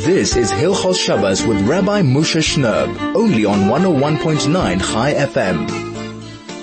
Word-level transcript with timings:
This 0.00 0.34
is 0.34 0.50
Hilchos 0.50 0.96
Shabbos 0.96 1.46
with 1.46 1.60
Rabbi 1.68 2.00
Moshe 2.00 2.40
Shnerb, 2.40 3.14
only 3.14 3.44
on 3.44 3.68
101.9 3.68 4.80
Chai 4.80 5.12
FM. 5.12 5.68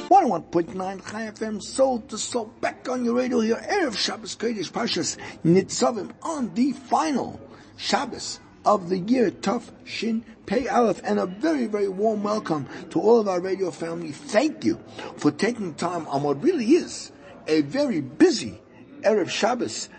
101.9 0.09 1.11
Chai 1.11 1.31
FM, 1.31 1.61
soul 1.61 1.99
to 2.07 2.17
soul, 2.17 2.51
back 2.61 2.89
on 2.89 3.05
your 3.05 3.13
radio 3.13 3.41
here, 3.41 3.63
Erev 3.69 3.95
Shabbos 3.95 4.35
Kodesh 4.35 4.71
Pashas 4.71 5.17
Nitzavim, 5.45 6.13
on 6.23 6.51
the 6.55 6.71
final 6.71 7.39
Shabbos 7.77 8.39
of 8.65 8.89
the 8.89 8.97
year, 8.97 9.29
Tuf 9.29 9.69
Shin 9.85 10.25
Pei 10.47 10.67
Aleph, 10.67 11.01
and 11.03 11.19
a 11.19 11.27
very, 11.27 11.67
very 11.67 11.89
warm 11.89 12.23
welcome 12.23 12.67
to 12.89 12.99
all 12.99 13.19
of 13.19 13.27
our 13.27 13.39
radio 13.39 13.69
family. 13.69 14.13
Thank 14.13 14.65
you 14.65 14.79
for 15.17 15.29
taking 15.29 15.75
time 15.75 16.07
on 16.07 16.23
what 16.23 16.41
really 16.41 16.65
is 16.65 17.11
a 17.47 17.61
very 17.61 18.01
busy 18.01 18.59
Erev 19.01 19.29
Shabbos 19.29 19.89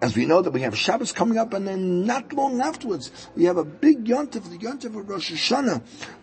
as 0.00 0.16
we 0.16 0.26
know 0.26 0.42
that 0.42 0.52
we 0.52 0.60
have 0.60 0.76
Shabbos 0.76 1.12
coming 1.12 1.38
up, 1.38 1.52
and 1.54 1.66
then 1.66 2.06
not 2.06 2.32
long 2.32 2.60
afterwards, 2.60 3.10
we 3.34 3.44
have 3.44 3.56
a 3.56 3.64
big 3.64 4.04
yontif, 4.04 4.48
the 4.50 4.58
yontif 4.58 4.96
of 4.96 5.08
Rosh 5.08 5.32
Hashanah, 5.32 5.82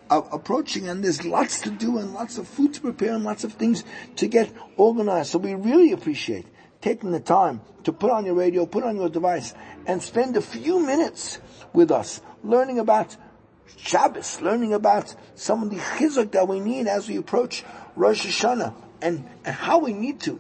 uh, 0.10 0.22
approaching, 0.32 0.88
and 0.88 1.04
there's 1.04 1.26
lots 1.26 1.62
to 1.62 1.70
do, 1.70 1.98
and 1.98 2.14
lots 2.14 2.38
of 2.38 2.48
food 2.48 2.74
to 2.76 2.82
prepare, 2.82 3.14
and 3.14 3.24
lots 3.24 3.44
of 3.44 3.54
things 3.54 3.84
to 4.16 4.28
get 4.28 4.52
organized. 4.78 5.32
So 5.32 5.40
we 5.40 5.54
really 5.54 5.92
appreciate 5.92 6.46
taking 6.82 7.12
the 7.12 7.20
time 7.20 7.62
to 7.84 7.92
put 7.92 8.12
on 8.12 8.26
your 8.26 8.36
radio, 8.36 8.66
put 8.66 8.84
on 8.84 8.96
your 8.96 9.10
device, 9.10 9.54
and 9.86 10.02
spend 10.02 10.38
a 10.38 10.42
few 10.42 10.80
minutes 10.80 11.40
with 11.74 11.92
us, 11.92 12.22
learning 12.44 12.80
about 12.80 13.18
Shabbos, 13.78 14.42
learning 14.42 14.74
about 14.74 15.16
some 15.36 15.64
of 15.64 15.70
the 15.70 15.78
chizuk 15.78 16.32
that 16.32 16.48
we 16.48 16.60
need 16.60 16.88
as 16.88 17.08
we 17.10 17.18
approach 17.18 17.64
Rosh 17.96 18.26
Hashanah, 18.26 18.74
and, 19.02 19.28
and 19.44 19.56
how 19.56 19.80
we 19.80 19.94
need 19.94 20.20
to 20.22 20.40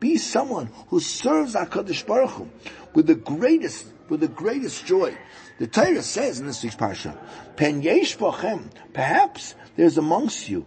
be 0.00 0.16
someone 0.16 0.70
who 0.88 1.00
serves 1.00 1.54
HaKadosh 1.54 2.06
Baruch 2.06 2.30
Hu 2.30 2.48
with 2.94 3.06
the 3.06 3.14
greatest, 3.14 3.86
with 4.08 4.20
the 4.20 4.28
greatest 4.28 4.84
joy. 4.86 5.16
The 5.58 5.66
Torah 5.66 6.02
says 6.02 6.38
in 6.40 6.46
this 6.46 6.62
week's 6.62 6.76
parsha, 6.76 7.16
"Pen 7.56 7.82
yesh 7.82 8.16
bochem." 8.16 8.70
Perhaps 8.92 9.54
there's 9.76 9.96
amongst 9.96 10.48
you 10.48 10.66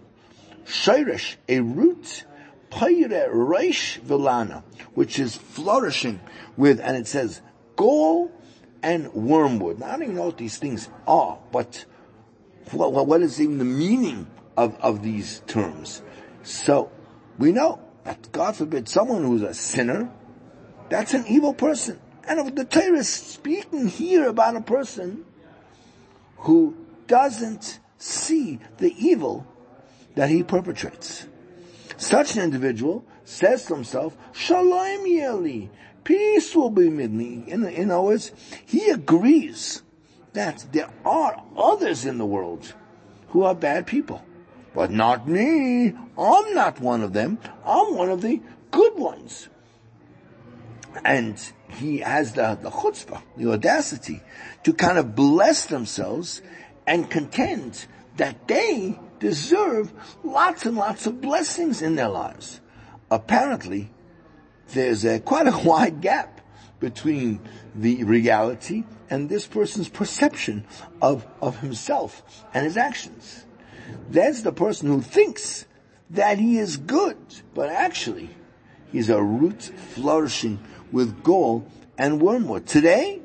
shirish, 0.66 1.36
a 1.48 1.60
root, 1.60 2.26
payre 2.70 3.30
reish 3.34 4.00
vilana, 4.02 4.64
which 4.94 5.20
is 5.20 5.36
flourishing 5.36 6.20
with, 6.58 6.80
and 6.80 6.98
it 6.98 7.08
says 7.08 7.42
gall 7.76 8.32
and 8.82 9.14
wormwood. 9.14 9.80
Now 9.80 9.88
I 9.88 9.92
don't 9.94 10.04
even 10.04 10.16
know 10.16 10.26
what 10.26 10.38
these 10.38 10.58
things 10.58 10.90
are, 11.08 11.38
but 11.52 11.86
what, 12.72 12.94
what 13.08 13.22
is 13.22 13.42
even 13.42 13.58
the 13.58 13.66
meaning 13.66 14.28
of, 14.56 14.80
of 14.80 15.04
these 15.04 15.42
terms? 15.48 16.02
So 16.44 16.92
we 17.38 17.52
know 17.52 17.80
that 18.10 18.32
God 18.32 18.56
forbid 18.56 18.90
someone 18.90 19.24
who's 19.24 19.44
a 19.44 19.54
sinner, 19.54 20.10
that's 20.90 21.14
an 21.14 21.26
evil 21.28 21.54
person. 21.54 22.00
And 22.28 22.56
the 22.58 22.66
Torah 22.66 22.98
is 22.98 23.08
speaking 23.08 23.88
here 23.88 24.28
about 24.28 24.56
a 24.56 24.62
person 24.62 25.26
who 26.38 26.76
doesn't 27.06 27.80
see 28.00 28.60
the 28.78 28.96
evil 28.98 29.46
that 30.16 30.28
he 30.30 30.42
perpetrates. 30.42 31.28
Such 31.98 32.36
an 32.36 32.42
individual 32.42 33.06
says 33.26 33.66
to 33.66 33.76
himself, 33.76 34.18
Shalom 34.34 35.06
Yeli, 35.06 35.70
peace 36.04 36.56
will 36.56 36.72
be 36.72 36.90
with 36.90 37.12
me. 37.12 37.44
In, 37.46 37.64
in 37.68 37.92
other 37.92 38.02
words, 38.02 38.32
he 38.66 38.90
agrees 38.90 39.84
that 40.34 40.66
there 40.72 40.90
are 41.06 41.44
others 41.56 42.06
in 42.06 42.18
the 42.18 42.26
world 42.26 42.74
who 43.28 43.44
are 43.44 43.54
bad 43.54 43.86
people. 43.86 44.26
But 44.80 44.92
not 44.92 45.28
me. 45.28 45.94
I'm 46.18 46.54
not 46.54 46.80
one 46.80 47.04
of 47.04 47.12
them. 47.12 47.38
I'm 47.66 47.96
one 47.96 48.10
of 48.10 48.22
the 48.22 48.40
good 48.72 48.96
ones. 48.96 49.50
And 51.04 51.38
he 51.68 51.98
has 51.98 52.32
the, 52.32 52.58
the 52.62 52.70
chutzpah, 52.70 53.22
the 53.36 53.52
audacity 53.52 54.22
to 54.64 54.72
kind 54.72 54.98
of 54.98 55.16
bless 55.16 55.66
themselves 55.66 56.42
and 56.88 57.10
contend 57.10 57.88
that 58.16 58.48
they 58.48 58.98
deserve 59.20 59.92
lots 60.24 60.66
and 60.66 60.78
lots 60.78 61.06
of 61.06 61.20
blessings 61.20 61.82
in 61.82 61.96
their 61.96 62.08
lives. 62.08 62.62
Apparently, 63.12 63.92
there's 64.70 65.04
a, 65.04 65.20
quite 65.20 65.48
a 65.48 65.58
wide 65.68 66.00
gap 66.00 66.40
between 66.80 67.42
the 67.76 68.06
reality 68.06 68.86
and 69.10 69.28
this 69.28 69.46
person's 69.46 69.90
perception 69.90 70.66
of, 71.02 71.28
of 71.42 71.60
himself 71.60 72.46
and 72.54 72.64
his 72.64 72.78
actions. 72.78 73.46
That's 74.10 74.42
the 74.42 74.52
person 74.52 74.90
who 74.90 75.02
thinks 75.02 75.66
that 76.10 76.40
he 76.40 76.58
is 76.58 76.78
good, 76.78 77.18
but 77.54 77.70
actually 77.70 78.30
he's 78.92 79.10
a 79.10 79.22
root 79.22 79.62
flourishing 79.62 80.60
with 80.92 81.24
gall 81.24 81.68
and 81.98 82.22
wormwood. 82.22 82.66
Today, 82.66 83.22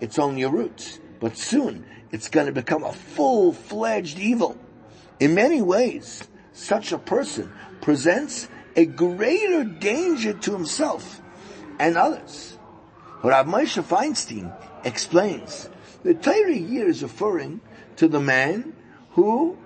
it's 0.00 0.18
only 0.18 0.42
a 0.42 0.48
root, 0.48 0.98
but 1.20 1.36
soon 1.36 1.84
it's 2.10 2.28
going 2.28 2.46
to 2.46 2.52
become 2.52 2.84
a 2.84 2.92
full-fledged 2.92 4.18
evil. 4.18 4.58
In 5.20 5.34
many 5.34 5.62
ways, 5.62 6.26
such 6.52 6.92
a 6.92 6.98
person 6.98 7.52
presents 7.80 8.48
a 8.76 8.86
greater 8.86 9.64
danger 9.64 10.32
to 10.32 10.52
himself 10.52 11.20
and 11.78 11.96
others. 11.96 12.58
Rav 13.22 13.46
Moshe 13.46 13.82
Feinstein 13.82 14.52
explains 14.84 15.68
the 16.02 16.14
Torah 16.14 16.52
here 16.52 16.88
is 16.88 17.02
referring 17.02 17.60
to 17.96 18.08
the 18.08 18.20
man 18.20 18.74
who 19.12 19.56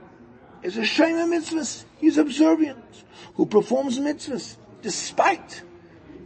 is 0.68 0.76
a 0.76 0.84
shema 0.84 1.24
mitzvahs. 1.24 1.84
He's 1.96 2.18
observant, 2.18 2.84
who 3.34 3.46
performs 3.46 3.98
mitzvahs 3.98 4.56
despite 4.82 5.62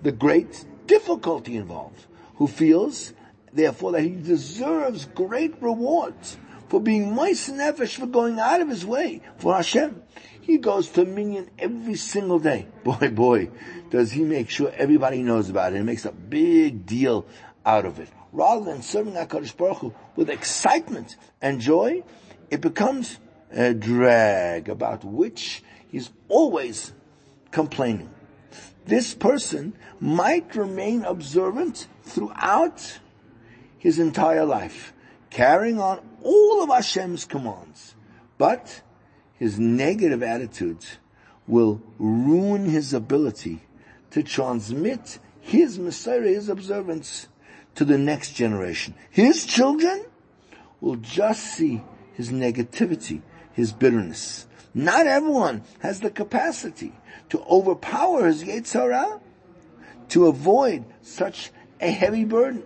the 0.02 0.12
great 0.12 0.64
difficulty 0.86 1.56
involved, 1.56 2.06
who 2.34 2.48
feels, 2.48 3.14
therefore, 3.52 3.92
that 3.92 4.02
he 4.02 4.10
deserves 4.10 5.06
great 5.06 5.54
rewards 5.62 6.36
for 6.68 6.80
being 6.80 7.14
moist 7.14 7.50
nefesh, 7.50 8.00
for 8.00 8.06
going 8.06 8.40
out 8.40 8.60
of 8.60 8.68
his 8.68 8.84
way 8.84 9.22
for 9.38 9.54
Hashem. 9.54 10.02
He 10.40 10.58
goes 10.58 10.88
to 10.90 11.04
minyan 11.04 11.48
every 11.56 11.94
single 11.94 12.40
day. 12.40 12.66
Boy, 12.84 13.10
boy, 13.10 13.50
does 13.90 14.10
he 14.10 14.24
make 14.24 14.50
sure 14.50 14.72
everybody 14.76 15.22
knows 15.22 15.50
about 15.50 15.72
it 15.72 15.76
and 15.76 15.86
makes 15.86 16.04
a 16.04 16.10
big 16.10 16.84
deal 16.84 17.26
out 17.64 17.86
of 17.86 18.00
it. 18.00 18.08
Rather 18.32 18.64
than 18.64 18.82
serving 18.82 19.12
HaKadosh 19.12 19.56
Baruch 19.56 19.78
Hu 19.78 19.94
with 20.16 20.30
excitement 20.30 21.16
and 21.40 21.60
joy, 21.60 22.02
it 22.50 22.60
becomes 22.60 23.18
a 23.52 23.74
drag 23.74 24.68
about 24.68 25.04
which 25.04 25.62
he's 25.88 26.10
always 26.28 26.92
complaining. 27.50 28.10
This 28.86 29.14
person 29.14 29.74
might 30.00 30.56
remain 30.56 31.04
observant 31.04 31.86
throughout 32.02 32.98
his 33.78 33.98
entire 33.98 34.44
life, 34.44 34.92
carrying 35.30 35.80
on 35.80 36.00
all 36.22 36.62
of 36.62 36.70
Hashem's 36.70 37.24
commands, 37.24 37.94
but 38.38 38.82
his 39.38 39.58
negative 39.58 40.22
attitudes 40.22 40.98
will 41.46 41.82
ruin 41.98 42.66
his 42.66 42.94
ability 42.94 43.60
to 44.10 44.22
transmit 44.22 45.18
his 45.40 45.78
mesorah, 45.78 46.26
his 46.26 46.48
observance 46.48 47.28
to 47.74 47.84
the 47.84 47.98
next 47.98 48.34
generation. 48.34 48.94
His 49.10 49.44
children 49.44 50.04
will 50.80 50.96
just 50.96 51.42
see 51.42 51.82
his 52.14 52.30
negativity 52.30 53.22
his 53.52 53.72
bitterness. 53.72 54.46
Not 54.74 55.06
everyone 55.06 55.62
has 55.80 56.00
the 56.00 56.10
capacity 56.10 56.92
to 57.30 57.40
overpower 57.40 58.26
his 58.26 58.44
Yetzirah, 58.44 59.20
to 60.10 60.26
avoid 60.26 60.84
such 61.02 61.50
a 61.80 61.90
heavy 61.90 62.24
burden. 62.24 62.62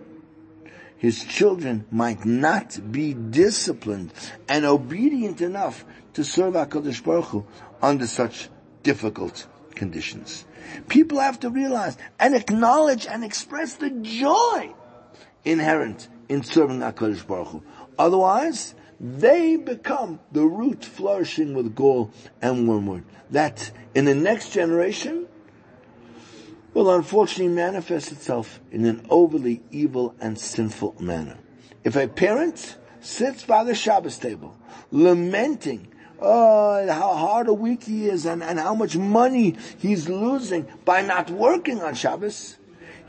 His 0.97 1.23
children 1.23 1.85
might 1.91 2.25
not 2.25 2.91
be 2.91 3.13
disciplined 3.13 4.11
and 4.49 4.65
obedient 4.65 5.41
enough 5.41 5.85
to 6.13 6.23
serve 6.23 6.55
HaKadosh 6.55 7.03
Baruch 7.03 7.25
Hu 7.25 7.45
under 7.81 8.07
such 8.07 8.49
difficult 8.83 9.45
conditions. 9.75 10.43
People 10.89 11.19
have 11.19 11.39
to 11.41 11.49
realize 11.49 11.97
and 12.19 12.35
acknowledge 12.35 13.05
and 13.05 13.23
express 13.23 13.75
the 13.75 13.91
joy 13.91 14.73
inherent 15.45 16.07
in 16.27 16.43
serving 16.43 16.79
HaKadosh 16.79 17.27
Baruch 17.27 17.47
Hu. 17.47 17.63
Otherwise, 17.99 18.73
they 18.99 19.57
become 19.57 20.19
the 20.31 20.45
root 20.45 20.83
flourishing 20.83 21.53
with 21.53 21.75
gall 21.75 22.11
and 22.41 22.67
wormwood. 22.67 23.03
That 23.31 23.71
in 23.93 24.05
the 24.05 24.15
next 24.15 24.51
generation 24.51 25.27
will 26.73 26.93
unfortunately 26.93 27.53
manifest 27.53 28.11
itself 28.11 28.59
in 28.71 28.85
an 28.85 29.05
overly 29.09 29.61
evil 29.71 30.15
and 30.19 30.39
sinful 30.39 30.95
manner. 30.99 31.37
If 31.83 31.95
a 31.95 32.07
parent 32.07 32.77
sits 33.01 33.43
by 33.43 33.63
the 33.63 33.75
Shabbos 33.75 34.17
table, 34.17 34.55
lamenting 34.91 35.87
oh, 36.19 36.87
how 36.87 37.13
hard 37.13 37.47
a 37.47 37.53
week 37.53 37.83
he 37.83 38.07
is 38.07 38.25
and, 38.25 38.43
and 38.43 38.59
how 38.59 38.73
much 38.73 38.97
money 38.97 39.55
he's 39.77 40.09
losing 40.09 40.67
by 40.85 41.01
not 41.01 41.29
working 41.29 41.81
on 41.81 41.95
Shabbos, 41.95 42.57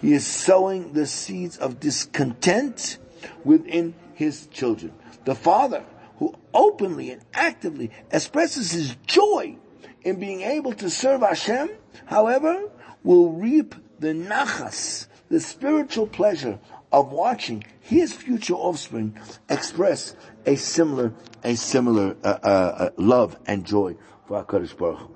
he 0.01 0.13
is 0.13 0.27
sowing 0.27 0.93
the 0.93 1.07
seeds 1.07 1.57
of 1.57 1.81
discontent 1.81 2.99
within 3.45 3.95
his 4.15 4.47
children. 4.49 4.93
The 5.29 5.35
father 5.35 5.85
who 6.21 6.35
openly 6.55 7.11
and 7.11 7.21
actively 7.35 7.91
expresses 8.11 8.73
his 8.73 8.97
joy 9.07 9.57
in 10.01 10.19
being 10.19 10.41
able 10.41 10.73
to 10.73 10.89
serve 10.89 11.21
Hashem, 11.21 11.69
however, 12.07 12.71
will 13.05 13.33
reap 13.33 13.75
the 13.99 14.15
nachas, 14.15 15.07
the 15.29 15.39
spiritual 15.39 16.07
pleasure 16.07 16.59
of 16.91 17.13
watching 17.13 17.63
his 17.81 18.11
future 18.11 18.55
offspring 18.55 19.19
express 19.51 20.17
a 20.47 20.57
similar, 20.57 21.13
a 21.45 21.57
similar 21.57 22.17
uh, 22.25 22.39
uh, 22.43 22.49
uh, 22.49 22.91
love 22.97 23.37
and 23.45 23.67
joy 23.67 23.97
for 24.27 24.43
HaKadosh 24.43 24.79
Baruch 24.79 24.99
Hu. 24.99 25.15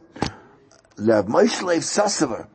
The 0.96 1.24
Moshe 1.24 2.46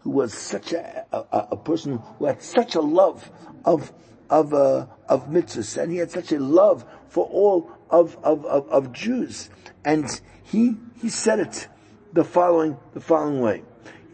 who 0.00 0.10
was 0.10 0.34
such 0.34 0.72
a, 0.72 1.06
a, 1.12 1.46
a, 1.52 1.56
person 1.56 1.98
who 2.18 2.24
had 2.24 2.42
such 2.42 2.74
a 2.74 2.80
love 2.80 3.30
of 3.64 3.92
of 4.30 4.52
uh, 4.52 4.86
of 5.08 5.28
mitzvahs, 5.28 5.80
and 5.80 5.90
he 5.92 5.98
had 5.98 6.10
such 6.10 6.32
a 6.32 6.38
love 6.38 6.84
for 7.08 7.26
all 7.26 7.70
of 7.90 8.16
of, 8.22 8.44
of, 8.46 8.68
of 8.68 8.92
Jews, 8.92 9.50
and 9.84 10.06
he 10.44 10.76
he 11.00 11.08
said 11.08 11.40
it 11.40 11.68
the 12.12 12.24
following 12.24 12.76
the 12.94 13.00
following 13.00 13.40
way. 13.40 13.62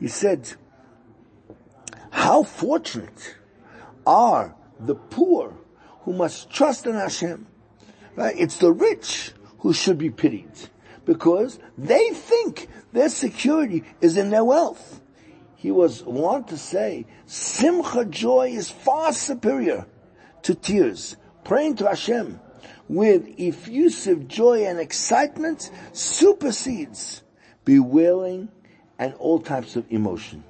He 0.01 0.09
said, 0.09 0.53
"How 2.11 2.43
fortunate 2.43 3.37
are 4.07 4.55
the 4.79 4.95
poor 4.95 5.55
who 6.03 6.13
must 6.13 6.51
trust 6.51 6.87
in 6.87 6.95
Hashem. 6.95 7.47
Right? 8.17 8.35
It's 8.39 8.59
the 8.59 8.73
rich 8.73 9.33
who 9.61 9.73
should 9.73 9.99
be 9.99 10.11
pitied 10.11 10.53
because 11.05 11.59
they 11.77 12.11
think 12.11 12.69
their 12.93 13.09
security 13.09 13.85
is 14.01 14.17
in 14.17 14.31
their 14.31 14.45
wealth. 14.45 15.01
He 15.57 15.71
was 15.71 16.03
wont 16.05 16.49
to 16.49 16.59
say, 16.59 17.07
Simcha 17.27 18.05
joy 18.05 18.51
is 18.51 18.71
far 18.71 19.13
superior 19.13 19.87
to 20.45 20.55
tears. 20.55 21.17
Praying 21.45 21.77
to 21.77 21.89
Hashem 21.89 22.41
with 22.89 23.29
effusive 23.39 24.29
joy 24.29 24.65
and 24.65 24.79
excitement 24.79 25.71
supersedes 25.93 27.23
bewailing 27.65 28.49
and 28.99 29.15
all 29.15 29.41
types 29.41 29.77
of 29.77 29.91
emotion. 29.91 30.45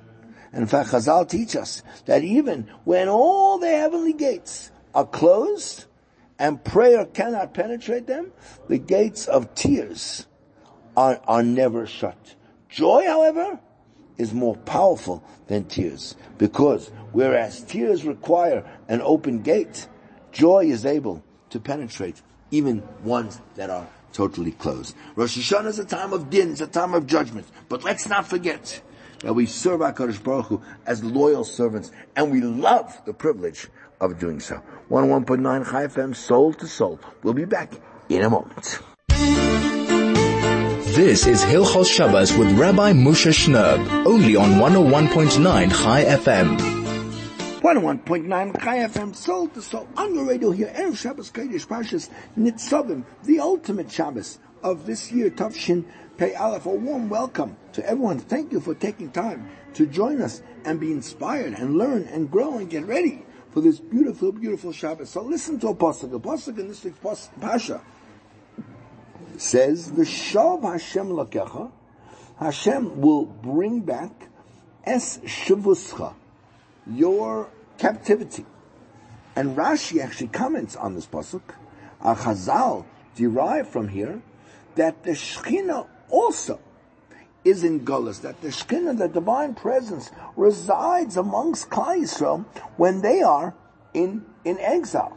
And 0.53 0.63
in 0.63 0.69
fact, 0.69 0.91
Chazal 0.91 1.29
teach 1.29 1.57
us 1.57 1.83
that 2.07 2.23
even 2.23 2.71
when 2.85 3.09
all 3.09 3.59
the 3.59 3.69
heavenly 3.69 4.13
gates 4.13 4.71
are 4.95 5.07
closed 5.07 5.87
and 6.39 6.63
prayer 6.63 7.07
cannot 7.07 7.55
penetrate 7.55 8.07
them, 8.07 8.33
the 8.69 8.79
gates 8.79 9.27
of 9.27 9.55
tears 9.55 10.27
are, 10.97 11.21
are 11.27 11.43
never 11.43 11.87
shut. 11.87 12.35
Joy, 12.69 13.05
however, 13.07 13.59
is 14.19 14.33
more 14.33 14.57
powerful 14.57 15.23
than 15.47 15.65
tears 15.65 16.17
because 16.39 16.91
whereas 17.13 17.63
tears 17.63 18.05
require 18.05 18.65
an 18.89 19.01
open 19.03 19.43
gate, 19.43 19.89
joy 20.33 20.65
is 20.67 20.87
able 20.87 21.23
to 21.51 21.61
penetrate 21.61 22.21
even 22.51 22.83
ones 23.03 23.41
that 23.57 23.71
are 23.71 23.87
totally 24.13 24.53
closed. 24.53 24.95
Rosh 25.17 25.37
Hashanah 25.37 25.67
is 25.67 25.79
a 25.79 25.85
time 25.85 26.13
of 26.13 26.31
din, 26.31 26.53
it's 26.53 26.61
a 26.61 26.67
time 26.67 26.95
of 26.95 27.07
judgment. 27.07 27.47
But 27.69 27.85
let's 27.85 28.09
not 28.09 28.27
forget 28.27 28.81
that 29.21 29.35
we 29.35 29.47
serve 29.47 29.81
HaKadosh 29.81 30.23
Baruch 30.23 30.47
Hu 30.47 30.63
as 30.87 31.03
loyal 31.03 31.45
servants, 31.45 31.91
and 32.15 32.31
we 32.31 32.41
love 32.41 33.01
the 33.05 33.13
privilege 33.13 33.69
of 34.01 34.19
doing 34.19 34.41
so. 34.41 34.63
101.9 34.91 35.71
Chai 35.71 35.87
FM, 35.87 36.15
soul 36.15 36.53
to 36.55 36.67
soul. 36.67 37.01
We'll 37.23 37.35
be 37.35 37.45
back 37.45 37.73
in 38.09 38.23
a 38.23 38.31
moment. 38.31 38.79
This 40.95 41.27
is 41.27 41.43
Hilchos 41.43 41.93
Shabbos 41.93 42.37
with 42.37 42.57
Rabbi 42.57 42.93
Moshe 42.93 43.33
Shnerb, 43.33 44.07
only 44.07 44.37
on 44.37 44.51
101.9 44.61 45.43
Chai 45.43 46.05
FM. 46.05 46.57
101.9 47.63 48.63
Chai 48.63 48.79
FM, 48.79 49.13
soul 49.13 49.49
to 49.49 49.61
soul, 49.61 49.89
on 49.97 50.15
your 50.15 50.25
radio 50.25 50.53
here, 50.53 50.73
Erev 50.77 50.97
Shabbos 50.97 51.33
Kodesh 51.33 51.67
Parshas 51.67 52.11
Nitzavim, 52.39 53.05
the 53.25 53.41
ultimate 53.41 53.91
Shabbos 53.91 54.39
of 54.63 54.87
this 54.87 55.11
year, 55.11 55.31
Tavshin 55.31 55.85
Pei 56.17 56.37
Aleph. 56.37 56.67
A 56.67 56.71
warm 56.71 57.09
welcome 57.09 57.57
to 57.73 57.85
everyone. 57.85 58.21
Thank 58.21 58.53
you 58.53 58.61
for 58.61 58.77
taking 58.77 59.11
time 59.11 59.51
to 59.73 59.87
join 59.87 60.23
us 60.23 60.43
and 60.65 60.79
be 60.79 60.93
inspired 60.93 61.55
and 61.55 61.77
learn 61.77 62.05
and 62.05 62.31
grow 62.31 62.59
and 62.59 62.71
get 62.71 62.87
ready 62.87 63.27
for 63.51 63.61
this 63.61 63.81
beautiful, 63.81 64.31
beautiful 64.31 64.71
Shabbos. 64.71 65.11
So 65.11 65.23
listen 65.23 65.59
to 65.59 65.69
a 65.71 65.75
pasuk. 65.75 66.13
The 66.13 66.21
pasuk 66.21 66.57
in 66.57 66.69
this 66.69 66.85
week's 66.85 67.31
pasha 67.41 67.81
says, 69.41 69.91
"V'shav 69.91 70.63
Hashem 70.63 71.09
lakecha." 71.09 71.71
Hashem 72.39 73.01
will 73.01 73.25
bring 73.25 73.81
back 73.81 74.29
es 74.85 75.19
shavuscha, 75.19 76.15
your 76.87 77.49
captivity. 77.79 78.45
And 79.37 79.57
Rashi 79.57 80.01
actually 80.01 80.29
comments 80.29 80.77
on 80.77 80.95
this 80.95 81.07
pasuk. 81.07 81.43
Our 82.01 82.17
Chazal 82.17 82.85
from 83.67 83.89
here 83.89 84.23
that 84.75 85.05
the 85.05 85.13
Shekhinah 85.13 85.87
also 86.11 86.59
is 87.45 87.63
in 87.63 87.81
Gullus, 87.81 88.23
that 88.23 88.41
the 88.41 88.49
Shekhinah, 88.49 88.99
the 88.99 89.09
divine 89.09 89.55
presence, 89.55 90.11
resides 90.37 91.17
amongst 91.17 91.71
Yisrael 91.71 92.45
when 92.77 93.03
they 93.03 93.23
are 93.23 93.55
in, 93.93 94.25
in 94.45 94.59
exile. 94.59 95.17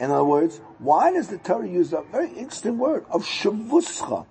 In 0.00 0.10
other 0.10 0.24
words, 0.24 0.60
why 0.78 1.12
does 1.12 1.28
the 1.28 1.38
Torah 1.38 1.68
use 1.68 1.92
a 1.92 2.02
very 2.02 2.28
interesting 2.28 2.78
word 2.78 3.04
of 3.10 3.24
shavuscha, 3.24 4.26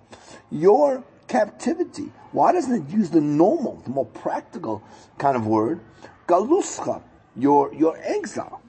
your 0.50 1.04
captivity? 1.26 2.10
Why 2.32 2.52
doesn't 2.52 2.88
it 2.88 2.92
use 2.92 3.10
the 3.10 3.20
normal, 3.20 3.82
the 3.84 3.90
more 3.90 4.06
practical 4.06 4.82
kind 5.18 5.36
of 5.36 5.46
word, 5.46 5.80
galuscha, 6.26 7.02
your, 7.36 7.72
your 7.74 7.98
exile? 8.02 8.62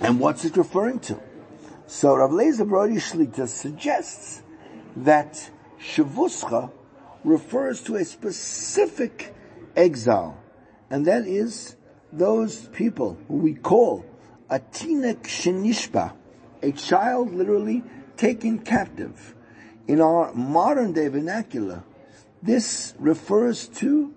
And 0.00 0.20
what's 0.20 0.44
it 0.44 0.56
referring 0.56 1.00
to? 1.00 1.18
So 1.86 2.16
Rav 2.16 2.30
Lazer 2.30 2.68
Brody 2.68 2.96
Shlita 2.96 3.48
suggests 3.48 4.42
that 4.96 5.50
Shavuscha 5.80 6.70
refers 7.24 7.82
to 7.82 7.96
a 7.96 8.04
specific 8.04 9.34
exile, 9.76 10.38
and 10.90 11.06
that 11.06 11.26
is 11.26 11.76
those 12.12 12.68
people 12.68 13.18
who 13.28 13.36
we 13.36 13.54
call 13.54 14.04
a 14.50 14.58
tinok 14.58 15.22
shenishba, 15.22 16.12
a 16.62 16.72
child 16.72 17.34
literally 17.34 17.82
taken 18.16 18.58
captive. 18.58 19.34
In 19.86 20.00
our 20.00 20.32
modern 20.34 20.92
day 20.92 21.08
vernacular, 21.08 21.82
this 22.42 22.94
refers 22.98 23.68
to 23.68 24.14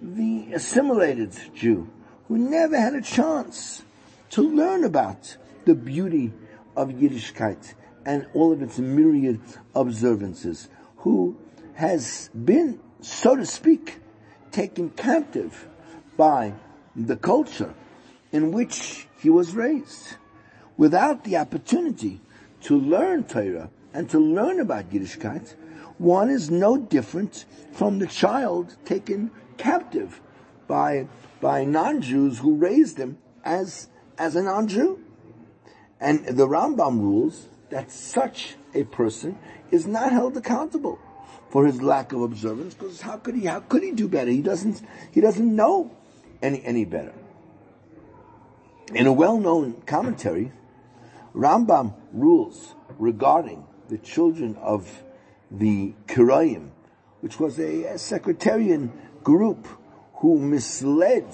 the 0.00 0.52
assimilated 0.52 1.38
Jew 1.54 1.88
who 2.28 2.38
never 2.38 2.78
had 2.78 2.94
a 2.94 3.02
chance 3.02 3.82
to 4.30 4.42
learn 4.42 4.84
about 4.84 5.36
the 5.64 5.74
beauty 5.74 6.32
of 6.76 6.88
Yiddishkeit 6.88 7.74
and 8.04 8.26
all 8.34 8.52
of 8.52 8.62
its 8.62 8.78
myriad 8.78 9.40
observances, 9.74 10.68
who 10.98 11.36
has 11.74 12.30
been, 12.44 12.80
so 13.00 13.36
to 13.36 13.46
speak, 13.46 14.00
taken 14.50 14.90
captive 14.90 15.68
by 16.16 16.54
the 16.96 17.16
culture 17.16 17.74
in 18.32 18.50
which 18.50 19.06
he 19.18 19.30
was 19.30 19.54
raised, 19.54 20.16
without 20.76 21.24
the 21.24 21.36
opportunity 21.36 22.20
to 22.62 22.78
learn 22.78 23.24
Torah 23.24 23.70
and 23.94 24.08
to 24.10 24.18
learn 24.18 24.58
about 24.58 24.90
Yiddishkeit, 24.90 25.54
one 25.98 26.30
is 26.30 26.50
no 26.50 26.76
different 26.76 27.44
from 27.72 27.98
the 27.98 28.06
child 28.06 28.76
taken 28.84 29.30
captive 29.58 30.20
by, 30.66 31.06
by 31.40 31.64
non-Jews 31.64 32.38
who 32.38 32.56
raised 32.56 32.98
him 32.98 33.18
as, 33.44 33.88
as 34.18 34.34
a 34.34 34.42
non-Jew. 34.42 34.98
And 36.00 36.26
the 36.26 36.48
Rambam 36.48 37.00
rules 37.00 37.48
that 37.70 37.92
such 37.92 38.56
a 38.74 38.84
person 38.84 39.38
is 39.70 39.86
not 39.86 40.12
held 40.12 40.36
accountable 40.36 40.98
for 41.50 41.66
his 41.66 41.82
lack 41.82 42.12
of 42.12 42.22
observance 42.22 42.74
because 42.74 43.00
how 43.02 43.16
could 43.18 43.34
he 43.34 43.44
how 43.44 43.60
could 43.60 43.82
he 43.82 43.92
do 43.92 44.08
better 44.08 44.30
he 44.30 44.40
doesn't 44.40 44.80
he 45.10 45.20
doesn't 45.20 45.54
know 45.54 45.90
any 46.42 46.64
any 46.64 46.84
better 46.84 47.12
in 48.94 49.06
a 49.06 49.12
well-known 49.12 49.82
commentary 49.82 50.52
Rambam 51.34 51.94
rules 52.12 52.74
regarding 52.98 53.66
the 53.88 53.98
children 53.98 54.56
of 54.56 55.02
the 55.50 55.94
Karaim 56.06 56.70
which 57.22 57.38
was 57.38 57.58
a, 57.58 57.84
a 57.84 58.88
group 59.22 59.68
who 60.16 60.38
misled 60.38 61.26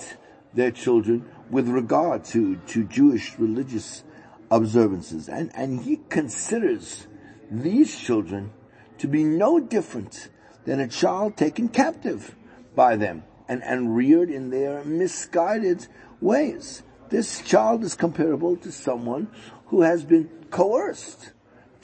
their 0.53 0.71
children 0.71 1.25
with 1.51 1.67
regard 1.69 2.25
to, 2.25 2.57
to 2.67 2.85
Jewish 2.85 3.39
religious 3.39 4.05
observances. 4.51 5.29
And, 5.29 5.51
and 5.55 5.81
he 5.81 6.01
considers 6.11 7.07
these 7.51 7.99
children 7.99 8.53
to 8.99 9.09
be 9.09 9.25
no 9.25 9.59
different 9.59 10.29
than 10.67 10.81
a 10.81 10.89
child 10.89 11.39
taken 11.39 11.69
captive 11.69 12.35
by 12.75 12.97
them 12.97 13.25
and, 13.49 13.63
and 13.63 13.97
reared 13.97 14.31
in 14.31 14.51
their 14.51 14.85
misguided 14.85 15.87
ways. 16.21 16.83
This 17.11 17.41
child 17.43 17.85
is 17.85 17.95
comparable 17.95 18.57
to 18.59 18.73
someone 18.73 19.29
who 19.67 19.83
has 19.83 20.05
been 20.05 20.29
coerced 20.51 21.33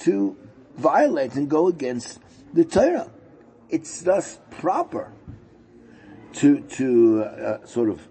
to 0.00 0.36
violate 0.76 1.34
and 1.34 1.48
go 1.48 1.68
against 1.68 2.20
the 2.52 2.64
Torah. 2.64 3.10
It's 3.70 4.02
thus 4.02 4.38
proper 4.50 5.12
to, 6.34 6.60
to 6.60 7.22
uh, 7.22 7.66
sort 7.66 7.88
of 7.88 8.06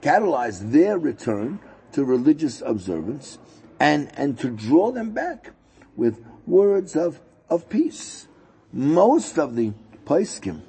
catalyze 0.00 0.70
their 0.70 0.98
return 0.98 1.58
to 1.92 2.04
religious 2.04 2.60
observance 2.60 3.38
and, 3.80 4.10
and 4.16 4.38
to 4.38 4.50
draw 4.50 4.92
them 4.92 5.10
back 5.10 5.52
with 5.96 6.24
words 6.46 6.94
of, 6.94 7.20
of 7.48 7.68
peace. 7.68 8.28
Most 8.72 9.38
of 9.38 9.56
the 9.56 9.72
Poskim 10.04 10.62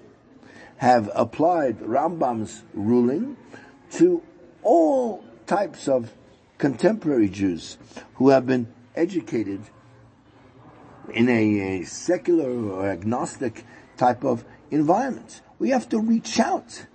have 0.78 1.10
applied 1.14 1.80
Rambam's 1.80 2.64
ruling 2.74 3.38
to 3.92 4.24
all 4.64 5.25
types 5.46 5.88
of 5.88 6.14
contemporary 6.58 7.30
Jews 7.30 7.78
who 8.16 8.30
have 8.30 8.46
been 8.46 8.68
educated 8.96 9.62
in 11.14 11.30
a, 11.30 11.82
a 11.82 11.84
secular 11.84 12.50
or 12.50 12.90
agnostic 12.90 13.64
type 13.98 14.24
of 14.24 14.44
environment. 14.72 15.42
We 15.60 15.70
have 15.70 15.88
to 15.90 16.00
reach 16.00 16.40
out 16.40 16.86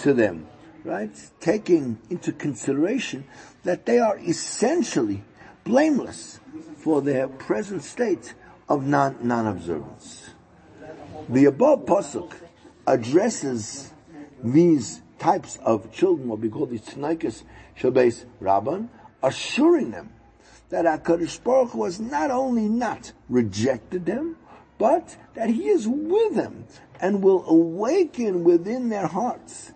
to 0.00 0.12
them, 0.12 0.46
right? 0.84 1.10
Taking 1.40 1.98
into 2.10 2.32
consideration 2.32 3.24
that 3.64 3.86
they 3.86 3.98
are 3.98 4.18
essentially 4.18 5.22
blameless 5.64 6.40
for 6.76 7.00
their 7.02 7.28
present 7.28 7.82
state 7.82 8.34
of 8.68 8.86
non, 8.86 9.16
non-observance. 9.22 10.30
The 11.28 11.44
above 11.46 11.86
pasuk 11.86 12.32
addresses 12.86 13.92
these 14.42 15.02
types 15.20 15.58
of 15.62 15.92
children, 15.92 16.28
what 16.28 16.40
we 16.40 16.48
call 16.48 16.66
the 16.66 16.78
Tznikas 16.78 17.44
Shabes 17.78 18.24
Rabban, 18.42 18.88
assuring 19.22 19.92
them 19.92 20.12
that 20.70 20.84
HaKadosh 20.84 21.44
Baruch 21.44 21.70
Hu 21.70 21.84
has 21.84 22.00
not 22.00 22.30
only 22.30 22.68
not 22.68 23.12
rejected 23.28 24.06
them, 24.06 24.36
but 24.78 25.16
that 25.34 25.50
He 25.50 25.68
is 25.68 25.86
with 25.86 26.34
them 26.34 26.64
and 27.00 27.22
will 27.22 27.44
awaken 27.46 28.44
within 28.44 28.88
their 28.88 29.06
hearts 29.06 29.72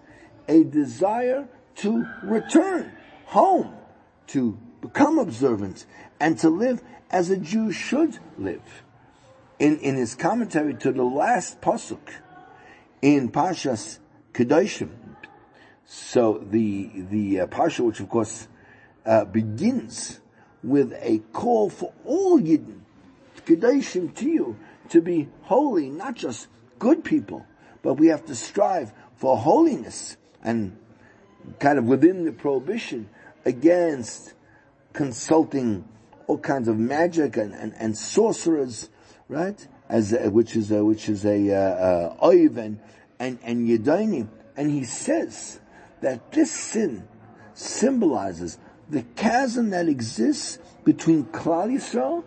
a 0.48 0.64
desire 0.64 1.46
to 1.76 2.06
return 2.22 2.92
home, 3.26 3.74
to 4.28 4.58
become 4.80 5.18
observant, 5.18 5.86
and 6.20 6.38
to 6.38 6.48
live 6.48 6.82
as 7.10 7.30
a 7.30 7.36
Jew 7.36 7.72
should 7.72 8.18
live. 8.38 8.82
In, 9.58 9.78
in 9.78 9.94
his 9.96 10.14
commentary 10.14 10.74
to 10.74 10.92
the 10.92 11.04
last 11.04 11.60
pasuk 11.60 12.10
in 13.00 13.30
Pashas 13.30 13.98
Kedoshim, 14.32 14.90
so 15.86 16.44
the 16.50 16.90
the 16.94 17.40
uh, 17.40 17.46
Pasha, 17.46 17.84
which 17.84 18.00
of 18.00 18.08
course 18.08 18.48
uh, 19.04 19.24
begins 19.24 20.20
with 20.62 20.92
a 21.00 21.18
call 21.32 21.68
for 21.68 21.92
all 22.04 22.40
Yidden, 22.40 22.80
Kedoshim 23.44 24.14
to 24.16 24.28
you, 24.28 24.56
to 24.88 25.02
be 25.02 25.28
holy, 25.42 25.90
not 25.90 26.14
just 26.14 26.48
good 26.78 27.04
people, 27.04 27.46
but 27.82 27.94
we 27.94 28.08
have 28.08 28.24
to 28.26 28.34
strive 28.34 28.92
for 29.16 29.36
holiness 29.36 30.16
and 30.42 30.76
kind 31.58 31.78
of 31.78 31.84
within 31.84 32.24
the 32.24 32.32
prohibition 32.32 33.08
against 33.44 34.32
consulting 34.94 35.86
all 36.26 36.38
kinds 36.38 36.68
of 36.68 36.78
magic 36.78 37.36
and, 37.36 37.52
and, 37.54 37.74
and 37.76 37.96
sorcerers, 37.96 38.88
right? 39.28 39.66
As 39.88 40.14
uh, 40.14 40.30
which 40.30 40.56
is 40.56 40.70
a, 40.70 40.82
which 40.82 41.10
is 41.10 41.26
a 41.26 41.52
uh, 41.52 42.16
uh, 42.20 42.34
and 43.18 43.38
and 43.42 43.68
yedaini, 43.68 44.26
and 44.56 44.70
he 44.70 44.84
says 44.84 45.60
that 46.04 46.32
this 46.32 46.50
sin 46.50 47.08
symbolizes 47.54 48.58
the 48.90 49.02
chasm 49.16 49.70
that 49.70 49.88
exists 49.88 50.58
between 50.84 51.24
Klal 51.24 51.72
Yisrael 51.72 52.24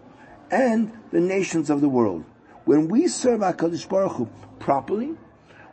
and 0.49 0.91
the 1.11 1.19
nations 1.19 1.69
of 1.69 1.81
the 1.81 1.87
world. 1.87 2.25
When 2.65 2.87
we 2.87 3.07
serve 3.07 3.41
HaKadosh 3.41 3.87
Baruch 3.87 4.13
Hu 4.13 4.29
properly, 4.57 5.13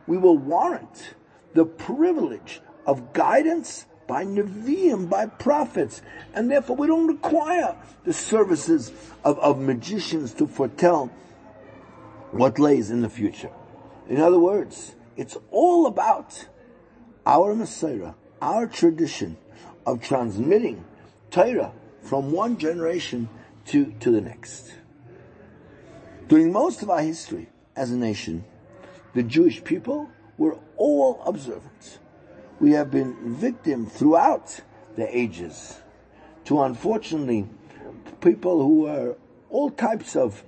we 0.06 0.18
will 0.18 0.36
warrant 0.36 1.14
the 1.54 1.64
privilege 1.64 2.60
of 2.86 3.14
guidance 3.14 3.86
by 4.06 4.26
Nevi'im, 4.26 5.08
by 5.08 5.24
prophets, 5.24 6.02
and 6.34 6.50
therefore 6.50 6.76
we 6.76 6.86
don't 6.86 7.06
require 7.06 7.74
the 8.04 8.12
services 8.12 8.92
of, 9.24 9.38
of 9.38 9.58
magicians 9.58 10.34
to 10.34 10.46
foretell 10.46 11.10
what 12.32 12.58
lays 12.58 12.90
in 12.90 13.00
the 13.00 13.08
future. 13.08 13.50
In 14.10 14.20
other 14.20 14.38
words, 14.38 14.94
it's 15.16 15.38
all 15.50 15.86
about 15.86 16.48
our 17.26 17.54
mesorah, 17.54 18.14
our 18.40 18.66
tradition 18.66 19.36
of 19.86 20.02
transmitting 20.02 20.84
Torah 21.30 21.72
from 22.02 22.32
one 22.32 22.58
generation 22.58 23.28
to, 23.66 23.92
to 24.00 24.10
the 24.10 24.20
next. 24.20 24.72
During 26.28 26.52
most 26.52 26.82
of 26.82 26.90
our 26.90 27.02
history 27.02 27.48
as 27.76 27.90
a 27.90 27.96
nation, 27.96 28.44
the 29.14 29.22
Jewish 29.22 29.62
people 29.64 30.10
were 30.36 30.58
all 30.76 31.22
observant. 31.24 31.98
We 32.60 32.72
have 32.72 32.90
been 32.90 33.36
victim 33.36 33.86
throughout 33.86 34.60
the 34.96 35.16
ages 35.16 35.80
to 36.44 36.62
unfortunately 36.62 37.48
people 38.20 38.62
who 38.62 38.86
are 38.86 39.16
all 39.50 39.70
types 39.70 40.16
of 40.16 40.42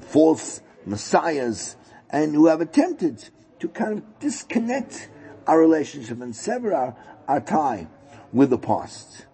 false 0.00 0.60
messiahs 0.86 1.76
and 2.10 2.34
who 2.34 2.46
have 2.46 2.60
attempted 2.60 3.28
to 3.60 3.68
kind 3.68 3.98
of 3.98 4.18
disconnect 4.18 5.08
our 5.48 5.58
relationship 5.58 6.20
and 6.20 6.36
sever 6.36 6.74
our, 6.74 6.94
our 7.26 7.40
tie 7.40 7.88
with 8.32 8.50
the 8.50 8.58
past. 8.58 9.24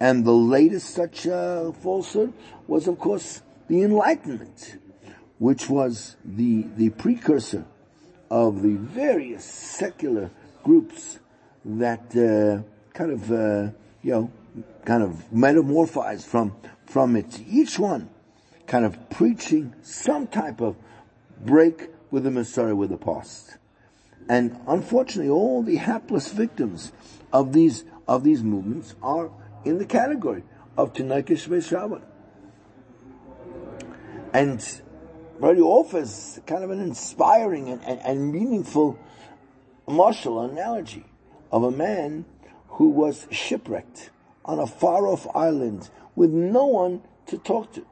And 0.00 0.24
the 0.24 0.32
latest 0.32 0.90
such 0.90 1.28
uh, 1.28 1.70
falsehood 1.70 2.32
was, 2.66 2.88
of 2.88 2.98
course, 2.98 3.40
the 3.68 3.82
Enlightenment, 3.82 4.78
which 5.38 5.70
was 5.70 6.16
the, 6.24 6.66
the 6.76 6.90
precursor 6.90 7.64
of 8.28 8.62
the 8.62 8.74
various 8.74 9.44
secular 9.44 10.30
groups 10.64 11.20
that 11.64 12.10
uh, 12.16 12.66
kind 12.92 13.12
of, 13.12 13.30
uh, 13.30 13.70
you 14.02 14.10
know, 14.10 14.32
kind 14.84 15.04
of 15.04 15.24
metamorphized 15.32 16.24
from, 16.24 16.56
from 16.86 17.14
it. 17.14 17.40
Each 17.46 17.78
one 17.78 18.10
kind 18.66 18.84
of 18.84 19.10
preaching 19.10 19.74
some 19.82 20.26
type 20.26 20.60
of 20.60 20.76
break 21.40 21.90
with 22.10 22.24
the 22.24 22.30
mesorah 22.30 22.76
with 22.76 22.90
the 22.90 22.96
past. 22.96 23.58
And 24.28 24.58
unfortunately, 24.66 25.30
all 25.30 25.62
the 25.62 25.76
hapless 25.76 26.30
victims 26.32 26.92
of 27.32 27.52
these, 27.52 27.84
of 28.06 28.24
these 28.24 28.42
movements 28.42 28.94
are 29.02 29.30
in 29.64 29.78
the 29.78 29.84
category 29.84 30.42
of 30.76 30.92
Tanakh 30.92 31.26
Shvei 31.26 32.02
And 34.32 34.82
Brody 35.40 35.60
offers 35.60 36.40
kind 36.46 36.64
of 36.64 36.70
an 36.70 36.80
inspiring 36.80 37.68
and, 37.68 37.82
and, 37.84 38.00
and 38.00 38.32
meaningful 38.32 38.98
martial 39.86 40.40
analogy 40.40 41.04
of 41.50 41.64
a 41.64 41.70
man 41.70 42.24
who 42.68 42.88
was 42.88 43.26
shipwrecked 43.30 44.10
on 44.44 44.58
a 44.58 44.66
far 44.66 45.06
off 45.06 45.26
island 45.34 45.90
with 46.14 46.30
no 46.30 46.66
one 46.66 47.02
to 47.26 47.38
talk 47.38 47.72
to. 47.72 47.84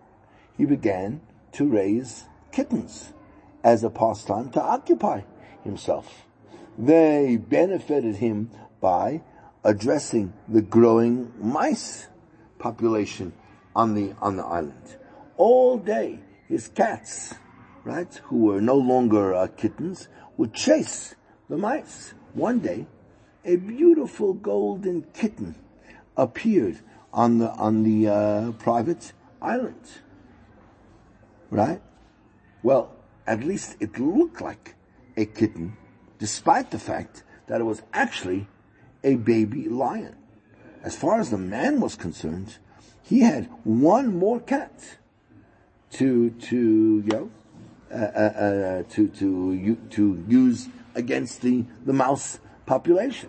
He 0.56 0.64
began 0.64 1.20
to 1.52 1.66
raise 1.66 2.24
kittens 2.52 3.12
as 3.62 3.84
a 3.84 3.90
pastime 3.90 4.50
to 4.50 4.62
occupy 4.62 5.22
himself. 5.64 6.26
They 6.78 7.36
benefited 7.36 8.16
him 8.16 8.50
by 8.80 9.22
addressing 9.64 10.32
the 10.48 10.62
growing 10.62 11.32
mice 11.38 12.08
population 12.58 13.32
on 13.74 13.94
the, 13.94 14.14
on 14.20 14.36
the 14.36 14.44
island. 14.44 14.96
All 15.36 15.78
day, 15.78 16.20
his 16.48 16.68
cats, 16.68 17.34
right, 17.84 18.12
who 18.24 18.44
were 18.44 18.60
no 18.60 18.76
longer 18.76 19.34
uh, 19.34 19.46
kittens, 19.48 20.08
would 20.36 20.54
chase 20.54 21.14
the 21.48 21.56
mice. 21.56 22.14
One 22.34 22.60
day, 22.60 22.86
a 23.44 23.56
beautiful 23.56 24.34
golden 24.34 25.06
kitten 25.14 25.54
appeared 26.16 26.80
on 27.12 27.38
the, 27.38 27.50
on 27.50 27.82
the 27.82 28.08
uh, 28.08 28.52
private 28.52 29.12
island. 29.40 29.80
Right? 31.50 31.80
Well, 32.62 32.94
at 33.26 33.42
least 33.42 33.76
it 33.80 33.98
looked 33.98 34.40
like 34.40 34.76
a 35.16 35.24
kitten, 35.24 35.76
despite 36.18 36.70
the 36.70 36.78
fact 36.78 37.22
that 37.46 37.60
it 37.60 37.64
was 37.64 37.82
actually 37.92 38.46
a 39.02 39.16
baby 39.16 39.68
lion. 39.68 40.16
As 40.82 40.96
far 40.96 41.20
as 41.20 41.30
the 41.30 41.38
man 41.38 41.80
was 41.80 41.96
concerned, 41.96 42.58
he 43.02 43.20
had 43.20 43.48
one 43.64 44.16
more 44.16 44.40
cat 44.40 44.98
to 45.92 46.30
to 46.30 46.56
you 46.56 47.02
know 47.02 47.30
uh, 47.92 47.96
uh, 47.96 48.20
uh, 48.20 48.82
to 48.90 49.08
to 49.08 49.76
to 49.90 50.24
use 50.28 50.68
against 50.94 51.42
the 51.42 51.64
the 51.84 51.92
mouse 51.92 52.38
population. 52.66 53.28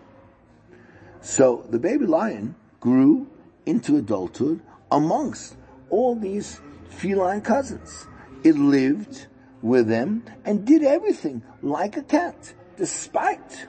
So 1.21 1.65
the 1.69 1.79
baby 1.79 2.05
lion 2.05 2.55
grew 2.79 3.27
into 3.65 3.97
adulthood 3.97 4.61
amongst 4.91 5.55
all 5.89 6.15
these 6.15 6.59
feline 6.89 7.41
cousins. 7.41 8.07
It 8.43 8.55
lived 8.55 9.27
with 9.61 9.87
them 9.87 10.23
and 10.45 10.65
did 10.65 10.83
everything 10.83 11.43
like 11.61 11.97
a 11.97 12.03
cat, 12.03 12.53
despite 12.77 13.67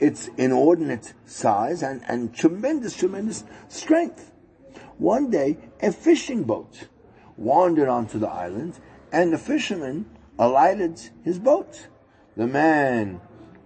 its 0.00 0.28
inordinate 0.36 1.14
size 1.24 1.82
and, 1.82 2.02
and 2.08 2.34
tremendous, 2.34 2.96
tremendous 2.96 3.44
strength. 3.68 4.32
One 4.98 5.30
day, 5.30 5.58
a 5.80 5.92
fishing 5.92 6.44
boat 6.44 6.88
wandered 7.36 7.88
onto 7.88 8.18
the 8.18 8.28
island 8.28 8.78
and 9.12 9.32
the 9.32 9.38
fisherman 9.38 10.06
alighted 10.38 11.00
his 11.22 11.38
boat. 11.38 11.88
The 12.36 12.46
man 12.46 13.20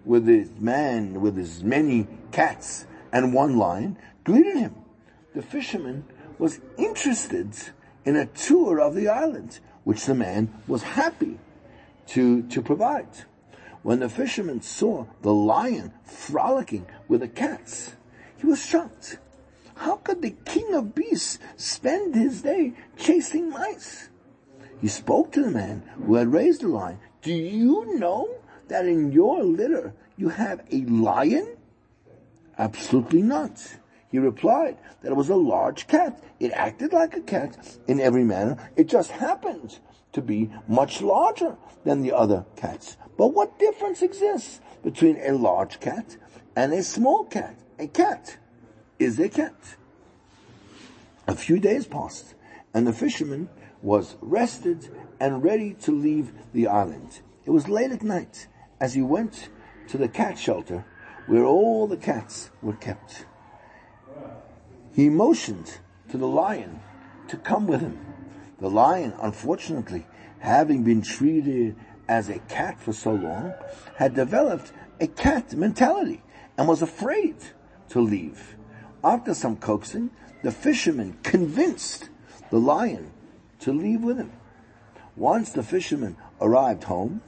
with 0.04 0.26
his 0.26 0.50
man 0.58 1.20
with 1.20 1.36
his 1.36 1.62
many 1.62 2.06
cats 2.32 2.86
and 3.12 3.34
one 3.34 3.56
lion 3.56 3.96
greeted 4.24 4.56
him. 4.56 4.74
The 5.34 5.42
fisherman 5.42 6.04
was 6.38 6.60
interested 6.78 7.54
in 8.04 8.16
a 8.16 8.26
tour 8.26 8.80
of 8.80 8.94
the 8.94 9.08
island, 9.08 9.60
which 9.84 10.06
the 10.06 10.14
man 10.14 10.52
was 10.66 10.82
happy 10.82 11.38
to, 12.08 12.42
to 12.42 12.62
provide. 12.62 13.08
When 13.82 14.00
the 14.00 14.08
fisherman 14.08 14.60
saw 14.60 15.06
the 15.22 15.32
lion 15.32 15.92
frolicking 16.04 16.86
with 17.08 17.20
the 17.20 17.28
cats, 17.28 17.94
he 18.36 18.46
was 18.46 18.64
shocked. 18.64 19.18
How 19.74 19.96
could 19.96 20.20
the 20.20 20.36
king 20.44 20.74
of 20.74 20.94
beasts 20.94 21.38
spend 21.56 22.14
his 22.14 22.42
day 22.42 22.74
chasing 22.98 23.48
mice? 23.48 24.10
He 24.80 24.88
spoke 24.88 25.32
to 25.32 25.42
the 25.42 25.50
man 25.50 25.82
who 25.96 26.16
had 26.16 26.32
raised 26.32 26.60
the 26.60 26.68
lion. 26.68 26.98
Do 27.22 27.32
you 27.32 27.98
know 27.98 28.28
that 28.68 28.86
in 28.86 29.12
your 29.12 29.42
litter 29.42 29.94
you 30.16 30.28
have 30.28 30.60
a 30.70 30.82
lion? 30.82 31.56
Absolutely 32.58 33.22
not. 33.22 33.79
He 34.10 34.18
replied 34.18 34.76
that 35.02 35.12
it 35.12 35.16
was 35.16 35.28
a 35.28 35.36
large 35.36 35.86
cat. 35.86 36.22
It 36.40 36.52
acted 36.52 36.92
like 36.92 37.16
a 37.16 37.20
cat 37.20 37.78
in 37.86 38.00
every 38.00 38.24
manner. 38.24 38.56
It 38.76 38.88
just 38.88 39.12
happened 39.12 39.78
to 40.12 40.20
be 40.20 40.50
much 40.66 41.00
larger 41.00 41.56
than 41.84 42.02
the 42.02 42.12
other 42.12 42.44
cats. 42.56 42.96
But 43.16 43.28
what 43.28 43.58
difference 43.58 44.02
exists 44.02 44.60
between 44.82 45.16
a 45.20 45.32
large 45.32 45.78
cat 45.78 46.16
and 46.56 46.72
a 46.72 46.82
small 46.82 47.24
cat? 47.24 47.56
A 47.78 47.86
cat 47.86 48.36
is 48.98 49.18
a 49.20 49.28
cat. 49.28 49.54
A 51.28 51.34
few 51.34 51.60
days 51.60 51.86
passed 51.86 52.34
and 52.74 52.86
the 52.86 52.92
fisherman 52.92 53.48
was 53.82 54.16
rested 54.20 54.88
and 55.20 55.44
ready 55.44 55.74
to 55.74 55.92
leave 55.92 56.32
the 56.52 56.66
island. 56.66 57.20
It 57.44 57.50
was 57.50 57.68
late 57.68 57.92
at 57.92 58.02
night 58.02 58.48
as 58.80 58.94
he 58.94 59.02
went 59.02 59.48
to 59.88 59.98
the 59.98 60.08
cat 60.08 60.36
shelter 60.36 60.84
where 61.26 61.44
all 61.44 61.86
the 61.86 61.96
cats 61.96 62.50
were 62.60 62.74
kept. 62.74 63.26
He 64.92 65.08
motioned 65.08 65.78
to 66.10 66.18
the 66.18 66.26
lion 66.26 66.80
to 67.28 67.36
come 67.36 67.66
with 67.66 67.80
him. 67.80 67.98
The 68.58 68.68
lion, 68.68 69.14
unfortunately, 69.20 70.06
having 70.40 70.82
been 70.82 71.02
treated 71.02 71.76
as 72.08 72.28
a 72.28 72.38
cat 72.40 72.80
for 72.80 72.92
so 72.92 73.12
long, 73.12 73.54
had 73.96 74.14
developed 74.14 74.72
a 75.00 75.06
cat 75.06 75.54
mentality 75.54 76.22
and 76.58 76.68
was 76.68 76.82
afraid 76.82 77.36
to 77.90 78.00
leave. 78.00 78.56
After 79.02 79.32
some 79.32 79.56
coaxing, 79.56 80.10
the 80.42 80.50
fisherman 80.50 81.18
convinced 81.22 82.10
the 82.50 82.58
lion 82.58 83.12
to 83.60 83.72
leave 83.72 84.02
with 84.02 84.18
him. 84.18 84.32
Once 85.16 85.50
the 85.50 85.62
fisherman 85.62 86.16
arrived 86.40 86.84
home, 86.84 87.22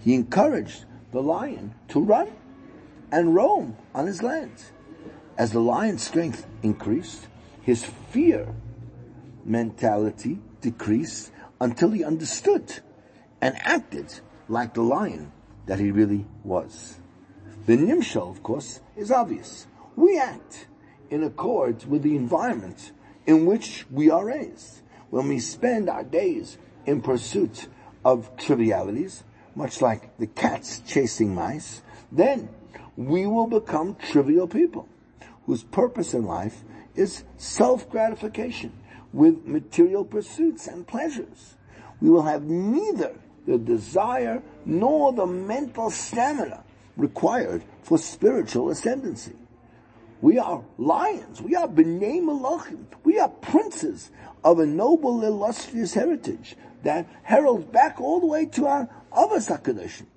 he 0.00 0.14
encouraged 0.14 0.84
the 1.12 1.22
lion 1.22 1.74
to 1.88 2.00
run 2.00 2.30
and 3.10 3.34
roam 3.34 3.76
on 3.94 4.06
his 4.06 4.22
land. 4.22 4.52
As 5.38 5.52
the 5.52 5.60
lion's 5.60 6.02
strength 6.02 6.48
increased, 6.64 7.28
his 7.62 7.84
fear 8.10 8.52
mentality 9.44 10.40
decreased 10.60 11.30
until 11.60 11.90
he 11.92 12.02
understood 12.02 12.80
and 13.40 13.54
acted 13.60 14.12
like 14.48 14.74
the 14.74 14.82
lion 14.82 15.30
that 15.66 15.78
he 15.78 15.92
really 15.92 16.26
was. 16.42 16.98
The 17.66 17.76
nimshal, 17.76 18.28
of 18.28 18.42
course, 18.42 18.80
is 18.96 19.12
obvious. 19.12 19.68
We 19.94 20.18
act 20.18 20.66
in 21.08 21.22
accord 21.22 21.84
with 21.84 22.02
the 22.02 22.16
environment 22.16 22.90
in 23.24 23.46
which 23.46 23.86
we 23.92 24.10
are 24.10 24.24
raised. 24.24 24.80
When 25.10 25.28
we 25.28 25.38
spend 25.38 25.88
our 25.88 26.02
days 26.02 26.58
in 26.84 27.00
pursuit 27.00 27.68
of 28.04 28.36
trivialities, 28.36 29.22
much 29.54 29.80
like 29.80 30.18
the 30.18 30.26
cats 30.26 30.82
chasing 30.84 31.32
mice, 31.32 31.82
then 32.10 32.48
we 32.96 33.28
will 33.28 33.46
become 33.46 33.94
trivial 33.94 34.48
people 34.48 34.88
whose 35.48 35.64
purpose 35.64 36.12
in 36.12 36.26
life 36.26 36.62
is 36.94 37.24
self-gratification 37.38 38.70
with 39.14 39.46
material 39.46 40.04
pursuits 40.04 40.66
and 40.66 40.86
pleasures. 40.86 41.56
We 42.02 42.10
will 42.10 42.24
have 42.24 42.42
neither 42.42 43.14
the 43.46 43.56
desire 43.56 44.42
nor 44.66 45.14
the 45.14 45.24
mental 45.24 45.90
stamina 45.90 46.62
required 46.98 47.64
for 47.82 47.96
spiritual 47.96 48.68
ascendancy. 48.68 49.36
We 50.20 50.38
are 50.38 50.62
lions. 50.76 51.40
We 51.40 51.56
are 51.56 51.66
b'nei 51.66 52.20
malachim. 52.20 52.84
We 53.02 53.18
are 53.18 53.30
princes 53.30 54.10
of 54.44 54.58
a 54.58 54.66
noble, 54.66 55.24
illustrious 55.24 55.94
heritage 55.94 56.56
that 56.82 57.08
heralds 57.22 57.64
back 57.64 58.02
all 58.02 58.20
the 58.20 58.26
way 58.26 58.44
to 58.44 58.66
our 58.66 58.90
Avos 59.12 59.48
HaKadoshim, 59.48 60.08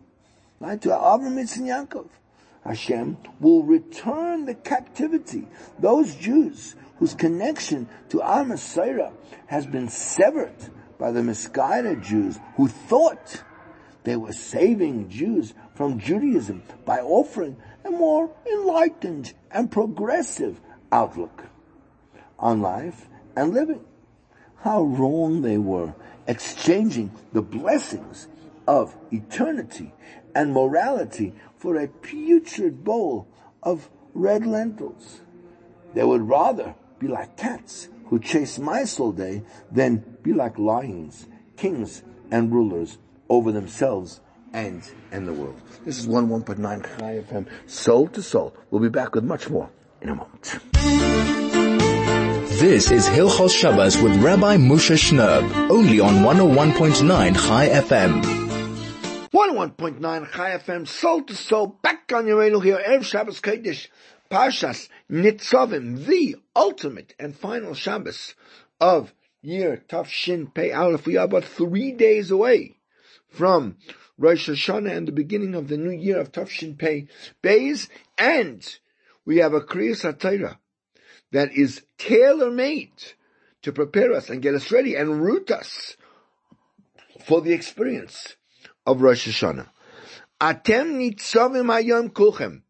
right? 0.59 0.81
To 0.81 0.93
our 0.93 1.17
Avram 1.17 1.35
Yitzchak 1.35 1.87
Yaakov. 1.87 2.09
Hashem 2.63 3.17
will 3.39 3.63
return 3.63 4.45
the 4.45 4.53
captivity. 4.55 5.47
Those 5.79 6.15
Jews 6.15 6.75
whose 6.97 7.15
connection 7.15 7.89
to 8.09 8.17
mesorah 8.17 9.11
has 9.47 9.65
been 9.65 9.89
severed 9.89 10.55
by 10.99 11.11
the 11.11 11.23
misguided 11.23 12.03
Jews 12.03 12.39
who 12.55 12.67
thought 12.67 13.43
they 14.03 14.15
were 14.15 14.33
saving 14.33 15.09
Jews 15.09 15.53
from 15.73 15.99
Judaism 15.99 16.63
by 16.85 16.99
offering 16.99 17.57
a 17.83 17.89
more 17.89 18.29
enlightened 18.45 19.33
and 19.49 19.71
progressive 19.71 20.59
outlook 20.91 21.45
on 22.37 22.61
life 22.61 23.07
and 23.35 23.53
living. 23.53 23.83
How 24.57 24.83
wrong 24.83 25.41
they 25.41 25.57
were 25.57 25.95
exchanging 26.27 27.11
the 27.33 27.41
blessings 27.41 28.27
of 28.67 28.95
eternity 29.11 29.93
and 30.35 30.53
morality 30.53 31.33
for 31.61 31.77
a 31.77 31.87
putrid 31.87 32.83
bowl 32.83 33.27
of 33.61 33.87
red 34.15 34.47
lentils. 34.47 35.21
They 35.93 36.03
would 36.03 36.27
rather 36.27 36.73
be 36.97 37.07
like 37.07 37.37
cats 37.37 37.87
who 38.07 38.19
chase 38.19 38.57
mice 38.57 38.99
all 38.99 39.11
day 39.11 39.43
than 39.71 40.03
be 40.23 40.33
like 40.33 40.57
lions, 40.57 41.27
kings, 41.57 42.01
and 42.31 42.51
rulers 42.51 42.97
over 43.29 43.51
themselves 43.51 44.21
and 44.53 44.81
and 45.11 45.27
the 45.27 45.33
world. 45.33 45.61
This 45.85 45.99
is 45.99 46.07
101.9 46.07 46.97
Chai 46.97 47.23
FM, 47.29 47.47
soul 47.67 48.07
to 48.07 48.23
soul. 48.23 48.55
We'll 48.71 48.81
be 48.81 48.89
back 48.89 49.13
with 49.13 49.23
much 49.23 49.47
more 49.47 49.69
in 50.01 50.09
a 50.09 50.15
moment. 50.15 50.57
This 52.59 52.89
is 52.89 53.07
Hilchos 53.07 53.55
Shabbos 53.55 54.01
with 54.01 54.15
Rabbi 54.21 54.57
Moshe 54.57 54.97
Shnerb, 54.97 55.69
only 55.69 55.99
on 55.99 56.15
101.9 56.15 57.35
Chai 57.35 57.69
FM. 57.69 58.40
101.9 59.33 60.29
Chai 60.33 60.57
FM, 60.57 60.85
soul 60.85 61.23
to 61.23 61.33
soul, 61.33 61.67
back 61.81 62.11
on 62.13 62.27
your 62.27 62.39
radio 62.39 62.59
here, 62.59 62.83
Erev 62.85 63.05
Shabbos 63.05 63.39
Kodesh, 63.39 63.87
Parshas 64.29 64.89
Nitzavim, 65.09 66.05
the 66.05 66.35
ultimate 66.53 67.13
and 67.17 67.33
final 67.33 67.73
Shabbos 67.73 68.35
of 68.81 69.13
year 69.41 69.85
Tafshin 69.87 70.53
Pei 70.53 70.73
Aleph. 70.73 71.05
We 71.05 71.15
are 71.15 71.23
about 71.23 71.45
three 71.45 71.93
days 71.93 72.29
away 72.29 72.75
from 73.29 73.77
Rosh 74.17 74.49
Hashanah 74.49 74.97
and 74.97 75.07
the 75.07 75.13
beginning 75.13 75.55
of 75.55 75.69
the 75.69 75.77
new 75.77 75.91
year 75.91 76.19
of 76.19 76.33
Tafshin 76.33 76.77
Pei 76.77 77.07
Beis, 77.41 77.87
and 78.17 78.67
we 79.23 79.37
have 79.37 79.53
a 79.53 79.61
Kriyas 79.61 80.03
HaTorah 80.03 80.57
that 81.31 81.53
is 81.53 81.83
tailor-made 81.97 83.13
to 83.61 83.71
prepare 83.71 84.11
us 84.11 84.29
and 84.29 84.41
get 84.41 84.55
us 84.55 84.73
ready 84.73 84.95
and 84.95 85.23
root 85.23 85.49
us 85.51 85.95
for 87.25 87.39
the 87.39 87.53
experience 87.53 88.35
of 88.85 89.01
Rosh 89.01 89.27
Hashanah. 89.27 89.69
Atem 90.39 90.97
nitzavim 90.97 91.65
hayom 91.65 92.09
kulchem. 92.11 92.61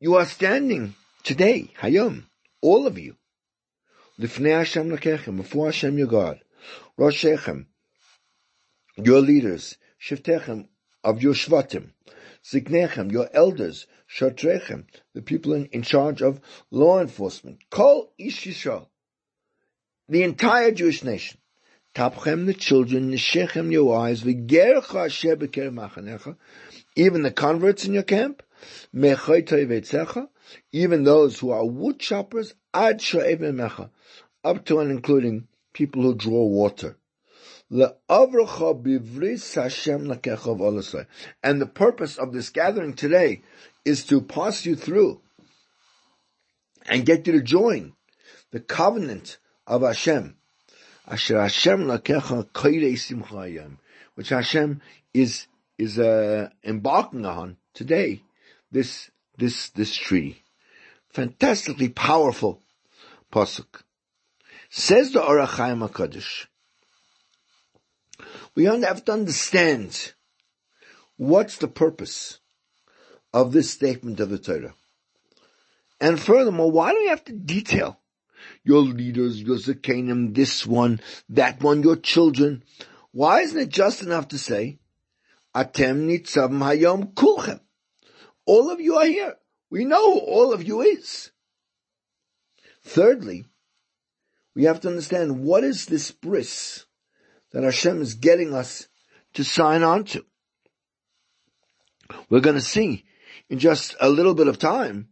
You 0.00 0.14
are 0.14 0.26
standing 0.26 0.94
today, 1.22 1.72
hayom, 1.80 2.24
all 2.62 2.86
of 2.86 2.98
you. 2.98 3.16
Lifnei 4.18 4.58
Hashem 4.58 4.90
lekechem, 4.90 5.36
before 5.36 5.66
Hashem 5.66 5.98
your 5.98 6.06
God. 6.06 6.40
Roshechem, 6.98 7.66
your 8.96 9.20
leaders. 9.20 9.76
Shiftechem, 10.00 10.68
of 11.04 11.22
your 11.22 11.34
shvatim. 11.34 11.90
Ziknechem, 12.44 13.12
your 13.12 13.28
elders. 13.32 13.86
Shotrechem, 14.08 14.86
the 15.14 15.22
people 15.22 15.52
in, 15.52 15.66
in 15.66 15.82
charge 15.82 16.22
of 16.22 16.40
law 16.70 17.00
enforcement. 17.00 17.58
Kol 17.70 18.12
Ish 18.18 18.66
the 20.08 20.22
entire 20.22 20.70
Jewish 20.70 21.04
nation. 21.04 21.38
Tapchem 21.94 22.46
the 22.46 22.54
children, 22.54 23.10
Nishechem 23.10 23.72
your 23.72 23.84
wives, 23.84 24.22
V'gercha 24.22 25.06
asher 25.06 25.36
machanecha, 25.36 26.36
even 26.94 27.22
the 27.22 27.30
converts 27.30 27.84
in 27.84 27.94
your 27.94 28.02
camp, 28.02 28.42
Mechoi 28.94 29.42
toivetzecha, 29.42 30.28
even 30.72 31.04
those 31.04 31.38
who 31.38 31.50
are 31.50 31.64
wood 31.66 31.98
choppers, 31.98 32.54
Ad 32.74 32.98
mecha, 33.00 33.90
up 34.44 34.64
to 34.64 34.80
and 34.80 34.90
including 34.90 35.48
people 35.72 36.02
who 36.02 36.14
draw 36.14 36.46
water. 36.46 36.96
And 37.70 37.80
the 41.60 41.70
purpose 41.74 42.18
of 42.18 42.32
this 42.32 42.50
gathering 42.50 42.94
today 42.94 43.42
is 43.84 44.04
to 44.06 44.20
pass 44.22 44.64
you 44.64 44.74
through 44.74 45.20
and 46.86 47.04
get 47.04 47.26
you 47.26 47.34
to 47.34 47.42
join 47.42 47.92
the 48.50 48.60
covenant 48.60 49.38
of 49.66 49.82
Hashem 49.82 50.36
Asher 51.10 51.40
Hashem 51.40 51.84
lakecha 51.84 52.46
which 54.14 54.28
Hashem 54.28 54.82
is 55.14 55.46
is 55.78 55.98
uh, 55.98 56.50
embarking 56.62 57.24
on 57.24 57.56
today. 57.72 58.22
This 58.70 59.10
this 59.38 59.70
this 59.70 59.94
tree, 59.94 60.42
fantastically 61.08 61.88
powerful 61.88 62.60
pasuk. 63.32 63.82
Says 64.68 65.12
the 65.12 65.22
Ohr 65.22 65.46
HaChaim 65.46 65.88
Hakadosh. 65.88 66.46
We 68.54 68.64
have 68.64 69.04
to 69.06 69.12
understand 69.12 70.12
what's 71.16 71.56
the 71.56 71.68
purpose 71.68 72.38
of 73.32 73.52
this 73.52 73.70
statement 73.70 74.20
of 74.20 74.28
the 74.28 74.38
Torah. 74.38 74.74
And 76.00 76.20
furthermore, 76.20 76.70
why 76.70 76.92
do 76.92 76.98
we 76.98 77.08
have 77.08 77.24
to 77.24 77.32
detail 77.32 77.98
your 78.68 78.82
leaders, 78.82 79.42
your 79.42 79.56
zakanim, 79.56 80.34
this 80.34 80.66
one, 80.66 81.00
that 81.30 81.62
one, 81.62 81.82
your 81.82 81.96
children. 81.96 82.62
Why 83.12 83.40
isn't 83.40 83.58
it 83.58 83.70
just 83.70 84.02
enough 84.02 84.28
to 84.28 84.38
say, 84.38 84.78
Atem 85.56 86.06
nitzav 86.06 86.50
hayom 86.50 87.14
kulchem? 87.14 87.60
All 88.44 88.70
of 88.70 88.78
you 88.78 88.96
are 88.96 89.06
here. 89.06 89.36
We 89.70 89.86
know 89.86 90.12
who 90.12 90.20
all 90.20 90.52
of 90.52 90.62
you 90.62 90.82
is. 90.82 91.30
Thirdly, 92.84 93.46
we 94.54 94.64
have 94.64 94.80
to 94.80 94.88
understand 94.88 95.42
what 95.42 95.64
is 95.64 95.86
this 95.86 96.10
bris 96.10 96.84
that 97.52 97.64
Hashem 97.64 98.02
is 98.02 98.14
getting 98.14 98.52
us 98.52 98.86
to 99.34 99.44
sign 99.44 99.82
on 99.82 100.04
to. 100.04 100.26
We're 102.28 102.40
going 102.40 102.56
to 102.56 102.62
see 102.62 103.04
in 103.48 103.58
just 103.58 103.96
a 103.98 104.10
little 104.10 104.34
bit 104.34 104.48
of 104.48 104.58
time 104.58 105.08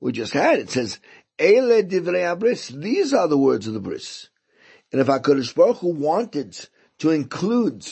we 0.00 0.12
just 0.12 0.32
had. 0.32 0.58
It 0.58 0.70
says, 0.70 1.00
Ele 1.38 1.82
divrei 1.82 2.24
abris. 2.24 2.68
These 2.68 3.14
are 3.14 3.28
the 3.28 3.38
words 3.38 3.66
of 3.66 3.74
the 3.74 3.80
bris. 3.80 4.28
And 4.92 5.00
if 5.00 5.06
HaKadosh 5.06 5.54
Baruch 5.54 5.78
Hu 5.78 5.92
wanted 5.92 6.68
to 6.98 7.10
include 7.10 7.86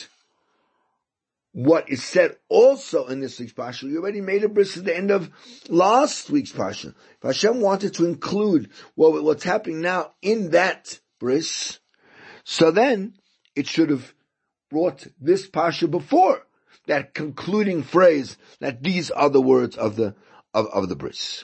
what 1.53 1.89
is 1.89 2.03
said 2.03 2.35
also 2.49 3.07
in 3.07 3.19
this 3.19 3.39
week's 3.39 3.53
Pasha, 3.53 3.87
you 3.87 3.99
already 3.99 4.21
made 4.21 4.43
a 4.43 4.49
bris 4.49 4.77
at 4.77 4.85
the 4.85 4.95
end 4.95 5.11
of 5.11 5.29
last 5.69 6.29
week's 6.29 6.51
Pasha. 6.51 6.89
If 6.89 7.23
Hashem 7.23 7.61
wanted 7.61 7.93
to 7.95 8.05
include 8.05 8.69
what, 8.95 9.23
what's 9.23 9.43
happening 9.43 9.81
now 9.81 10.13
in 10.21 10.51
that 10.51 10.99
bris, 11.19 11.79
so 12.43 12.71
then 12.71 13.13
it 13.55 13.67
should 13.67 13.89
have 13.89 14.13
brought 14.69 15.07
this 15.19 15.47
Pasha 15.47 15.87
before 15.87 16.45
that 16.87 17.13
concluding 17.13 17.83
phrase 17.83 18.37
that 18.59 18.83
these 18.83 19.11
are 19.11 19.29
the 19.29 19.41
words 19.41 19.77
of 19.77 19.95
the, 19.95 20.15
of, 20.53 20.67
of 20.67 20.89
the 20.89 20.95
bris. 20.95 21.43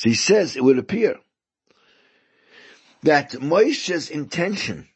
So 0.00 0.08
he 0.08 0.14
says 0.14 0.56
it 0.56 0.64
would 0.64 0.78
appear 0.78 1.20
that 3.02 3.38
Moshe's 3.42 4.08
intention 4.08 4.88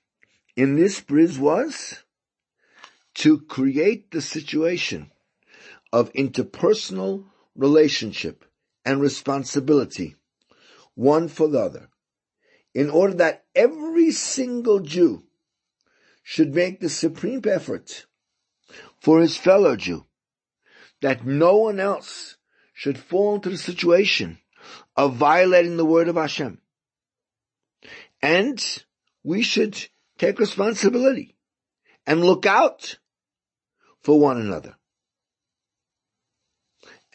in 0.56 0.76
this 0.76 0.98
bris 0.98 1.36
was 1.36 2.02
to 3.16 3.42
create 3.42 4.12
the 4.12 4.22
situation 4.22 5.10
of 5.92 6.10
interpersonal 6.14 7.26
relationship 7.54 8.46
and 8.82 8.98
responsibility, 8.98 10.16
one 10.94 11.28
for 11.28 11.48
the 11.48 11.60
other, 11.60 11.90
in 12.72 12.88
order 12.88 13.12
that 13.12 13.44
every 13.54 14.10
single 14.10 14.80
Jew 14.80 15.24
should 16.22 16.54
make 16.54 16.80
the 16.80 16.88
supreme 16.88 17.42
effort 17.44 18.06
for 18.98 19.20
his 19.20 19.36
fellow 19.36 19.76
Jew, 19.76 20.06
that 21.02 21.26
no 21.26 21.58
one 21.58 21.78
else 21.78 22.38
should 22.72 22.96
fall 22.96 23.34
into 23.34 23.50
the 23.50 23.58
situation 23.58 24.38
of 24.96 25.14
violating 25.14 25.76
the 25.76 25.84
word 25.84 26.08
of 26.08 26.16
Hashem. 26.16 26.58
And 28.22 28.82
we 29.22 29.42
should 29.42 29.76
take 30.18 30.38
responsibility 30.38 31.36
and 32.06 32.24
look 32.24 32.46
out 32.46 32.98
for 34.02 34.18
one 34.18 34.40
another. 34.40 34.76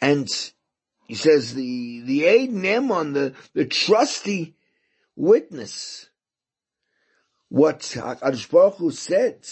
And 0.00 0.28
he 1.06 1.14
says 1.14 1.54
the, 1.54 2.02
the 2.02 2.24
aid 2.24 2.52
Neman, 2.52 3.14
the, 3.14 3.34
the 3.54 3.66
trusty 3.66 4.54
witness, 5.16 6.08
what 7.48 7.80
HaKadosh 7.80 8.50
Baruch 8.50 8.76
Hu 8.76 8.90
said, 8.90 9.42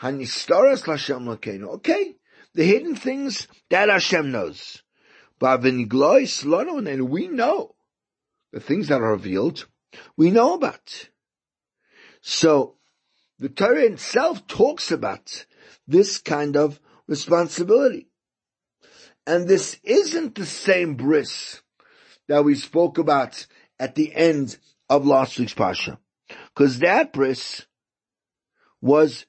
Hanistaras 0.00 0.82
Lakeinu. 0.82 1.74
Okay, 1.74 2.16
the 2.54 2.64
hidden 2.64 2.96
things 2.96 3.46
that 3.70 3.88
Hashem 3.88 4.32
knows. 4.32 4.82
And 5.42 7.10
we 7.10 7.28
know 7.28 7.74
the 8.52 8.60
things 8.60 8.88
that 8.88 9.00
are 9.00 9.10
revealed, 9.10 9.66
we 10.16 10.30
know 10.30 10.54
about. 10.54 11.08
So, 12.20 12.76
the 13.38 13.48
Torah 13.48 13.84
itself 13.84 14.46
talks 14.46 14.92
about 14.92 15.46
this 15.88 16.18
kind 16.18 16.56
of 16.56 16.78
responsibility. 17.08 18.08
And 19.26 19.48
this 19.48 19.78
isn't 19.82 20.36
the 20.36 20.46
same 20.46 20.94
bris 20.94 21.62
that 22.28 22.44
we 22.44 22.54
spoke 22.54 22.98
about 22.98 23.46
at 23.78 23.94
the 23.94 24.14
end 24.14 24.58
of 24.88 25.06
last 25.06 25.38
week's 25.38 25.54
Pasha. 25.54 25.98
Cause 26.54 26.78
that 26.78 27.12
bris 27.12 27.66
was 28.80 29.26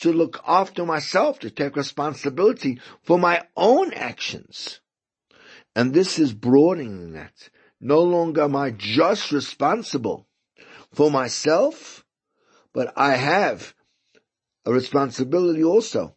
to 0.00 0.12
look 0.12 0.42
after 0.46 0.84
myself, 0.84 1.38
to 1.40 1.50
take 1.50 1.76
responsibility 1.76 2.80
for 3.02 3.18
my 3.18 3.42
own 3.56 3.92
actions. 3.94 4.80
And 5.76 5.92
this 5.92 6.18
is 6.18 6.32
broadening 6.32 7.12
that. 7.12 7.50
No 7.78 8.02
longer 8.02 8.44
am 8.44 8.56
I 8.56 8.70
just 8.70 9.30
responsible 9.30 10.26
for 10.94 11.10
myself, 11.10 12.02
but 12.72 12.94
I 12.96 13.16
have 13.16 13.74
a 14.64 14.72
responsibility 14.72 15.62
also 15.62 16.16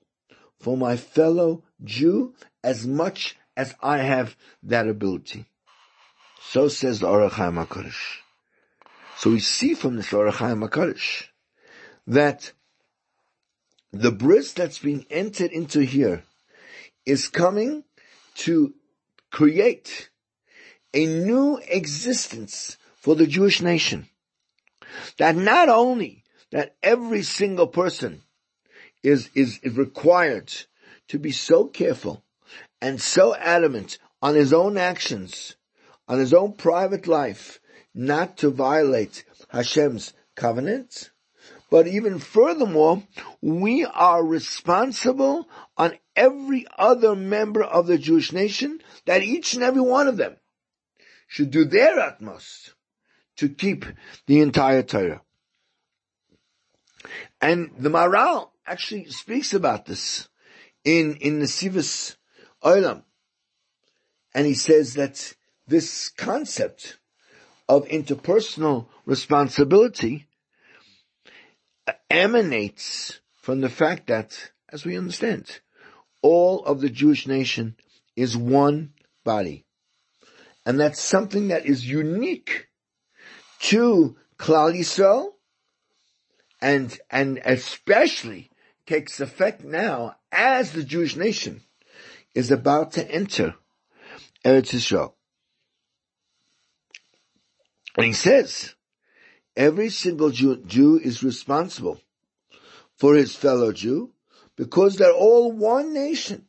for 0.59 0.77
my 0.77 0.95
fellow 0.95 1.63
Jew 1.83 2.33
as 2.63 2.87
much 2.87 3.35
as 3.57 3.75
I 3.81 3.97
have 3.97 4.37
that 4.63 4.87
ability. 4.87 5.45
So 6.41 6.69
says 6.69 7.01
the 7.01 7.07
Orach 7.07 7.31
HaKadosh. 7.31 8.19
So 9.17 9.31
we 9.31 9.41
see 9.41 9.73
from 9.73 9.97
this 9.97 10.11
Orach 10.11 10.35
HaKadosh 10.35 11.25
that 12.07 12.53
the 13.91 14.11
bris 14.11 14.53
that's 14.53 14.79
being 14.79 15.05
entered 15.09 15.51
into 15.51 15.81
here 15.81 16.23
is 17.05 17.27
coming 17.27 17.83
to 18.35 18.73
create 19.31 20.09
a 20.93 21.05
new 21.05 21.57
existence 21.67 22.77
for 22.95 23.15
the 23.15 23.27
Jewish 23.27 23.61
nation. 23.61 24.07
That 25.17 25.35
not 25.35 25.69
only 25.69 26.23
that 26.51 26.75
every 26.81 27.23
single 27.23 27.67
person 27.67 28.21
is, 29.03 29.29
is, 29.33 29.59
required 29.63 30.51
to 31.09 31.19
be 31.19 31.31
so 31.31 31.65
careful 31.65 32.23
and 32.81 32.99
so 33.01 33.35
adamant 33.35 33.97
on 34.21 34.35
his 34.35 34.51
own 34.51 34.77
actions, 34.77 35.55
on 36.07 36.19
his 36.19 36.33
own 36.33 36.53
private 36.53 37.07
life, 37.07 37.59
not 37.93 38.37
to 38.37 38.49
violate 38.49 39.23
Hashem's 39.49 40.13
covenant. 40.35 41.11
But 41.69 41.87
even 41.87 42.19
furthermore, 42.19 43.03
we 43.41 43.85
are 43.85 44.25
responsible 44.25 45.47
on 45.77 45.97
every 46.15 46.65
other 46.77 47.15
member 47.15 47.63
of 47.63 47.85
the 47.85 47.97
Jewish 47.97 48.31
nation 48.31 48.81
that 49.05 49.21
each 49.21 49.53
and 49.53 49.63
every 49.63 49.81
one 49.81 50.07
of 50.07 50.17
them 50.17 50.37
should 51.27 51.51
do 51.51 51.65
their 51.65 51.99
utmost 51.99 52.73
to 53.37 53.49
keep 53.49 53.85
the 54.25 54.41
entire 54.41 54.83
Torah. 54.83 55.21
And 57.39 57.71
the 57.77 57.89
Maharal 57.89 58.49
actually 58.65 59.05
speaks 59.05 59.53
about 59.53 59.85
this 59.85 60.27
in, 60.83 61.15
in 61.17 61.39
the 61.39 61.45
Sivas 61.45 62.15
Olam. 62.63 63.03
And 64.33 64.45
he 64.45 64.55
says 64.55 64.95
that 64.95 65.33
this 65.67 66.09
concept 66.09 66.97
of 67.67 67.87
interpersonal 67.87 68.87
responsibility 69.05 70.25
emanates 72.09 73.19
from 73.35 73.61
the 73.61 73.69
fact 73.69 74.07
that, 74.07 74.51
as 74.71 74.85
we 74.85 74.97
understand, 74.97 75.59
all 76.21 76.63
of 76.65 76.81
the 76.81 76.89
Jewish 76.89 77.27
nation 77.27 77.75
is 78.15 78.35
one 78.35 78.93
body. 79.23 79.65
And 80.65 80.79
that's 80.79 81.01
something 81.01 81.47
that 81.47 81.65
is 81.65 81.89
unique 81.89 82.67
to 83.61 84.17
Klal 84.37 84.77
Yisrael 84.77 85.31
and, 86.61 86.97
and 87.09 87.41
especially 87.43 88.49
takes 88.85 89.19
effect 89.19 89.63
now 89.63 90.15
as 90.31 90.71
the 90.71 90.83
Jewish 90.83 91.15
nation 91.15 91.61
is 92.35 92.51
about 92.51 92.93
to 92.93 93.11
enter 93.11 93.55
Eretz 94.45 94.73
Yisrael. 94.73 95.13
And 97.97 98.05
he 98.05 98.13
says, 98.13 98.75
every 99.59 99.89
single 99.89 100.29
Jew, 100.29 100.55
Jew 100.65 100.97
is 100.97 101.21
responsible 101.21 101.99
for 102.95 103.13
his 103.13 103.35
fellow 103.35 103.73
Jew 103.73 104.13
because 104.55 104.95
they're 104.95 105.11
all 105.11 105.51
one 105.51 105.93
nation, 105.93 106.47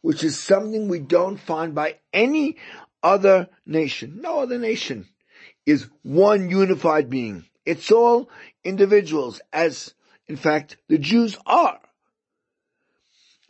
which 0.00 0.22
is 0.22 0.38
something 0.38 0.88
we 0.88 1.00
don't 1.00 1.38
find 1.38 1.74
by 1.74 1.96
any 2.12 2.56
other 3.02 3.48
nation. 3.66 4.20
No 4.22 4.40
other 4.40 4.58
nation 4.58 5.08
is 5.66 5.88
one 6.02 6.48
unified 6.48 7.10
being. 7.10 7.44
It's 7.66 7.90
all 7.90 8.30
individuals 8.62 9.40
as 9.52 9.94
in 10.28 10.36
fact 10.36 10.76
the 10.88 10.98
Jews 10.98 11.36
are. 11.44 11.80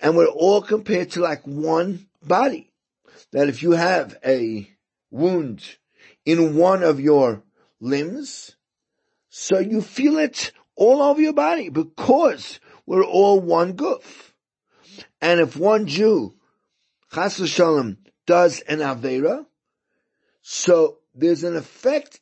And 0.00 0.16
we're 0.16 0.26
all 0.26 0.62
compared 0.62 1.12
to 1.12 1.20
like 1.20 1.46
one 1.46 2.06
body. 2.22 2.72
That 3.32 3.48
if 3.48 3.62
you 3.62 3.72
have 3.72 4.18
a 4.24 4.70
wound 5.10 5.62
in 6.24 6.56
one 6.56 6.82
of 6.82 7.00
your 7.00 7.42
limbs, 7.80 8.55
so 9.38 9.58
you 9.58 9.82
feel 9.82 10.16
it 10.16 10.50
all 10.76 11.02
over 11.02 11.20
your 11.20 11.34
body 11.34 11.68
because 11.68 12.58
we're 12.86 13.04
all 13.04 13.38
one 13.38 13.74
goof. 13.74 14.34
And 15.20 15.40
if 15.40 15.58
one 15.58 15.86
Jew, 15.86 16.36
chas 17.12 17.38
v'shalom, 17.38 17.98
does 18.24 18.60
an 18.60 18.78
avera, 18.78 19.44
so 20.40 21.00
there's 21.14 21.44
an 21.44 21.54
effect 21.54 22.20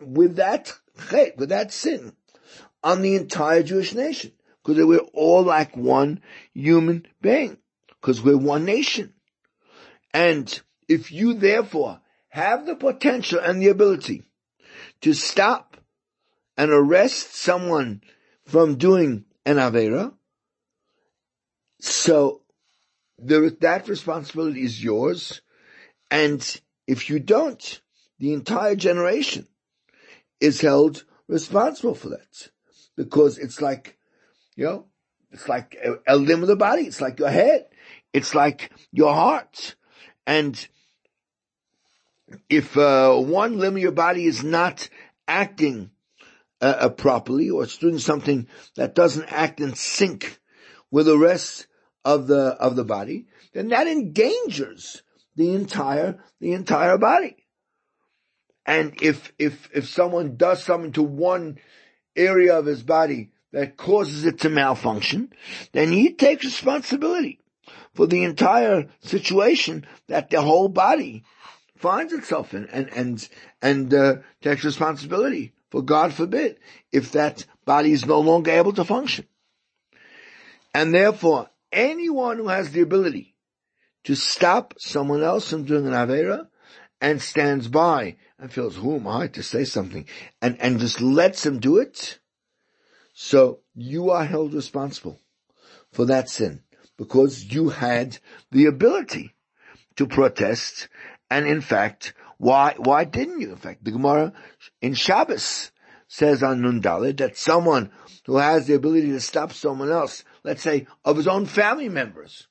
with 0.00 0.36
that 0.36 0.72
chet, 1.10 1.36
with 1.36 1.48
that 1.48 1.72
sin, 1.72 2.12
on 2.84 3.02
the 3.02 3.16
entire 3.16 3.64
Jewish 3.64 3.92
nation. 3.92 4.30
Because 4.62 4.84
we're 4.84 4.98
all 4.98 5.42
like 5.42 5.76
one 5.76 6.20
human 6.54 7.06
being. 7.20 7.58
Because 7.88 8.22
we're 8.22 8.36
one 8.36 8.64
nation. 8.64 9.14
And 10.14 10.62
if 10.86 11.10
you 11.10 11.34
therefore 11.34 12.00
have 12.28 12.66
the 12.66 12.76
potential 12.76 13.40
and 13.40 13.60
the 13.60 13.68
ability 13.68 14.22
to 15.00 15.12
stop 15.12 15.71
and 16.56 16.70
arrest 16.70 17.34
someone 17.34 18.02
from 18.44 18.76
doing 18.76 19.24
an 19.46 19.56
Avera, 19.56 20.12
so 21.80 22.42
that 23.18 23.88
responsibility 23.88 24.62
is 24.62 24.82
yours. 24.82 25.42
And 26.10 26.60
if 26.86 27.08
you 27.08 27.18
don't, 27.18 27.80
the 28.18 28.32
entire 28.32 28.76
generation 28.76 29.46
is 30.40 30.60
held 30.60 31.04
responsible 31.28 31.94
for 31.94 32.10
that. 32.10 32.50
Because 32.96 33.38
it's 33.38 33.60
like, 33.60 33.96
you 34.54 34.64
know, 34.64 34.86
it's 35.30 35.48
like 35.48 35.76
a, 35.82 36.14
a 36.14 36.16
limb 36.16 36.42
of 36.42 36.48
the 36.48 36.56
body. 36.56 36.82
It's 36.82 37.00
like 37.00 37.18
your 37.18 37.30
head. 37.30 37.66
It's 38.12 38.34
like 38.34 38.70
your 38.92 39.14
heart. 39.14 39.74
And 40.26 40.66
if 42.48 42.76
uh, 42.76 43.16
one 43.16 43.58
limb 43.58 43.76
of 43.76 43.82
your 43.82 43.92
body 43.92 44.26
is 44.26 44.44
not 44.44 44.88
acting 45.26 45.90
uh, 46.62 46.76
uh, 46.78 46.88
properly 46.88 47.50
or 47.50 47.64
it's 47.64 47.76
doing 47.76 47.98
something 47.98 48.46
that 48.76 48.94
doesn't 48.94 49.32
act 49.32 49.60
in 49.60 49.74
sync 49.74 50.38
with 50.92 51.06
the 51.06 51.18
rest 51.18 51.66
of 52.04 52.28
the 52.28 52.56
of 52.60 52.76
the 52.76 52.84
body, 52.84 53.26
then 53.52 53.68
that 53.68 53.88
endangers 53.88 55.02
the 55.34 55.54
entire 55.54 56.22
the 56.40 56.52
entire 56.52 56.98
body. 56.98 57.36
And 58.64 58.94
if 59.02 59.32
if 59.38 59.68
if 59.74 59.88
someone 59.88 60.36
does 60.36 60.62
something 60.62 60.92
to 60.92 61.02
one 61.02 61.58
area 62.14 62.56
of 62.56 62.66
his 62.66 62.84
body 62.84 63.32
that 63.52 63.76
causes 63.76 64.24
it 64.24 64.40
to 64.40 64.48
malfunction, 64.48 65.32
then 65.72 65.90
he 65.90 66.14
takes 66.14 66.44
responsibility 66.44 67.40
for 67.94 68.06
the 68.06 68.22
entire 68.22 68.88
situation 69.00 69.84
that 70.06 70.30
the 70.30 70.40
whole 70.40 70.68
body 70.68 71.24
finds 71.76 72.12
itself 72.12 72.54
in 72.54 72.66
and, 72.66 72.88
and, 72.94 73.28
and, 73.60 73.92
uh, 73.92 74.14
takes 74.40 74.64
responsibility 74.64 75.52
for 75.72 75.80
God 75.80 76.12
forbid 76.12 76.58
if 76.92 77.12
that 77.12 77.46
body 77.64 77.92
is 77.92 78.04
no 78.04 78.20
longer 78.20 78.50
able 78.50 78.74
to 78.74 78.84
function. 78.84 79.26
And 80.74 80.94
therefore, 80.94 81.48
anyone 81.72 82.36
who 82.36 82.48
has 82.48 82.70
the 82.70 82.82
ability 82.82 83.34
to 84.04 84.14
stop 84.14 84.74
someone 84.78 85.22
else 85.22 85.48
from 85.48 85.64
doing 85.64 85.86
an 85.86 85.94
Avera 85.94 86.48
and 87.00 87.22
stands 87.22 87.68
by 87.68 88.16
and 88.38 88.52
feels, 88.52 88.76
who 88.76 88.96
am 88.96 89.08
I 89.08 89.28
to 89.28 89.42
say 89.42 89.64
something 89.64 90.04
and, 90.42 90.60
and 90.60 90.78
just 90.78 91.00
lets 91.00 91.46
him 91.46 91.58
do 91.58 91.78
it. 91.78 92.18
So 93.14 93.60
you 93.74 94.10
are 94.10 94.26
held 94.26 94.52
responsible 94.52 95.20
for 95.90 96.04
that 96.04 96.28
sin 96.28 96.64
because 96.98 97.44
you 97.44 97.70
had 97.70 98.18
the 98.50 98.66
ability 98.66 99.34
to 99.96 100.06
protest. 100.06 100.88
And 101.30 101.46
in 101.46 101.62
fact, 101.62 102.12
why, 102.42 102.74
why 102.76 103.04
didn't 103.04 103.40
you? 103.40 103.50
In 103.50 103.56
fact, 103.56 103.84
the 103.84 103.92
Gemara 103.92 104.32
in 104.80 104.94
Shabbos 104.94 105.70
says 106.08 106.42
on 106.42 106.60
Nun 106.60 106.82
Daled 106.82 107.18
that 107.18 107.36
someone 107.36 107.92
who 108.26 108.38
has 108.38 108.66
the 108.66 108.74
ability 108.74 109.12
to 109.12 109.20
stop 109.20 109.52
someone 109.52 109.92
else, 109.92 110.24
let's 110.42 110.60
say 110.60 110.88
of 111.04 111.16
his 111.16 111.28
own 111.28 111.46
family 111.46 111.88
members, 111.88 112.48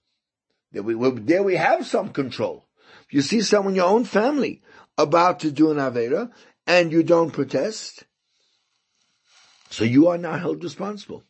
there 0.71 0.82
we, 0.82 0.95
there 1.19 1.43
we 1.43 1.58
have 1.58 1.86
some 1.86 2.08
control. 2.08 2.69
If 3.06 3.13
you 3.13 3.21
see 3.21 3.41
someone 3.41 3.73
in 3.73 3.75
your 3.75 3.89
own 3.89 4.06
family 4.06 4.62
about 4.97 5.41
to 5.41 5.51
do 5.51 5.71
an 5.71 5.77
Avera 5.77 6.32
and 6.65 6.89
you 6.93 7.04
don't 7.04 7.32
protest, 7.32 8.06
so 9.71 9.84
you 9.84 10.08
are 10.08 10.17
now 10.17 10.38
held 10.38 10.63
responsible 10.63 11.25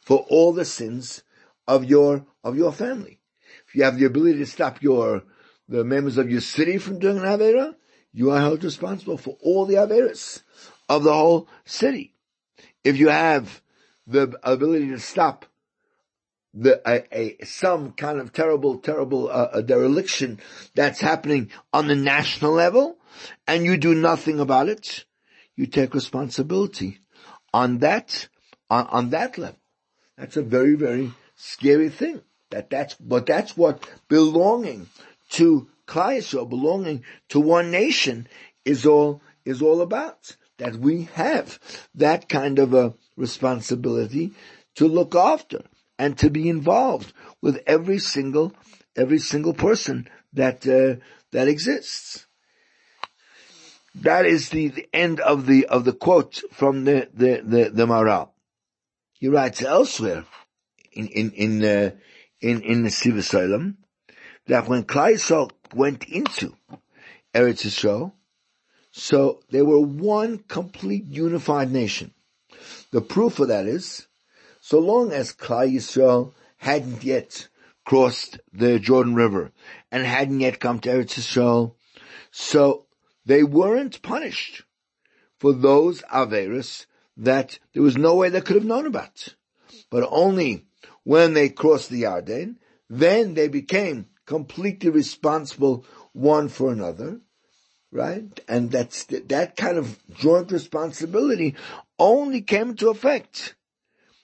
for 0.00 0.24
all 0.30 0.54
the 0.54 0.64
sins 0.64 1.22
of 1.68 1.84
your, 1.84 2.24
of 2.42 2.56
your 2.56 2.72
family. 2.72 3.20
If 3.68 3.74
you 3.74 3.84
have 3.84 3.98
the 3.98 4.06
ability 4.06 4.38
to 4.38 4.46
stop 4.46 4.80
your, 4.80 5.24
the 5.68 5.84
members 5.84 6.16
of 6.16 6.30
your 6.30 6.40
city 6.40 6.78
from 6.78 6.98
doing 6.98 7.18
an 7.18 7.24
Avera, 7.24 7.74
you 8.16 8.30
are 8.30 8.40
held 8.40 8.64
responsible 8.64 9.18
for 9.18 9.36
all 9.42 9.66
the 9.66 9.74
Averas 9.74 10.40
of 10.88 11.04
the 11.04 11.12
whole 11.12 11.48
city. 11.66 12.14
If 12.82 12.96
you 12.96 13.10
have 13.10 13.60
the 14.06 14.34
ability 14.42 14.88
to 14.88 14.98
stop 14.98 15.44
the, 16.54 16.80
a, 16.88 17.04
a, 17.12 17.44
some 17.44 17.92
kind 17.92 18.18
of 18.18 18.32
terrible, 18.32 18.78
terrible 18.78 19.28
uh, 19.30 19.60
dereliction 19.60 20.40
that's 20.74 20.98
happening 20.98 21.50
on 21.74 21.88
the 21.88 21.94
national 21.94 22.52
level, 22.52 22.96
and 23.46 23.66
you 23.66 23.76
do 23.76 23.94
nothing 23.94 24.40
about 24.40 24.70
it, 24.70 25.04
you 25.54 25.66
take 25.66 25.92
responsibility 25.92 26.98
on 27.52 27.80
that, 27.80 28.28
on, 28.70 28.86
on 28.86 29.10
that 29.10 29.36
level. 29.36 29.60
That's 30.16 30.38
a 30.38 30.42
very, 30.42 30.74
very 30.74 31.12
scary 31.34 31.90
thing. 31.90 32.22
That 32.48 32.70
that's, 32.70 32.94
but 32.94 33.26
that's 33.26 33.58
what 33.58 33.86
belonging 34.08 34.88
to 35.32 35.68
Klal 35.86 36.48
belonging 36.48 37.04
to 37.28 37.40
one 37.40 37.70
nation 37.70 38.28
is 38.64 38.86
all, 38.86 39.22
is 39.44 39.62
all 39.62 39.80
about. 39.80 40.36
That 40.58 40.76
we 40.76 41.02
have 41.14 41.58
that 41.94 42.28
kind 42.28 42.58
of 42.58 42.72
a 42.72 42.94
responsibility 43.16 44.32
to 44.76 44.88
look 44.88 45.14
after 45.14 45.62
and 45.98 46.16
to 46.18 46.30
be 46.30 46.48
involved 46.48 47.12
with 47.42 47.62
every 47.66 47.98
single, 47.98 48.54
every 48.96 49.18
single 49.18 49.52
person 49.52 50.08
that, 50.32 50.66
uh, 50.66 51.02
that 51.32 51.48
exists. 51.48 52.26
That 53.94 54.26
is 54.26 54.48
the, 54.48 54.68
the, 54.68 54.88
end 54.92 55.20
of 55.20 55.46
the, 55.46 55.66
of 55.66 55.84
the 55.84 55.92
quote 55.92 56.42
from 56.52 56.84
the, 56.84 57.08
the, 57.12 57.42
the, 57.44 57.70
the 57.70 57.86
Maharal. 57.86 58.30
He 59.18 59.28
writes 59.28 59.62
elsewhere, 59.62 60.24
in 60.92 61.08
in 61.08 61.30
in 61.32 61.64
uh, 61.64 61.90
in 62.40 62.62
in 62.62 62.82
the 62.82 62.90
Siva 62.90 63.22
that 64.46 64.68
when 64.68 64.84
Klal 64.84 65.50
went 65.74 66.04
into 66.04 66.54
Eretz 67.34 67.64
Yisrael, 67.64 68.12
so 68.90 69.40
they 69.50 69.62
were 69.62 69.80
one 69.80 70.38
complete 70.48 71.04
unified 71.04 71.70
nation. 71.70 72.14
The 72.92 73.00
proof 73.00 73.40
of 73.40 73.48
that 73.48 73.66
is, 73.66 74.06
so 74.60 74.78
long 74.78 75.12
as 75.12 75.34
Klal 75.34 75.72
Yisrael 75.72 76.32
hadn't 76.58 77.04
yet 77.04 77.48
crossed 77.84 78.40
the 78.52 78.78
Jordan 78.78 79.14
River 79.14 79.52
and 79.92 80.04
hadn't 80.04 80.40
yet 80.40 80.60
come 80.60 80.80
to 80.80 80.88
Eretz 80.88 81.14
Yisrael, 81.14 81.74
so 82.30 82.86
they 83.24 83.42
weren't 83.42 84.02
punished 84.02 84.62
for 85.38 85.52
those 85.52 86.02
Averis 86.02 86.86
that 87.16 87.58
there 87.72 87.82
was 87.82 87.96
no 87.96 88.14
way 88.14 88.28
they 88.28 88.40
could 88.40 88.56
have 88.56 88.64
known 88.64 88.86
about. 88.86 89.34
But 89.90 90.08
only 90.10 90.66
when 91.04 91.34
they 91.34 91.48
crossed 91.48 91.90
the 91.90 92.02
Yarden, 92.02 92.56
then 92.88 93.34
they 93.34 93.48
became 93.48 94.06
completely 94.26 94.90
responsible 94.90 95.84
one 96.12 96.48
for 96.48 96.72
another, 96.72 97.20
right? 97.90 98.40
And 98.48 98.70
that's, 98.70 99.04
that 99.04 99.56
kind 99.56 99.78
of 99.78 99.98
joint 100.14 100.52
responsibility 100.52 101.54
only 101.98 102.42
came 102.42 102.70
into 102.70 102.90
effect 102.90 103.54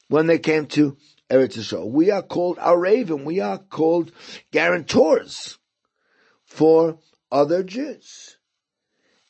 when 0.09 0.27
they 0.27 0.39
came 0.39 0.67
to 0.67 0.97
Eretz 1.31 1.57
Yisrael. 1.57 1.91
We 1.91 2.11
are 2.11 2.23
called 2.23 2.59
Araven, 2.59 3.25
we 3.25 3.41
are 3.41 3.59
called 3.59 4.13
guarantors 4.51 5.59
for 6.45 6.99
other 7.31 7.63
Jews. 7.63 8.37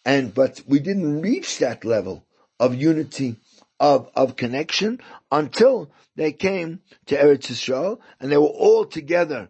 And, 0.05 0.35
but 0.35 0.63
we 0.67 0.81
didn't 0.81 1.21
reach 1.21 1.59
that 1.59 1.85
level 1.85 2.27
of 2.59 2.75
unity, 2.75 3.37
of, 3.79 4.11
of 4.17 4.35
connection 4.35 5.01
until 5.31 5.93
they 6.17 6.33
came 6.33 6.81
to 7.07 7.17
Eretz 7.17 7.47
Yisrael 7.47 8.01
and 8.19 8.33
they 8.33 8.37
were 8.37 8.47
all 8.47 8.85
together 8.85 9.49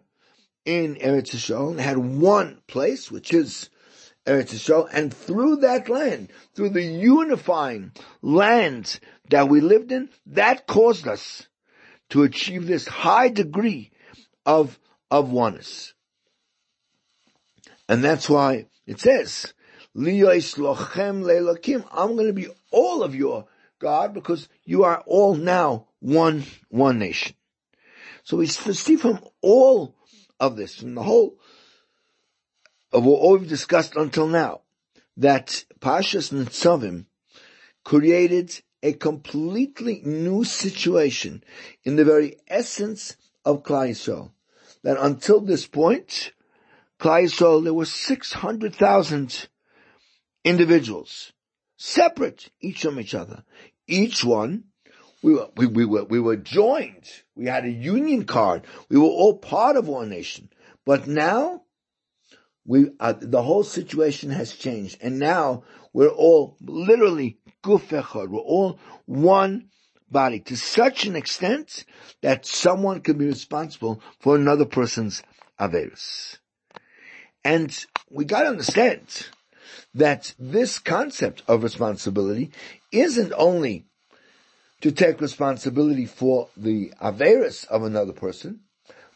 in 0.65 0.95
Eretz 0.95 1.31
Yisrael 1.31 1.79
had 1.79 1.97
one 1.97 2.61
place, 2.67 3.11
which 3.11 3.33
is 3.33 3.69
Eretz 4.25 4.53
Yisrael, 4.53 4.87
and 4.91 5.13
through 5.13 5.57
that 5.57 5.89
land, 5.89 6.31
through 6.55 6.69
the 6.69 6.83
unifying 6.83 7.91
land 8.21 8.99
that 9.29 9.49
we 9.49 9.61
lived 9.61 9.91
in, 9.91 10.09
that 10.27 10.67
caused 10.67 11.07
us 11.07 11.47
to 12.09 12.23
achieve 12.23 12.67
this 12.67 12.87
high 12.87 13.29
degree 13.29 13.91
of, 14.45 14.79
of 15.11 15.31
oneness. 15.31 15.93
And 17.89 18.03
that's 18.03 18.29
why 18.29 18.67
it 18.85 18.99
says, 18.99 19.53
I'm 19.95 20.05
going 20.05 22.27
to 22.27 22.33
be 22.33 22.47
all 22.71 23.03
of 23.03 23.15
your 23.15 23.47
God 23.79 24.13
because 24.13 24.47
you 24.63 24.83
are 24.83 25.03
all 25.05 25.35
now 25.35 25.87
one, 25.99 26.43
one 26.69 26.99
nation. 26.99 27.35
So 28.23 28.37
we 28.37 28.47
see 28.47 28.95
from 28.95 29.19
all 29.41 29.95
of 30.43 30.57
this, 30.57 30.75
from 30.75 30.93
the 30.93 31.03
whole 31.03 31.37
of 32.91 33.05
what 33.05 33.39
we've 33.39 33.49
discussed 33.49 33.95
until 33.95 34.27
now, 34.27 34.61
that 35.15 35.63
Pashas 35.79 36.31
Nitzavim 36.33 37.05
created 37.83 38.61
a 38.83 38.93
completely 38.93 40.01
new 40.03 40.43
situation 40.43 41.43
in 41.83 41.95
the 41.95 42.03
very 42.03 42.35
essence 42.47 43.15
of 43.45 43.63
Klal. 43.63 44.31
That 44.83 44.97
until 44.99 45.39
this 45.39 45.65
point, 45.65 46.33
Klal 46.99 47.63
there 47.63 47.73
were 47.73 47.85
600,000 47.85 49.47
individuals, 50.43 51.31
separate 51.77 52.49
each 52.59 52.81
from 52.81 52.99
each 52.99 53.15
other. 53.15 53.43
Each 53.87 54.25
one, 54.25 54.65
we 55.23 55.33
were, 55.33 55.47
we, 55.55 55.65
we 55.65 55.85
were, 55.85 56.03
we 56.03 56.19
were 56.19 56.35
joined. 56.35 57.09
We 57.35 57.45
had 57.45 57.63
a 57.63 57.71
union 57.71 58.25
card. 58.25 58.63
We 58.89 58.97
were 58.97 59.05
all 59.05 59.37
part 59.37 59.77
of 59.77 59.87
one 59.87 60.09
nation. 60.09 60.49
But 60.85 61.07
now, 61.07 61.63
we, 62.65 62.91
uh, 62.99 63.13
the 63.19 63.41
whole 63.41 63.63
situation 63.63 64.29
has 64.31 64.53
changed. 64.53 64.97
And 65.01 65.19
now 65.19 65.63
we're 65.93 66.09
all 66.09 66.57
literally 66.61 67.39
guf 67.63 67.87
echad. 67.87 68.27
We're 68.27 68.39
all 68.39 68.79
one 69.05 69.69
body 70.11 70.41
to 70.41 70.57
such 70.57 71.05
an 71.05 71.15
extent 71.15 71.85
that 72.21 72.45
someone 72.45 72.99
can 72.99 73.17
be 73.17 73.25
responsible 73.25 74.01
for 74.19 74.35
another 74.35 74.65
person's 74.65 75.23
averus. 75.59 76.37
And 77.45 77.73
we 78.09 78.25
gotta 78.25 78.49
understand 78.49 79.27
that 79.95 80.33
this 80.37 80.79
concept 80.79 81.43
of 81.47 81.63
responsibility 81.63 82.51
isn't 82.91 83.33
only 83.37 83.85
to 84.83 84.91
take 84.91 85.21
responsibility 85.21 86.05
for 86.05 86.49
the 86.57 86.91
averus 87.01 87.65
of 87.67 87.83
another 87.83 88.11
person, 88.11 88.59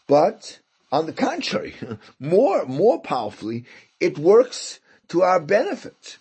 but 0.08 0.60
on 0.93 1.06
the 1.06 1.12
contrary, 1.12 1.75
more, 2.21 2.65
more 2.65 3.01
powerfully, 3.01 3.65
it 3.99 4.17
works 4.17 4.80
to 5.10 5.23
our 5.23 5.41
benefit. 5.41 6.19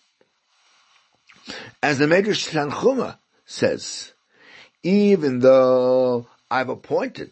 As 1.80 1.98
the 1.98 2.06
Medrash 2.06 2.50
Tanchuma 2.50 3.18
says, 3.44 4.14
even 4.82 5.38
though 5.38 6.26
I've 6.50 6.68
appointed 6.68 7.30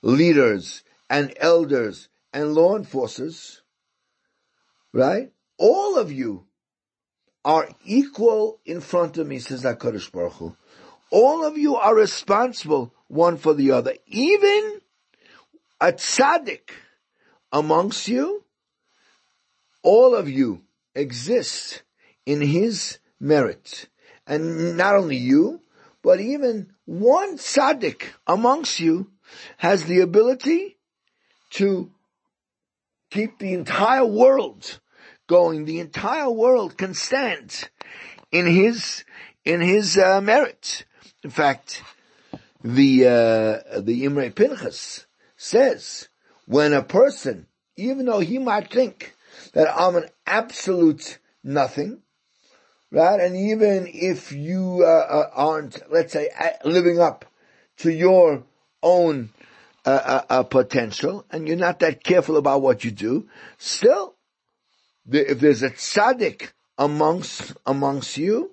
leaders 0.00 0.82
and 1.10 1.34
elders 1.36 2.08
and 2.32 2.54
law 2.54 2.74
enforcers, 2.74 3.60
right? 4.94 5.30
All 5.58 5.98
of 5.98 6.10
you 6.10 6.46
are 7.44 7.68
equal 7.84 8.60
in 8.64 8.80
front 8.80 9.18
of 9.18 9.26
me, 9.26 9.40
says 9.40 9.62
HaKadosh 9.64 10.10
Baruch 10.10 10.32
Hu. 10.32 10.56
All 11.12 11.44
of 11.44 11.58
you 11.58 11.76
are 11.76 11.94
responsible 11.94 12.94
one 13.06 13.36
for 13.36 13.52
the 13.52 13.72
other. 13.72 13.92
Even 14.06 14.80
a 15.78 15.92
tzaddik 15.92 16.70
amongst 17.52 18.08
you, 18.08 18.42
all 19.82 20.14
of 20.14 20.30
you 20.30 20.62
exist 20.94 21.82
in 22.24 22.40
his 22.40 22.98
merit. 23.20 23.90
And 24.26 24.78
not 24.78 24.96
only 24.96 25.18
you, 25.18 25.60
but 26.02 26.18
even 26.18 26.72
one 26.86 27.36
tzaddik 27.36 28.04
amongst 28.26 28.80
you 28.80 29.10
has 29.58 29.84
the 29.84 30.00
ability 30.00 30.78
to 31.50 31.90
keep 33.10 33.38
the 33.38 33.52
entire 33.52 34.06
world 34.06 34.80
going. 35.26 35.66
The 35.66 35.80
entire 35.80 36.30
world 36.30 36.78
can 36.78 36.94
stand 36.94 37.68
in 38.30 38.46
his, 38.46 39.04
in 39.44 39.60
his 39.60 39.98
uh, 39.98 40.22
merit. 40.22 40.86
In 41.22 41.30
fact, 41.30 41.82
the, 42.62 43.06
uh, 43.06 43.80
the 43.80 44.04
Imrei 44.04 44.34
Pinchas 44.34 45.06
says 45.36 46.08
when 46.46 46.72
a 46.72 46.82
person, 46.82 47.46
even 47.76 48.06
though 48.06 48.20
he 48.20 48.38
might 48.38 48.70
think 48.70 49.14
that 49.52 49.68
I'm 49.74 49.96
an 49.96 50.06
absolute 50.26 51.18
nothing, 51.44 52.02
right? 52.90 53.20
And 53.20 53.36
even 53.36 53.88
if 53.92 54.32
you 54.32 54.82
uh, 54.84 54.86
uh 54.86 55.30
aren't, 55.34 55.80
let's 55.90 56.12
say, 56.12 56.28
living 56.64 57.00
up 57.00 57.24
to 57.78 57.90
your 57.90 58.44
own 58.82 59.30
uh, 59.86 59.90
uh, 59.90 60.22
uh, 60.28 60.42
potential, 60.42 61.24
and 61.30 61.48
you're 61.48 61.56
not 61.56 61.80
that 61.80 62.04
careful 62.04 62.36
about 62.36 62.62
what 62.62 62.84
you 62.84 62.90
do, 62.90 63.28
still, 63.58 64.14
if 65.10 65.40
there's 65.40 65.62
a 65.62 65.70
tzaddik 65.70 66.52
amongst 66.78 67.52
amongst 67.66 68.16
you, 68.16 68.52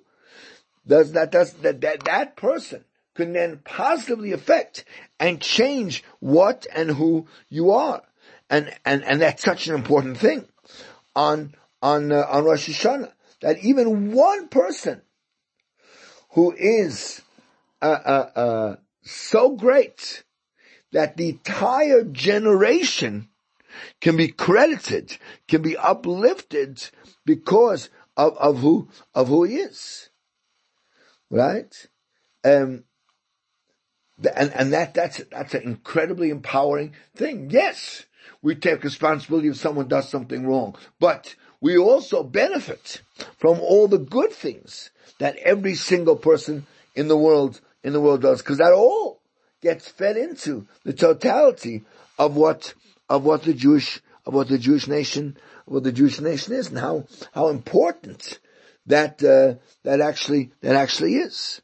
does 0.90 1.12
that 1.12 1.30
does 1.30 1.52
that 1.54 1.80
that 1.82 2.04
that 2.04 2.36
person 2.36 2.84
can 3.14 3.32
then 3.32 3.60
positively 3.64 4.32
affect 4.32 4.84
and 5.20 5.40
change 5.40 6.02
what 6.18 6.66
and 6.74 6.90
who 6.90 7.26
you 7.48 7.70
are, 7.70 8.02
and 8.50 8.74
and 8.84 9.04
and 9.04 9.22
that's 9.22 9.42
such 9.42 9.68
an 9.68 9.76
important 9.76 10.18
thing 10.18 10.46
on 11.14 11.54
on 11.80 12.10
uh, 12.10 12.26
on 12.28 12.44
Rosh 12.44 12.68
Hashanah 12.68 13.12
that 13.40 13.58
even 13.64 14.12
one 14.12 14.48
person 14.48 15.00
who 16.30 16.52
is 16.58 17.22
uh, 17.80 17.86
uh, 17.86 18.30
uh, 18.36 18.76
so 19.02 19.50
great 19.50 20.24
that 20.92 21.16
the 21.16 21.30
entire 21.30 22.02
generation 22.02 23.28
can 24.00 24.16
be 24.16 24.28
credited, 24.28 25.16
can 25.46 25.62
be 25.62 25.76
uplifted 25.76 26.90
because 27.24 27.90
of, 28.16 28.36
of 28.38 28.58
who 28.58 28.88
of 29.14 29.28
who 29.28 29.44
he 29.44 29.54
is. 29.54 30.09
Right? 31.30 31.88
Um, 32.44 32.84
and 34.34 34.52
and 34.54 34.72
that 34.72 34.94
that's 34.94 35.22
that's 35.30 35.54
an 35.54 35.62
incredibly 35.62 36.30
empowering 36.30 36.94
thing. 37.14 37.50
Yes, 37.50 38.04
we 38.42 38.54
take 38.54 38.84
responsibility 38.84 39.48
if 39.48 39.56
someone 39.56 39.88
does 39.88 40.08
something 40.08 40.46
wrong, 40.46 40.76
but 40.98 41.34
we 41.60 41.76
also 41.76 42.22
benefit 42.22 43.02
from 43.38 43.60
all 43.60 43.88
the 43.88 43.98
good 43.98 44.32
things 44.32 44.90
that 45.18 45.36
every 45.38 45.74
single 45.74 46.16
person 46.16 46.66
in 46.94 47.08
the 47.08 47.16
world 47.16 47.60
in 47.82 47.92
the 47.92 48.00
world 48.00 48.22
does, 48.22 48.42
because 48.42 48.58
that 48.58 48.72
all 48.72 49.20
gets 49.62 49.88
fed 49.88 50.16
into 50.16 50.66
the 50.84 50.92
totality 50.92 51.84
of 52.18 52.36
what 52.36 52.74
of 53.08 53.24
what 53.24 53.42
the 53.42 53.54
Jewish 53.54 54.00
of 54.26 54.34
what 54.34 54.48
the 54.48 54.58
Jewish 54.58 54.86
nation 54.86 55.36
what 55.66 55.84
the 55.84 55.92
Jewish 55.92 56.20
nation 56.20 56.54
is, 56.54 56.68
and 56.68 56.78
how 56.78 57.06
how 57.32 57.48
important 57.48 58.38
that 58.86 59.22
uh, 59.22 59.54
that 59.84 60.00
actually 60.00 60.50
that 60.60 60.76
actually 60.76 61.16
is. 61.16 61.60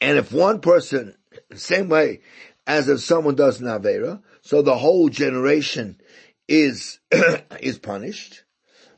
And 0.00 0.18
if 0.18 0.32
one 0.32 0.60
person, 0.60 1.14
same 1.54 1.88
way 1.88 2.20
as 2.66 2.88
if 2.88 3.00
someone 3.00 3.34
does 3.34 3.60
an 3.60 3.66
avera, 3.66 4.22
so 4.42 4.62
the 4.62 4.76
whole 4.76 5.08
generation 5.08 6.00
is, 6.48 6.98
is 7.60 7.78
punished. 7.78 8.44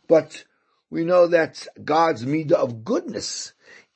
But 0.09 0.45
we 0.91 1.05
know 1.05 1.29
that 1.29 1.67
God's 1.83 2.25
midah 2.25 2.53
of 2.53 2.85
goodness 2.85 3.53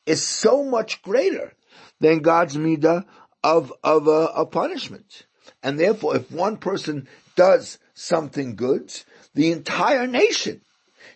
is 0.06 0.22
so 0.26 0.64
much 0.64 1.02
greater 1.02 1.54
than 2.00 2.20
God's 2.20 2.56
midah 2.56 3.04
of, 3.42 3.72
of, 3.82 4.08
uh, 4.08 4.44
punishment. 4.46 5.26
And 5.62 5.78
therefore, 5.78 6.16
if 6.16 6.30
one 6.30 6.56
person 6.56 7.08
does 7.37 7.78
something 7.94 8.56
good, 8.56 8.92
the 9.35 9.50
entire 9.52 10.06
nation 10.06 10.61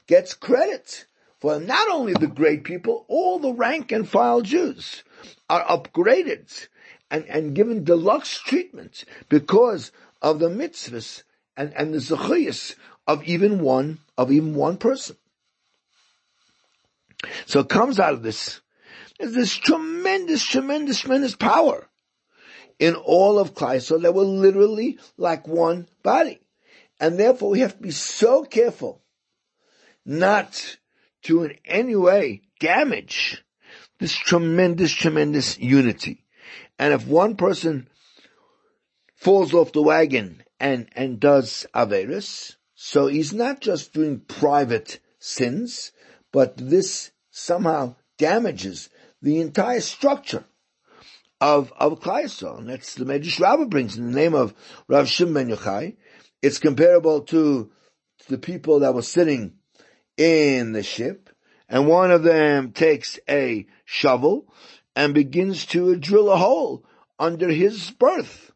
gets 0.07 0.35
credit 0.35 1.07
for 1.41 1.61
not 1.61 1.89
only 1.91 2.15
the 2.15 2.27
great 2.27 2.65
people, 2.65 3.05
all 3.09 3.39
the 3.39 3.53
rank 3.53 3.93
and 3.93 4.09
file 4.09 4.41
Jews 4.41 5.03
are 5.49 5.65
upgraded 5.65 6.69
and, 7.11 7.25
and 7.27 7.55
given 7.55 7.85
deluxe 7.85 8.39
treatment 8.39 9.05
because 9.29 9.93
of 10.23 10.39
the 10.39 10.49
mitzvahs 10.49 11.23
and, 11.57 11.73
and 11.75 11.93
the 11.93 11.99
zechuyas 11.99 12.75
of 13.07 13.23
even 13.25 13.61
one, 13.61 13.99
of 14.17 14.33
even 14.33 14.55
one 14.55 14.77
person. 14.77 15.17
So 17.47 17.61
it 17.61 17.69
comes 17.69 18.01
out 18.01 18.15
of 18.15 18.23
this, 18.23 18.61
there's 19.19 19.33
this 19.33 19.55
tremendous, 19.55 20.45
tremendous, 20.45 21.01
tremendous 21.01 21.35
power 21.37 21.89
in 22.79 22.95
all 22.95 23.39
of 23.39 23.55
Kleisel 23.55 24.03
that 24.03 24.15
we're 24.15 24.25
literally 24.25 24.99
like 25.17 25.47
one 25.49 25.89
body. 26.03 26.41
And 27.01 27.19
therefore 27.19 27.51
we 27.51 27.61
have 27.61 27.77
to 27.77 27.83
be 27.83 27.91
so 27.91 28.45
careful 28.45 29.03
not 30.07 30.79
to 31.25 31.45
in 31.45 31.59
any 31.65 31.97
way 31.97 32.43
damage 32.61 33.43
this 33.99 34.15
tremendous, 34.15 34.93
tremendous 34.93 35.59
unity. 35.59 36.25
And 36.79 36.93
if 36.93 37.07
one 37.07 37.37
person 37.37 37.89
falls 39.17 39.55
off 39.55 39.73
the 39.73 39.83
wagon 39.83 40.43
and, 40.61 40.89
and 40.95 41.19
does 41.19 41.67
Averis. 41.75 42.57
So 42.75 43.07
he's 43.07 43.33
not 43.33 43.61
just 43.61 43.93
doing 43.93 44.21
private 44.21 45.01
sins, 45.19 45.93
but 46.33 46.57
this 46.57 47.11
somehow 47.31 47.97
damages 48.19 48.91
the 49.23 49.41
entire 49.41 49.81
structure 49.81 50.45
of, 51.41 51.73
of 51.79 52.01
Klaisel. 52.01 52.59
And 52.59 52.69
that's 52.69 52.95
the 52.95 53.05
Medrash 53.05 53.41
Rabbah 53.41 53.67
brings 53.67 53.97
in 53.97 54.11
the 54.11 54.17
name 54.17 54.35
of 54.35 54.55
Rav 54.89 55.09
Shimon 55.09 55.49
Yochai. 55.49 55.97
It's 56.43 56.59
comparable 56.59 57.23
to 57.23 57.71
the 58.29 58.39
people 58.39 58.81
that 58.81 58.95
were 58.95 59.03
sitting 59.03 59.55
in 60.17 60.73
the 60.73 60.83
ship, 60.83 61.31
and 61.69 61.87
one 61.87 62.11
of 62.11 62.23
them 62.23 62.73
takes 62.73 63.19
a 63.29 63.67
shovel 63.85 64.53
and 64.95 65.15
begins 65.15 65.67
to 65.67 65.97
drill 65.97 66.31
a 66.31 66.37
hole 66.37 66.85
under 67.19 67.49
his 67.49 67.91
berth. 67.91 68.53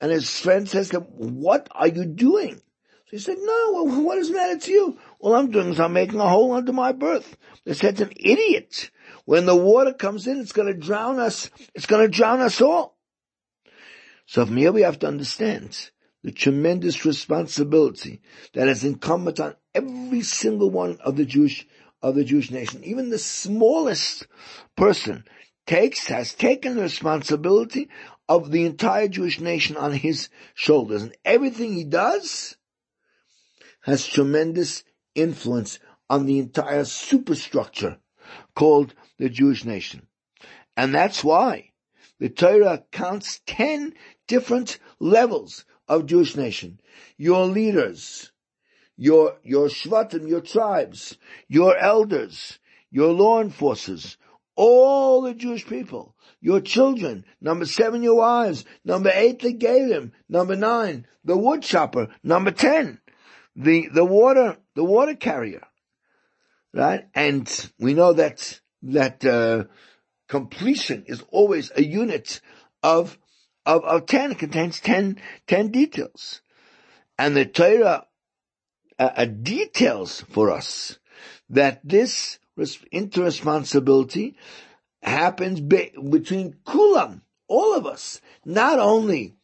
And 0.00 0.10
his 0.10 0.40
friend 0.40 0.68
says 0.68 0.90
to 0.90 0.98
him, 0.98 1.04
what 1.40 1.68
are 1.70 1.88
you 1.88 2.04
doing? 2.04 2.56
So 2.56 3.10
he 3.10 3.18
said, 3.18 3.36
no, 3.40 3.84
what 3.84 4.16
does 4.16 4.30
it 4.30 4.34
matter 4.34 4.58
to 4.58 4.72
you? 4.72 4.98
All 5.20 5.34
I'm 5.34 5.50
doing 5.50 5.68
is 5.68 5.78
I'm 5.78 5.92
making 5.92 6.18
a 6.18 6.28
hole 6.28 6.52
under 6.52 6.72
my 6.72 6.92
berth. 6.92 7.36
They 7.64 7.74
said, 7.74 8.00
an 8.00 8.10
idiot. 8.16 8.90
When 9.24 9.46
the 9.46 9.54
water 9.54 9.92
comes 9.92 10.26
in, 10.26 10.40
it's 10.40 10.52
gonna 10.52 10.74
drown 10.74 11.20
us. 11.20 11.50
It's 11.74 11.86
gonna 11.86 12.08
drown 12.08 12.40
us 12.40 12.60
all. 12.60 12.98
So 14.26 14.44
from 14.44 14.56
here 14.56 14.72
we 14.72 14.82
have 14.82 14.98
to 15.00 15.08
understand 15.08 15.90
the 16.22 16.32
tremendous 16.32 17.04
responsibility 17.04 18.20
that 18.54 18.68
is 18.68 18.84
incumbent 18.84 19.40
on 19.40 19.56
every 19.74 20.22
single 20.22 20.70
one 20.70 20.98
of 21.04 21.16
the 21.16 21.24
Jewish 21.24 21.66
of 22.00 22.14
the 22.14 22.24
Jewish 22.24 22.50
nation. 22.50 22.82
Even 22.84 23.10
the 23.10 23.18
smallest 23.18 24.26
person 24.76 25.24
takes 25.66 26.06
has 26.06 26.34
taken 26.34 26.74
the 26.74 26.82
responsibility 26.82 27.88
of 28.28 28.50
the 28.50 28.64
entire 28.66 29.08
Jewish 29.08 29.40
nation 29.40 29.76
on 29.76 29.92
his 29.92 30.28
shoulders, 30.54 31.02
and 31.02 31.16
everything 31.24 31.74
he 31.74 31.84
does 31.84 32.56
has 33.82 34.06
tremendous 34.06 34.84
influence 35.14 35.78
on 36.08 36.26
the 36.26 36.38
entire 36.38 36.84
superstructure 36.84 37.98
called 38.54 38.94
the 39.18 39.28
Jewish 39.28 39.64
nation. 39.64 40.06
And 40.76 40.94
that's 40.94 41.22
why 41.22 41.70
the 42.18 42.28
Torah 42.28 42.84
counts 42.90 43.40
10 43.46 43.94
different 44.26 44.78
levels 44.98 45.64
of 45.88 46.06
Jewish 46.06 46.36
nation. 46.36 46.80
Your 47.16 47.46
leaders, 47.46 48.32
your, 48.96 49.36
your 49.42 49.68
shvatim, 49.68 50.28
your 50.28 50.40
tribes, 50.40 51.16
your 51.48 51.76
elders, 51.76 52.58
your 52.90 53.12
law 53.12 53.40
enforcers, 53.40 54.16
all 54.54 55.22
the 55.22 55.34
Jewish 55.34 55.66
people, 55.66 56.14
your 56.40 56.60
children, 56.60 57.24
number 57.40 57.64
seven, 57.64 58.02
your 58.02 58.16
wives, 58.16 58.64
number 58.84 59.10
eight, 59.14 59.40
the 59.40 59.54
Gerim, 59.54 60.12
number 60.28 60.56
nine, 60.56 61.06
the 61.24 61.36
wood 61.36 61.62
chopper, 61.62 62.08
number 62.22 62.50
ten, 62.50 63.00
the, 63.56 63.88
the 63.92 64.04
water, 64.04 64.56
the 64.74 64.84
water 64.84 65.14
carrier, 65.14 65.66
right? 66.74 67.06
And 67.14 67.70
we 67.78 67.94
know 67.94 68.12
that, 68.12 68.60
that, 68.82 69.24
uh, 69.24 69.64
completion 70.28 71.04
is 71.06 71.22
always 71.30 71.70
a 71.76 71.82
unit 71.82 72.40
of, 72.82 73.18
of, 73.66 73.84
of 73.84 74.06
10. 74.06 74.32
It 74.32 74.38
contains 74.38 74.80
10, 74.80 75.20
10 75.46 75.68
details. 75.68 76.42
And 77.18 77.36
the 77.36 77.46
Torah 77.46 78.06
uh, 78.98 79.10
uh, 79.16 79.24
details 79.24 80.22
for 80.30 80.50
us 80.50 80.98
that 81.50 81.80
this 81.84 82.38
interresponsibility 82.58 84.34
happens 85.02 85.60
be- 85.60 85.92
between 86.10 86.54
kulam, 86.64 87.22
all 87.48 87.74
of 87.76 87.86
us. 87.86 88.20
Not 88.44 88.78
only 88.78 89.34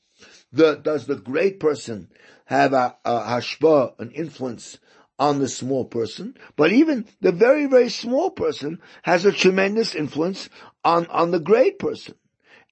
the, 0.52 0.76
does 0.76 1.06
the 1.06 1.16
great 1.16 1.60
person 1.60 2.10
have 2.46 2.72
a, 2.72 2.96
a 3.04 3.20
hashpa, 3.20 3.98
an 3.98 4.10
influence 4.12 4.78
on 5.18 5.40
the 5.40 5.48
small 5.48 5.84
person, 5.84 6.36
but 6.56 6.72
even 6.72 7.06
the 7.20 7.32
very, 7.32 7.66
very 7.66 7.88
small 7.88 8.30
person 8.30 8.80
has 9.02 9.24
a 9.24 9.32
tremendous 9.32 9.94
influence 9.94 10.48
on, 10.84 11.06
on 11.06 11.32
the 11.32 11.40
great 11.40 11.78
person. 11.78 12.14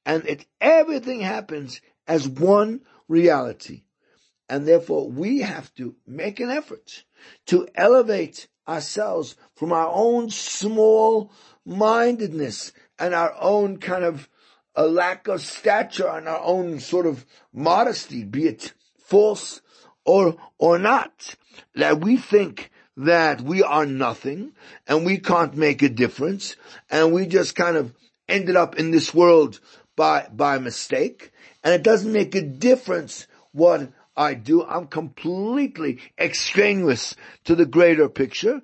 And 0.06 0.24
it, 0.24 0.46
everything 0.60 1.20
happens 1.20 1.80
as 2.06 2.28
one 2.28 2.80
reality. 3.08 3.82
And 4.48 4.66
therefore 4.66 5.10
we 5.10 5.40
have 5.40 5.74
to 5.74 5.96
make 6.06 6.38
an 6.38 6.50
effort 6.50 7.04
to 7.46 7.66
elevate 7.74 8.46
ourselves 8.68 9.34
from 9.56 9.72
our 9.72 9.90
own 9.92 10.30
small 10.30 11.32
mindedness 11.64 12.72
and 12.98 13.12
our 13.14 13.34
own 13.40 13.78
kind 13.78 14.04
of 14.04 14.28
a 14.76 14.86
lack 14.86 15.26
of 15.26 15.40
stature 15.40 16.08
and 16.08 16.28
our 16.28 16.40
own 16.40 16.78
sort 16.78 17.06
of 17.06 17.26
modesty, 17.52 18.22
be 18.22 18.46
it 18.46 18.74
false 18.98 19.60
or, 20.04 20.36
or 20.58 20.78
not, 20.78 21.34
that 21.74 22.00
we 22.00 22.16
think 22.16 22.70
that 22.96 23.40
we 23.40 23.62
are 23.62 23.86
nothing 23.86 24.52
and 24.86 25.04
we 25.04 25.18
can't 25.18 25.56
make 25.56 25.82
a 25.82 25.88
difference 25.88 26.56
and 26.90 27.12
we 27.12 27.26
just 27.26 27.56
kind 27.56 27.76
of 27.76 27.92
ended 28.28 28.56
up 28.56 28.76
in 28.76 28.90
this 28.90 29.12
world 29.12 29.60
by, 29.96 30.28
by 30.32 30.58
mistake 30.58 31.32
and 31.64 31.74
it 31.74 31.82
doesn't 31.82 32.12
make 32.12 32.34
a 32.34 32.42
difference 32.42 33.26
what 33.52 33.90
I 34.16 34.34
do. 34.34 34.64
I'm 34.64 34.86
completely 34.86 35.98
extraneous 36.18 37.16
to 37.44 37.54
the 37.54 37.66
greater 37.66 38.08
picture. 38.08 38.62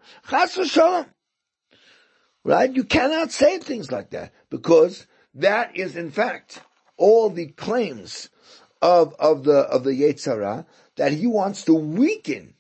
Right? 2.45 2.73
You 2.73 2.85
cannot 2.85 3.33
say 3.33 3.59
things 3.59 3.91
like 3.91 4.11
that 4.11 4.33
because 4.51 5.07
that 5.35 5.77
is 5.77 5.97
in 5.97 6.11
fact 6.11 6.61
all 6.97 7.31
the 7.31 7.47
claims 7.47 8.29
of, 8.81 9.15
of 9.19 9.45
the, 9.45 9.59
of 9.59 9.85
the 9.85 9.93
Yetzer 9.93 10.35
Hara 10.35 10.67
that 10.97 11.13
he 11.13 11.27
wants 11.27 11.65
to 11.65 11.75
weaken 11.75 12.55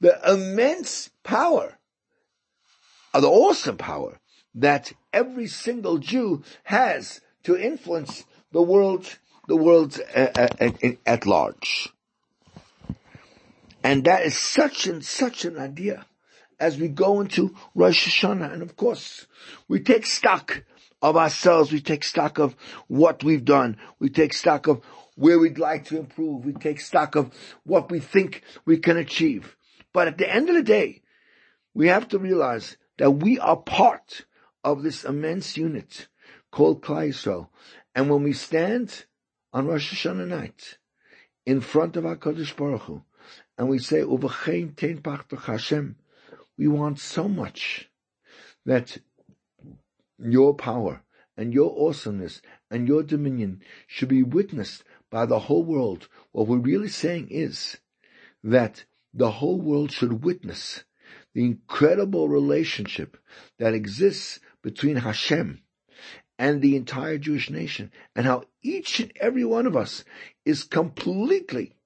the 0.00 0.18
immense 0.30 1.10
power, 1.22 1.78
uh, 3.12 3.20
the 3.20 3.28
awesome 3.28 3.76
power 3.76 4.20
that 4.54 4.92
every 5.12 5.46
single 5.46 5.98
Jew 5.98 6.42
has 6.64 7.20
to 7.44 7.56
influence 7.56 8.24
the 8.52 8.62
world, 8.62 9.18
the 9.46 9.56
world 9.56 9.98
at, 10.14 10.38
uh, 10.38 10.48
uh, 10.60 10.92
at, 11.06 11.26
large. 11.26 11.88
And 13.82 14.04
that 14.04 14.24
is 14.24 14.36
such 14.36 14.86
and 14.86 15.04
such 15.04 15.44
an 15.44 15.58
idea 15.58 16.06
as 16.58 16.78
we 16.78 16.88
go 16.88 17.20
into 17.20 17.54
Rosh 17.74 18.08
Hashanah. 18.08 18.52
And 18.52 18.62
of 18.62 18.76
course, 18.76 19.26
we 19.68 19.80
take 19.80 20.06
stock 20.06 20.64
of 21.02 21.16
ourselves. 21.16 21.70
We 21.70 21.80
take 21.80 22.04
stock 22.04 22.38
of 22.38 22.56
what 22.88 23.22
we've 23.22 23.44
done. 23.44 23.76
We 23.98 24.08
take 24.08 24.32
stock 24.32 24.66
of 24.66 24.82
where 25.16 25.38
we'd 25.38 25.58
like 25.58 25.84
to 25.86 25.98
improve. 25.98 26.44
We 26.44 26.54
take 26.54 26.80
stock 26.80 27.14
of 27.14 27.32
what 27.64 27.90
we 27.90 28.00
think 28.00 28.42
we 28.64 28.78
can 28.78 28.96
achieve. 28.96 29.56
But 29.92 30.08
at 30.08 30.18
the 30.18 30.32
end 30.32 30.48
of 30.48 30.54
the 30.54 30.62
day, 30.62 31.02
we 31.74 31.88
have 31.88 32.08
to 32.08 32.18
realize 32.18 32.76
that 32.96 33.10
we 33.10 33.38
are 33.38 33.56
part 33.56 34.24
of 34.62 34.82
this 34.82 35.04
immense 35.04 35.56
unit 35.56 36.08
called 36.54 36.80
Klal 36.82 37.08
Yisrael. 37.08 37.48
And 37.96 38.08
when 38.08 38.22
we 38.22 38.32
stand 38.32 39.06
on 39.52 39.66
Rosh 39.66 39.92
Hashanah 39.92 40.28
night 40.28 40.78
in 41.44 41.60
front 41.60 41.96
of 41.96 42.06
our 42.06 42.14
Kodesh 42.14 42.54
Baruch 42.54 42.82
Hu, 42.82 43.02
and 43.58 43.68
we 43.68 43.80
say, 43.80 44.04
tein 44.04 45.02
Hashem, 45.36 45.96
we 46.56 46.68
want 46.68 47.00
so 47.00 47.28
much 47.28 47.90
that 48.64 48.98
your 50.16 50.54
power 50.54 51.02
and 51.36 51.52
your 51.52 51.74
awesomeness 51.76 52.40
and 52.70 52.86
your 52.86 53.02
dominion 53.02 53.60
should 53.88 54.08
be 54.08 54.22
witnessed 54.22 54.84
by 55.10 55.26
the 55.26 55.40
whole 55.40 55.64
world, 55.64 56.06
what 56.30 56.46
we're 56.46 56.58
really 56.58 56.88
saying 56.88 57.28
is 57.30 57.78
that 58.44 58.84
the 59.12 59.32
whole 59.32 59.60
world 59.60 59.90
should 59.90 60.24
witness 60.24 60.84
the 61.34 61.44
incredible 61.44 62.28
relationship 62.28 63.16
that 63.58 63.74
exists 63.74 64.38
between 64.62 64.96
Hashem 64.96 65.63
and 66.38 66.60
the 66.60 66.76
entire 66.76 67.18
Jewish 67.18 67.50
nation 67.50 67.92
and 68.16 68.26
how 68.26 68.44
each 68.62 69.00
and 69.00 69.12
every 69.20 69.44
one 69.44 69.66
of 69.66 69.76
us 69.76 70.04
is 70.44 70.64
completely 70.64 71.76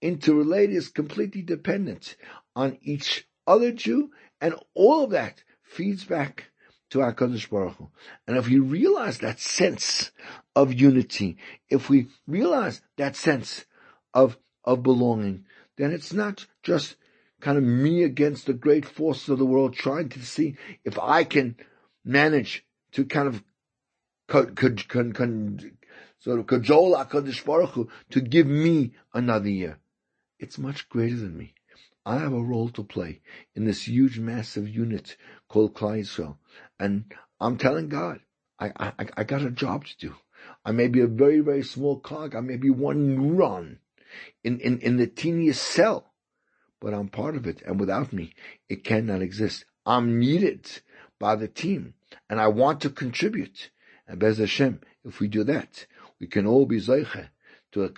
interrelated, 0.00 0.76
is 0.76 0.88
completely 0.88 1.42
dependent 1.42 2.16
on 2.54 2.78
each 2.82 3.26
other 3.46 3.72
Jew 3.72 4.10
and 4.40 4.54
all 4.74 5.04
of 5.04 5.10
that 5.10 5.42
feeds 5.62 6.04
back 6.04 6.44
to 6.90 6.98
HaKadosh 6.98 7.48
Baruch 7.50 7.76
Hu. 7.76 7.90
And 8.26 8.36
if 8.36 8.48
we 8.48 8.58
realize 8.58 9.18
that 9.18 9.38
sense 9.38 10.10
of 10.56 10.72
unity, 10.72 11.38
if 11.68 11.88
we 11.88 12.08
realize 12.26 12.82
that 12.96 13.16
sense 13.16 13.64
of, 14.12 14.36
of 14.64 14.82
belonging, 14.82 15.44
then 15.76 15.92
it's 15.92 16.12
not 16.12 16.46
just 16.62 16.96
kind 17.40 17.56
of 17.56 17.64
me 17.64 18.02
against 18.02 18.46
the 18.46 18.52
great 18.52 18.84
forces 18.84 19.28
of 19.28 19.38
the 19.38 19.46
world 19.46 19.74
trying 19.74 20.08
to 20.10 20.24
see 20.24 20.56
if 20.84 20.98
I 20.98 21.24
can 21.24 21.56
manage 22.04 22.64
to 22.92 23.04
kind 23.04 23.28
of 23.28 23.42
con, 24.30 24.54
con, 24.54 25.12
con, 25.12 25.58
sort 26.20 26.38
of 26.38 26.46
cajole 26.46 26.94
HaKadosh 26.94 27.44
Baruch 27.44 27.70
Hu 27.70 27.88
to 28.10 28.20
give 28.20 28.46
me 28.46 28.92
another 29.12 29.48
year. 29.48 29.78
It's 30.38 30.56
much 30.56 30.88
greater 30.88 31.16
than 31.16 31.36
me. 31.36 31.54
I 32.06 32.18
have 32.18 32.32
a 32.32 32.40
role 32.40 32.70
to 32.70 32.84
play 32.84 33.20
in 33.54 33.64
this 33.64 33.88
huge, 33.88 34.18
massive 34.18 34.68
unit 34.68 35.16
called 35.48 35.74
Yisrael. 35.74 36.36
And 36.78 37.12
I'm 37.40 37.58
telling 37.58 37.88
God, 37.88 38.20
I, 38.58 38.72
I, 38.76 39.06
I 39.18 39.24
got 39.24 39.42
a 39.42 39.50
job 39.50 39.84
to 39.86 39.98
do. 39.98 40.14
I 40.64 40.72
may 40.72 40.88
be 40.88 41.00
a 41.00 41.06
very, 41.06 41.40
very 41.40 41.62
small 41.62 41.98
cog. 41.98 42.34
I 42.34 42.40
may 42.40 42.56
be 42.56 42.70
one 42.70 43.18
neuron 43.18 43.78
in, 44.44 44.60
in, 44.60 44.78
in 44.78 44.96
the 44.96 45.06
teeniest 45.06 45.62
cell, 45.62 46.12
but 46.80 46.94
I'm 46.94 47.08
part 47.08 47.36
of 47.36 47.46
it. 47.46 47.62
And 47.66 47.78
without 47.78 48.12
me, 48.12 48.34
it 48.68 48.84
cannot 48.84 49.22
exist. 49.22 49.64
I'm 49.84 50.18
needed 50.18 50.80
by 51.18 51.36
the 51.36 51.48
team 51.48 51.94
and 52.28 52.40
I 52.40 52.46
want 52.48 52.80
to 52.82 52.90
contribute. 52.90 53.70
And 54.10 54.18
Bez 54.18 54.38
Hashem, 54.38 54.80
if 55.04 55.20
we 55.20 55.28
do 55.28 55.44
that, 55.44 55.86
we 56.18 56.26
can 56.26 56.44
all 56.44 56.66
be 56.66 56.80
Zeiche 56.80 57.28
to 57.72 57.84
a 57.84 57.90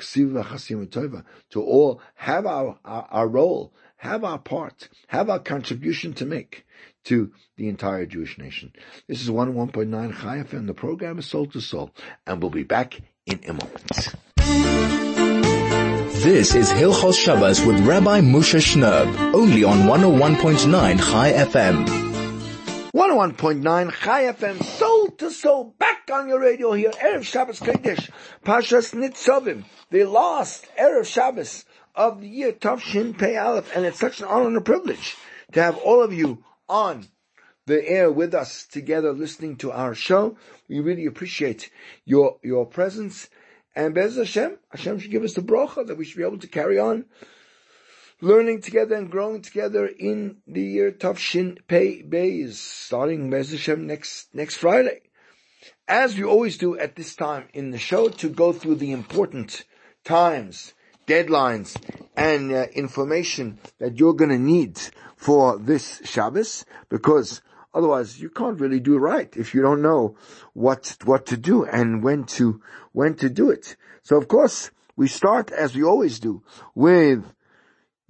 to 1.50 1.62
all 1.62 2.00
have 2.14 2.46
our, 2.46 2.78
our, 2.84 3.08
our 3.10 3.26
role 3.26 3.72
have 3.96 4.22
our 4.22 4.38
part, 4.38 4.90
have 5.06 5.30
our 5.30 5.38
contribution 5.38 6.12
to 6.12 6.26
make 6.26 6.66
to 7.04 7.32
the 7.56 7.68
entire 7.68 8.04
Jewish 8.04 8.36
nation. 8.36 8.72
This 9.08 9.22
is 9.22 9.30
101.9 9.30 10.20
Chai 10.20 10.38
FM. 10.38 10.66
The 10.66 10.74
program 10.74 11.18
is 11.18 11.26
Soul 11.26 11.46
to 11.46 11.60
Soul, 11.60 11.92
and 12.26 12.42
we'll 12.42 12.50
be 12.50 12.64
back 12.64 13.00
in 13.24 13.40
a 13.48 13.54
moment. 13.54 14.12
This 16.22 16.54
is 16.54 16.70
Hilchos 16.70 17.18
Shabbos 17.18 17.64
with 17.64 17.80
Rabbi 17.86 18.20
Moshe 18.20 18.60
Shnerb, 18.60 19.34
only 19.34 19.64
on 19.64 19.78
101.9 19.88 20.98
Chai 20.98 21.32
FM. 21.32 22.11
101.9 22.94 23.90
Chai 23.90 24.24
FM, 24.24 24.62
soul 24.62 25.08
to 25.12 25.30
soul, 25.30 25.74
back 25.78 26.10
on 26.12 26.28
your 26.28 26.38
radio 26.38 26.74
here, 26.74 26.90
Erev 26.90 27.22
Shabbos 27.22 27.58
Kodesh, 27.58 28.10
Pashas 28.44 28.92
Nitzavim, 28.92 29.64
the 29.90 30.04
last 30.04 30.66
Erev 30.78 31.06
Shabbos 31.06 31.64
of 31.94 32.20
the 32.20 32.28
year 32.28 32.52
Tav 32.52 32.82
Shin 32.82 33.14
Pei 33.14 33.38
Aleph, 33.38 33.74
and 33.74 33.86
it's 33.86 33.98
such 33.98 34.20
an 34.20 34.26
honor 34.26 34.48
and 34.48 34.58
a 34.58 34.60
privilege 34.60 35.16
to 35.52 35.62
have 35.62 35.78
all 35.78 36.02
of 36.02 36.12
you 36.12 36.44
on 36.68 37.06
the 37.64 37.82
air 37.88 38.12
with 38.12 38.34
us 38.34 38.66
together 38.66 39.14
listening 39.14 39.56
to 39.56 39.72
our 39.72 39.94
show. 39.94 40.36
We 40.68 40.80
really 40.80 41.06
appreciate 41.06 41.70
your, 42.04 42.40
your 42.42 42.66
presence. 42.66 43.30
And 43.74 43.94
Bez 43.94 44.16
Hashem, 44.16 44.58
Hashem 44.70 44.98
should 44.98 45.10
give 45.10 45.24
us 45.24 45.32
the 45.32 45.40
bracha 45.40 45.86
that 45.86 45.96
we 45.96 46.04
should 46.04 46.18
be 46.18 46.26
able 46.26 46.40
to 46.40 46.46
carry 46.46 46.78
on 46.78 47.06
learning 48.22 48.60
together 48.60 48.94
and 48.94 49.10
growing 49.10 49.42
together 49.42 49.84
in 49.84 50.36
the 50.46 50.62
year 50.62 50.92
Tavshin 50.92 51.58
Pei 51.66 52.04
Beis, 52.04 52.54
starting 52.54 53.28
Bez 53.28 53.50
Hashem 53.50 53.84
next, 53.84 54.32
next 54.32 54.58
Friday. 54.58 55.00
As 55.88 56.16
we 56.16 56.22
always 56.22 56.56
do 56.56 56.78
at 56.78 56.94
this 56.94 57.16
time 57.16 57.48
in 57.52 57.72
the 57.72 57.78
show 57.78 58.08
to 58.08 58.28
go 58.28 58.52
through 58.52 58.76
the 58.76 58.92
important 58.92 59.64
times, 60.04 60.72
deadlines, 61.08 61.76
and 62.16 62.52
uh, 62.52 62.66
information 62.74 63.58
that 63.78 63.98
you're 63.98 64.14
going 64.14 64.30
to 64.30 64.38
need 64.38 64.78
for 65.16 65.58
this 65.58 66.00
Shabbos, 66.04 66.64
because 66.88 67.42
otherwise 67.74 68.20
you 68.20 68.30
can't 68.30 68.60
really 68.60 68.80
do 68.80 68.98
right 68.98 69.36
if 69.36 69.52
you 69.52 69.62
don't 69.62 69.82
know 69.82 70.16
what 70.52 70.96
what 71.04 71.26
to 71.26 71.36
do 71.36 71.64
and 71.64 72.04
when 72.04 72.22
to 72.24 72.60
when 72.92 73.16
to 73.16 73.28
do 73.28 73.50
it. 73.50 73.74
So 74.02 74.16
of 74.16 74.28
course 74.28 74.70
we 74.94 75.08
start 75.08 75.50
as 75.50 75.74
we 75.74 75.82
always 75.82 76.20
do 76.20 76.42
with 76.74 77.24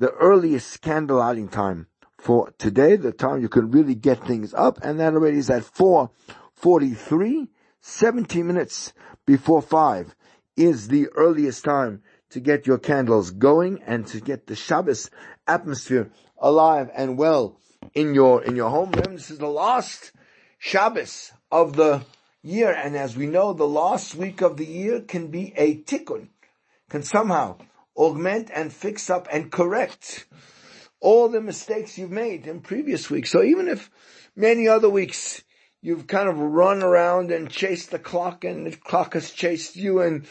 the 0.03 0.11
earliest 0.15 0.81
candle 0.81 1.19
lighting 1.19 1.47
time 1.47 1.87
for 2.19 2.53
today, 2.59 2.97
the 2.97 3.13
time 3.13 3.41
you 3.41 3.49
can 3.49 3.71
really 3.71 3.95
get 3.95 4.27
things 4.27 4.53
up, 4.53 4.81
and 4.83 4.99
that 4.99 5.15
already 5.15 5.39
is 5.39 5.49
at 5.49 5.63
4.43, 5.63 7.47
17 7.81 8.45
minutes 8.45 8.95
before 9.27 9.63
5 9.63 10.13
is 10.57 10.89
the 10.89 11.07
earliest 11.11 11.65
time 11.65 12.03
to 12.31 12.41
get 12.41 12.67
your 12.67 12.79
candles 12.79 13.31
going 13.31 13.81
and 13.87 14.05
to 14.09 14.21
get 14.21 14.49
the 14.49 14.57
Shabbos 14.57 15.09
atmosphere 15.47 16.11
alive 16.37 16.91
and 16.97 17.17
well 17.17 17.61
in 17.95 18.13
your, 18.13 18.43
in 18.43 18.57
your 18.57 18.71
home. 18.71 18.91
Remember, 18.91 19.13
this 19.13 19.31
is 19.31 19.39
the 19.39 19.47
last 19.47 20.11
Shabbos 20.59 21.31
of 21.53 21.77
the 21.77 22.03
year, 22.43 22.73
and 22.73 22.97
as 22.97 23.17
we 23.17 23.29
know, 23.29 23.53
the 23.53 23.69
last 23.69 24.17
week 24.17 24.41
of 24.41 24.57
the 24.57 24.67
year 24.67 25.03
can 25.03 25.29
be 25.29 25.53
a 25.57 25.77
tikkun, 25.77 26.27
can 26.91 27.05
somehow 27.05 27.57
augment 27.97 28.51
and 28.55 28.73
fix 28.73 29.11
up 29.11 29.29
and 29.33 29.53
correct 29.53 30.27
all 31.01 31.29
the 31.29 31.41
mistakes 31.41 31.99
you've 31.99 32.11
made 32.11 32.47
in 32.47 32.61
previous 32.61 33.11
weeks. 33.11 33.31
So 33.31 33.43
even 33.43 33.69
if 33.69 33.91
many 34.37 34.69
other 34.69 34.89
weeks 34.89 35.43
you've 35.83 36.07
kind 36.07 36.29
of 36.29 36.39
run 36.39 36.83
around 36.83 37.33
and 37.33 37.51
chased 37.51 37.91
the 37.91 37.99
clock 37.99 38.45
and 38.45 38.67
the 38.67 38.77
clock 38.77 39.15
has 39.15 39.31
chased 39.31 39.75
you 39.75 40.01
and, 40.01 40.27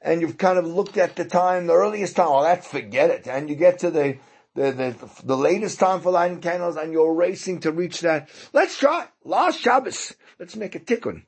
and 0.00 0.20
you've 0.20 0.38
kind 0.38 0.58
of 0.58 0.64
looked 0.64 0.96
at 0.96 1.16
the 1.16 1.24
time, 1.24 1.66
the 1.66 1.74
earliest 1.74 2.14
time, 2.16 2.30
well, 2.30 2.42
that's 2.42 2.68
forget 2.68 3.10
it. 3.10 3.26
And 3.26 3.50
you 3.50 3.56
get 3.56 3.80
to 3.80 3.90
the, 3.90 4.18
the, 4.54 4.70
the, 4.72 5.10
the 5.24 5.36
latest 5.36 5.78
time 5.80 6.00
for 6.00 6.12
lighting 6.12 6.40
candles 6.40 6.76
and 6.76 6.92
you're 6.92 7.14
racing 7.14 7.60
to 7.60 7.72
reach 7.72 8.00
that. 8.00 8.28
Let's 8.52 8.78
try. 8.78 9.06
Last 9.24 9.60
Shabbos. 9.60 10.14
Let's 10.38 10.56
make 10.56 10.74
a 10.74 10.80
tikkun. 10.80 11.22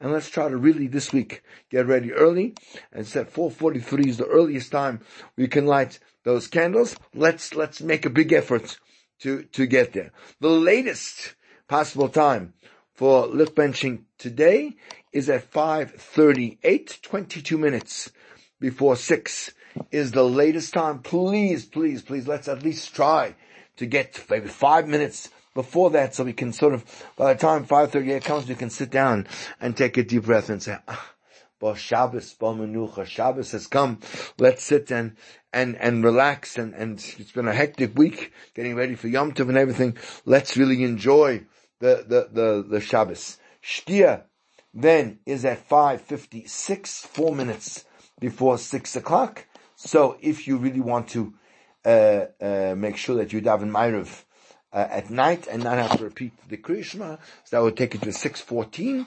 And 0.00 0.12
let's 0.12 0.30
try 0.30 0.48
to 0.48 0.56
really 0.56 0.86
this 0.86 1.12
week 1.12 1.42
get 1.70 1.86
ready 1.86 2.12
early 2.12 2.54
and 2.92 3.06
set 3.06 3.30
443 3.30 4.10
is 4.10 4.16
the 4.18 4.26
earliest 4.26 4.70
time 4.70 5.00
we 5.36 5.48
can 5.48 5.66
light 5.66 5.98
those 6.24 6.46
candles. 6.46 6.96
Let's, 7.14 7.54
let's 7.54 7.80
make 7.80 8.06
a 8.06 8.10
big 8.10 8.32
effort 8.32 8.78
to, 9.20 9.42
to 9.42 9.66
get 9.66 9.92
there. 9.92 10.12
The 10.40 10.48
latest 10.48 11.34
possible 11.66 12.08
time 12.08 12.54
for 12.94 13.26
licht 13.26 13.54
benching 13.54 14.02
today 14.18 14.76
is 15.12 15.28
at 15.28 15.50
5.38, 15.50 17.00
22 17.02 17.58
minutes 17.58 18.10
before 18.60 18.96
6 18.96 19.52
is 19.90 20.12
the 20.12 20.24
latest 20.24 20.74
time. 20.74 21.00
Please, 21.00 21.64
please, 21.64 22.02
please, 22.02 22.26
let's 22.26 22.48
at 22.48 22.62
least 22.62 22.94
try 22.94 23.34
to 23.76 23.86
get 23.86 24.24
maybe 24.28 24.48
five 24.48 24.88
minutes 24.88 25.30
before 25.54 25.90
that 25.90 26.14
so 26.14 26.24
we 26.24 26.32
can 26.32 26.52
sort 26.52 26.74
of, 26.74 26.84
by 27.16 27.32
the 27.32 27.38
time 27.38 27.66
5.38 27.66 28.24
comes, 28.24 28.48
we 28.48 28.54
can 28.54 28.70
sit 28.70 28.90
down 28.90 29.26
and 29.60 29.76
take 29.76 29.96
a 29.96 30.02
deep 30.02 30.24
breath 30.24 30.50
and 30.50 30.62
say, 30.62 30.76
ah, 30.86 31.12
Bo 31.58 31.74
Shabbos, 31.74 32.34
Bo 32.34 32.54
Menucha, 32.54 33.04
Shabbos 33.04 33.50
has 33.52 33.66
come. 33.66 33.98
Let's 34.38 34.62
sit 34.62 34.92
and, 34.92 35.16
and, 35.52 35.76
and 35.76 36.04
relax 36.04 36.56
and, 36.56 36.74
and 36.74 36.98
it's 37.18 37.32
been 37.32 37.48
a 37.48 37.54
hectic 37.54 37.98
week 37.98 38.32
getting 38.54 38.76
ready 38.76 38.94
for 38.94 39.08
Yom 39.08 39.32
Tov 39.32 39.48
and 39.48 39.58
everything. 39.58 39.96
Let's 40.24 40.56
really 40.56 40.84
enjoy 40.84 41.46
the, 41.80 42.04
the, 42.06 42.28
the, 42.30 42.66
the 42.68 42.80
Shabbos. 42.80 43.38
Shkia 43.62 44.22
then 44.72 45.18
is 45.26 45.44
at 45.44 45.68
5.56, 45.68 46.86
four 47.06 47.34
minutes 47.34 47.84
before 48.20 48.58
six 48.58 48.94
o'clock. 48.94 49.44
So 49.80 50.16
if 50.20 50.48
you 50.48 50.56
really 50.56 50.80
want 50.80 51.06
to 51.10 51.32
uh, 51.84 52.24
uh, 52.40 52.74
make 52.76 52.96
sure 52.96 53.14
that 53.14 53.32
you 53.32 53.40
daven 53.40 53.70
Ma'ariv 53.70 54.24
uh, 54.72 54.88
at 54.90 55.08
night 55.08 55.46
and 55.46 55.62
not 55.62 55.78
have 55.78 55.96
to 55.98 56.02
repeat 56.02 56.32
the 56.48 56.56
Krias 56.56 56.86
Shema, 56.86 57.16
so 57.44 57.56
that 57.56 57.62
would 57.62 57.76
take 57.76 57.94
you 57.94 58.00
to 58.00 58.08
6.14, 58.08 59.06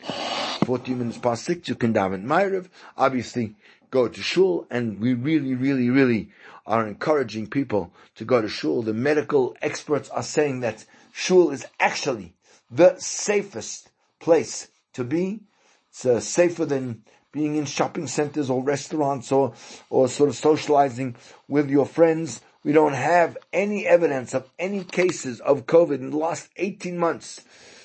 14 0.65 0.97
minutes 0.97 1.17
past 1.17 1.43
6, 1.43 1.67
you 1.67 1.76
can 1.76 1.93
daven 1.93 2.24
Ma'ariv. 2.24 2.69
Obviously, 2.97 3.57
go 3.89 4.07
to 4.07 4.22
shul, 4.22 4.65
and 4.72 5.01
we 5.01 5.13
really, 5.13 5.55
really, 5.55 5.89
really 5.89 6.30
are 6.65 6.88
encouraging 6.88 7.47
people 7.47 7.91
to 8.15 8.24
go 8.24 8.41
to 8.41 8.47
shul. 8.47 8.82
The 8.82 8.93
medical 8.93 9.57
experts 9.61 10.07
are 10.07 10.24
saying 10.24 10.61
that 10.61 10.86
shul 11.11 11.51
is 11.51 11.65
actually 11.82 12.34
the 12.72 12.95
safest 12.97 13.89
place 14.22 14.69
to 14.93 15.03
be. 15.03 15.41
It's 15.89 16.05
uh, 16.05 16.22
safer 16.22 16.65
than 16.65 17.03
being 17.32 17.55
in 17.55 17.65
shopping 17.65 18.07
centers 18.07 18.49
or 18.49 18.63
restaurants 18.63 19.32
or, 19.32 19.53
or 19.89 20.07
sort 20.07 20.29
of 20.29 20.36
socializing 20.36 21.15
with 21.47 21.69
your 21.69 21.86
friends. 21.86 22.41
We 22.63 22.73
don't 22.73 22.93
have 22.93 23.38
any 23.51 23.88
evidence 23.88 24.34
of 24.34 24.49
any 24.59 24.84
cases 24.84 25.39
of 25.39 25.65
COVID 25.65 25.95
in 25.95 26.11
the 26.11 26.17
last 26.17 26.49
18 26.57 26.97
months 26.97 27.41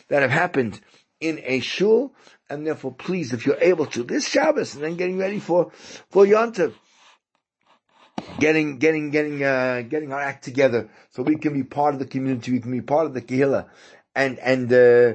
that 0.08 0.22
have 0.22 0.30
happened 0.30 0.80
in 1.20 1.40
a 1.44 1.60
shul. 1.60 2.12
And 2.50 2.66
therefore, 2.66 2.92
please, 2.92 3.32
if 3.32 3.46
you're 3.46 3.60
able 3.60 3.86
to, 3.86 4.02
this 4.02 4.28
Shabbos 4.28 4.74
and 4.74 4.84
then 4.84 4.96
getting 4.96 5.18
ready 5.18 5.40
for, 5.40 5.70
for 6.10 6.24
Yontif, 6.24 6.74
getting, 8.38 8.78
getting, 8.78 9.10
getting, 9.10 9.42
uh, 9.42 9.82
getting 9.88 10.12
our 10.12 10.20
act 10.20 10.44
together 10.44 10.88
so 11.10 11.22
we 11.22 11.36
can 11.36 11.54
be 11.54 11.64
part 11.64 11.94
of 11.94 12.00
the 12.00 12.06
community, 12.06 12.52
we 12.52 12.60
can 12.60 12.70
be 12.70 12.82
part 12.82 13.06
of 13.06 13.14
the 13.14 13.22
Kehillah 13.22 13.66
and, 14.14 14.38
and, 14.38 14.72
uh, 14.72 15.14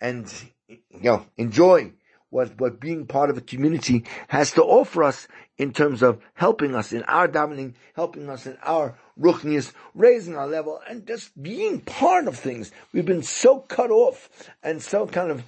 and, 0.00 0.32
you 0.68 0.78
know, 1.02 1.26
enjoy 1.36 1.92
what, 2.32 2.58
what 2.58 2.80
being 2.80 3.06
part 3.06 3.28
of 3.28 3.36
a 3.36 3.42
community 3.42 4.04
has 4.28 4.52
to 4.52 4.62
offer 4.62 5.04
us 5.04 5.28
in 5.58 5.70
terms 5.70 6.02
of 6.02 6.18
helping 6.32 6.74
us 6.74 6.90
in 6.90 7.02
our 7.02 7.28
davening, 7.28 7.74
helping 7.94 8.30
us 8.30 8.46
in 8.46 8.56
our 8.62 8.96
ruchnias, 9.20 9.72
raising 9.94 10.34
our 10.34 10.46
level, 10.46 10.80
and 10.88 11.06
just 11.06 11.40
being 11.40 11.78
part 11.80 12.26
of 12.26 12.38
things. 12.38 12.72
We've 12.90 13.04
been 13.04 13.22
so 13.22 13.58
cut 13.58 13.90
off 13.90 14.30
and 14.62 14.82
so 14.82 15.06
kind 15.06 15.30
of, 15.30 15.44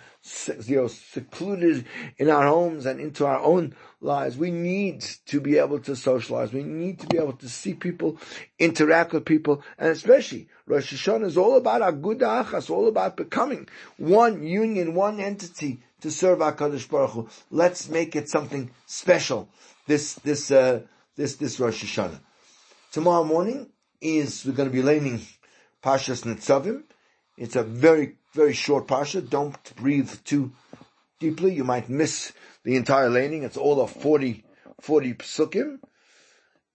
you 0.68 0.76
know, 0.76 0.88
secluded 0.88 1.86
in 2.18 2.28
our 2.28 2.46
homes 2.46 2.84
and 2.84 3.00
into 3.00 3.24
our 3.24 3.40
own 3.40 3.74
lives. 4.02 4.36
We 4.36 4.50
need 4.50 5.00
to 5.26 5.40
be 5.40 5.56
able 5.56 5.78
to 5.80 5.96
socialize. 5.96 6.52
We 6.52 6.64
need 6.64 7.00
to 7.00 7.06
be 7.06 7.16
able 7.16 7.32
to 7.32 7.48
see 7.48 7.72
people, 7.72 8.18
interact 8.58 9.14
with 9.14 9.24
people, 9.24 9.62
and 9.78 9.88
especially 9.88 10.48
Rosh 10.66 10.92
Hashanah 10.92 11.24
is 11.24 11.38
all 11.38 11.56
about 11.56 11.80
our 11.80 11.92
good 11.92 12.18
achas, 12.18 12.68
all 12.68 12.88
about 12.88 13.16
becoming 13.16 13.68
one 13.96 14.42
union, 14.42 14.94
one 14.94 15.18
entity 15.18 15.80
to 16.04 16.10
serve 16.10 16.40
HaKadosh 16.40 16.90
Baruch 16.90 17.10
Hu. 17.12 17.28
Let's 17.50 17.88
make 17.88 18.14
it 18.14 18.28
something 18.28 18.70
special 18.84 19.48
this, 19.86 20.12
this, 20.16 20.50
uh, 20.50 20.82
this, 21.16 21.36
this 21.36 21.58
Rosh 21.58 21.82
Hashanah. 21.82 22.20
Tomorrow 22.92 23.24
morning 23.24 23.70
is, 24.02 24.44
we're 24.44 24.52
going 24.52 24.68
to 24.68 24.72
be 24.72 24.82
learning 24.82 25.22
Pashas 25.82 26.24
Nitzavim. 26.24 26.82
It's 27.38 27.56
a 27.56 27.62
very, 27.62 28.16
very 28.34 28.52
short 28.52 28.86
Pasha. 28.86 29.22
Don't 29.22 29.56
breathe 29.76 30.10
too 30.24 30.52
deeply. 31.20 31.54
You 31.54 31.64
might 31.64 31.88
miss 31.88 32.34
the 32.64 32.76
entire 32.76 33.08
laning. 33.08 33.42
It's 33.42 33.56
all 33.56 33.80
of 33.80 33.90
40, 33.90 34.44
40 34.82 35.14
psukim 35.14 35.78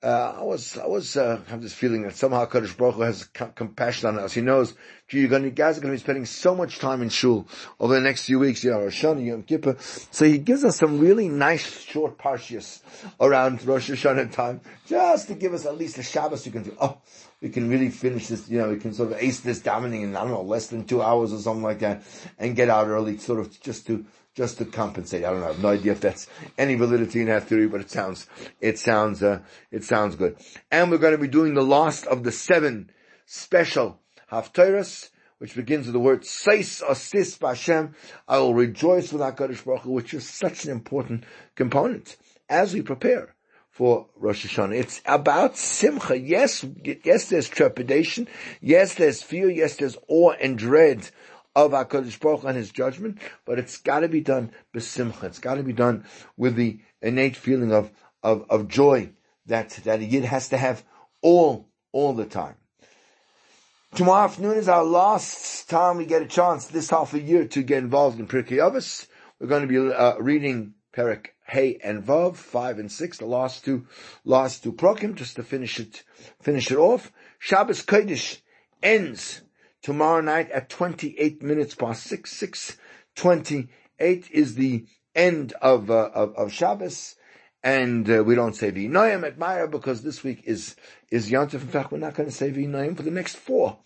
uh, 0.02 0.36
I 0.40 0.44
was, 0.44 0.78
I 0.78 0.88
was, 0.88 1.18
uh, 1.18 1.42
have 1.48 1.62
this 1.62 1.74
feeling 1.74 2.04
that 2.04 2.16
somehow 2.16 2.46
Kaddish 2.46 2.74
Baruch 2.74 2.96
Hu 2.96 3.02
has 3.02 3.26
compassion 3.26 4.08
on 4.08 4.20
us. 4.20 4.34
He 4.34 4.40
knows, 4.40 4.74
gee, 5.10 5.20
you're 5.20 5.28
going 5.28 5.44
to, 5.44 5.50
guys 5.50 5.78
are 5.78 5.82
going 5.82 5.94
to 5.94 5.98
be 5.98 6.02
spending 6.02 6.26
so 6.26 6.56
much 6.56 6.80
time 6.80 7.02
in 7.02 7.10
shul 7.10 7.48
over 7.82 7.96
the 7.96 8.02
next 8.02 8.26
few 8.26 8.40
weeks, 8.40 8.64
you 8.64 8.72
know, 8.72 8.82
Rosh 8.82 9.04
Hashanah, 9.04 9.26
Yom 9.26 9.44
Kippur. 9.44 9.76
So 9.80 10.24
he 10.24 10.38
gives 10.38 10.64
us 10.64 10.78
some 10.78 11.00
really 11.00 11.28
nice 11.28 11.82
short 11.82 12.18
parshias 12.18 12.82
around 13.20 13.66
Rosh 13.66 13.90
Hashanah 13.90 14.32
time, 14.32 14.62
just 14.86 15.28
to 15.28 15.36
give 15.36 15.54
us 15.54 15.66
at 15.66 15.78
least 15.78 15.98
a 15.98 16.04
Shabbos 16.04 16.46
you 16.46 16.54
can 16.54 16.64
do. 16.64 16.78
Oh, 16.80 16.98
we 17.42 17.50
can 17.50 17.70
really 17.70 17.90
finish 17.90 18.28
this, 18.28 18.50
you 18.50 18.60
know, 18.60 18.70
we 18.70 18.78
can 18.78 18.94
sort 18.94 19.12
of 19.12 19.18
ace 19.18 19.42
this 19.42 19.60
davening 19.60 20.04
in, 20.04 20.16
I 20.16 20.22
don't 20.22 20.32
know, 20.32 20.42
less 20.42 20.68
than 20.68 20.86
two 20.86 21.02
hours 21.02 21.34
or 21.34 21.40
something 21.40 21.64
like 21.64 21.80
that, 21.80 22.04
and 22.38 22.56
get 22.56 22.70
out 22.70 22.88
early, 22.88 23.18
sort 23.18 23.40
of 23.40 23.60
just 23.60 23.86
to, 23.88 24.06
just 24.40 24.58
to 24.58 24.64
compensate. 24.64 25.26
I 25.26 25.32
don't 25.32 25.42
know. 25.42 25.48
I 25.48 25.52
have 25.52 25.62
no 25.62 25.68
idea 25.68 25.92
if 25.92 26.00
that's 26.00 26.26
any 26.58 26.76
validity 26.76 27.20
in 27.20 27.26
that 27.28 27.50
theory, 27.50 27.68
but 27.68 27.82
it 27.82 27.92
sounds, 27.92 28.26
it 28.62 28.80
sounds, 28.80 29.22
uh, 29.22 29.40
it 29.70 29.84
sounds 29.84 30.16
good. 30.16 30.38
And 30.72 30.90
we're 30.90 30.98
going 30.98 31.12
to 31.12 31.18
be 31.18 31.28
doing 31.28 31.56
the 31.56 31.62
last 31.62 32.06
of 32.06 32.24
the 32.24 32.32
seven 32.32 32.90
special 33.26 34.00
Haftarahs, 34.32 35.10
which 35.40 35.56
begins 35.56 35.88
with 35.88 35.94
the 35.94 36.00
word 36.00 36.26
Seis 36.26 36.82
Asis 36.82 37.38
B'Hashem. 37.38 37.96
I 38.30 38.38
will 38.38 38.54
rejoice 38.54 39.12
with 39.12 39.22
HaKadosh 39.22 39.66
Baruch 39.66 39.82
Hu, 39.82 39.92
which 39.92 40.14
is 40.14 40.30
such 40.30 40.64
an 40.64 40.72
important 40.72 41.26
component 41.56 42.16
as 42.48 42.74
we 42.74 42.82
prepare 42.82 43.36
for 43.72 44.08
Rosh 44.16 44.46
Hashanah. 44.46 44.80
It's 44.80 45.02
about 45.06 45.58
Simcha. 45.58 46.18
Yes, 46.18 46.66
yes, 47.04 47.28
there's 47.28 47.50
trepidation. 47.50 48.30
Yes, 48.62 48.96
there's 48.96 49.22
fear. 49.22 49.50
Yes, 49.50 49.76
there's 49.76 49.98
awe 50.08 50.32
and 50.32 50.58
dread 50.58 51.10
of 51.66 51.72
HaKadosh 51.72 52.20
Baruch 52.20 52.44
and 52.44 52.58
His 52.58 52.72
judgment, 52.72 53.20
but 53.46 53.60
it's 53.60 53.78
gotta 53.78 54.08
be 54.08 54.22
done 54.22 54.52
besimcha. 54.74 55.24
It's 55.24 55.40
gotta 55.40 55.64
be 55.64 55.74
done 55.74 56.06
with 56.38 56.56
the 56.56 56.80
innate 57.02 57.36
feeling 57.36 57.72
of, 57.72 57.92
of, 58.24 58.46
of 58.50 58.68
joy 58.68 59.12
that, 59.46 59.70
that 59.84 60.00
a 60.00 60.06
Yid 60.06 60.26
has 60.26 60.50
to 60.50 60.58
have 60.58 60.84
all, 61.22 61.68
all 61.92 62.14
the 62.14 62.26
time. 62.26 62.56
Tomorrow 63.96 64.26
afternoon 64.26 64.58
is 64.58 64.70
our 64.70 64.84
last 64.84 65.68
time 65.70 65.98
we 65.98 66.06
get 66.06 66.22
a 66.22 66.28
chance 66.28 66.68
this 66.68 66.92
half 66.92 67.14
a 67.14 67.20
year 67.20 67.46
to 67.48 67.64
get 67.64 67.80
involved 67.80 68.20
in 68.20 68.28
Pirkei 68.28 68.58
Avos. 68.58 69.08
We're 69.40 69.48
going 69.48 69.68
to 69.68 69.68
be 69.68 69.94
uh, 69.94 70.18
reading 70.20 70.76
Perek 70.96 71.28
Hey 71.44 71.80
and 71.84 72.04
Vav, 72.04 72.36
five 72.36 72.78
and 72.78 72.92
six, 72.92 73.18
the 73.18 73.26
last 73.26 73.66
two, 73.66 73.88
last 74.24 74.64
two 74.64 74.74
prokim, 74.74 75.16
just 75.16 75.38
to 75.38 75.44
finish 75.44 75.80
it, 75.80 76.04
finish 76.40 76.70
it 76.70 76.78
off. 76.78 77.12
Shabbos 77.40 77.84
Kodesh 77.84 78.40
ends 78.84 79.42
tomorrow 79.82 80.22
night 80.22 80.50
at 80.52 80.70
28 80.70 81.42
minutes 81.44 81.76
past 81.76 82.04
six, 82.04 82.32
six 82.32 82.78
twenty-eight 83.16 84.30
is 84.32 84.56
the 84.56 84.86
end 85.16 85.54
of, 85.62 85.90
uh, 85.90 86.10
of, 86.14 86.36
of 86.36 86.54
Shabbos. 86.54 87.16
And 87.62 88.10
uh, 88.10 88.24
we 88.24 88.36
don't 88.36 88.56
say 88.56 88.72
V'inoyim 88.72 89.26
at 89.26 89.38
Maya 89.38 89.68
because 89.68 90.02
this 90.02 90.24
week 90.24 90.44
is 90.46 90.78
is 91.12 91.30
Yontif. 91.30 91.56
In 91.56 91.68
fact, 91.68 91.92
we're 91.92 91.98
not 91.98 92.14
going 92.14 92.30
to 92.30 92.36
say 92.36 92.52
V'inoyim 92.52 92.96
for 92.96 93.04
the 93.04 93.12
next 93.12 93.36
four 93.36 93.78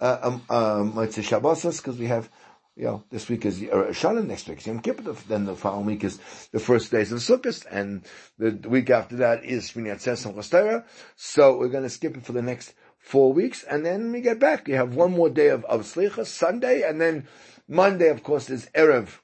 uh, 0.00 0.18
um, 0.22 0.42
um, 0.50 0.94
a 0.94 1.22
Shabbos 1.22 1.62
because 1.62 1.96
we 1.96 2.06
have 2.06 2.28
you 2.76 2.84
know, 2.84 3.04
this 3.10 3.28
week 3.30 3.46
is 3.46 3.62
uh, 3.62 3.90
Shalom, 3.92 4.28
next 4.28 4.46
week 4.48 4.58
is 4.58 4.66
Yom 4.66 4.80
Kippur, 4.80 5.16
then 5.28 5.46
the 5.46 5.56
following 5.56 5.86
week 5.86 6.04
is 6.04 6.18
the 6.52 6.60
first 6.60 6.90
days 6.90 7.10
of 7.10 7.20
Sukkot, 7.20 7.64
and 7.70 8.02
the, 8.38 8.50
week 8.68 8.90
after 8.90 9.16
that 9.16 9.44
is 9.44 9.70
Shmini 9.70 9.94
Atzeres 9.94 10.26
and. 10.26 10.84
So 11.16 11.56
we're 11.56 11.68
going 11.68 11.84
to 11.84 11.90
skip 11.90 12.18
it 12.18 12.26
for 12.26 12.32
the 12.32 12.42
next 12.42 12.74
four 13.06 13.32
weeks, 13.32 13.62
and 13.62 13.86
then 13.86 14.10
we 14.10 14.20
get 14.20 14.40
back. 14.40 14.66
We 14.66 14.72
have 14.72 14.96
one 14.96 15.12
more 15.12 15.30
day 15.30 15.46
of, 15.46 15.64
of 15.66 15.82
Slicha, 15.82 16.26
Sunday, 16.26 16.82
and 16.82 17.00
then 17.00 17.28
Monday, 17.68 18.08
of 18.08 18.24
course, 18.24 18.50
is 18.50 18.68
Erev, 18.74 19.20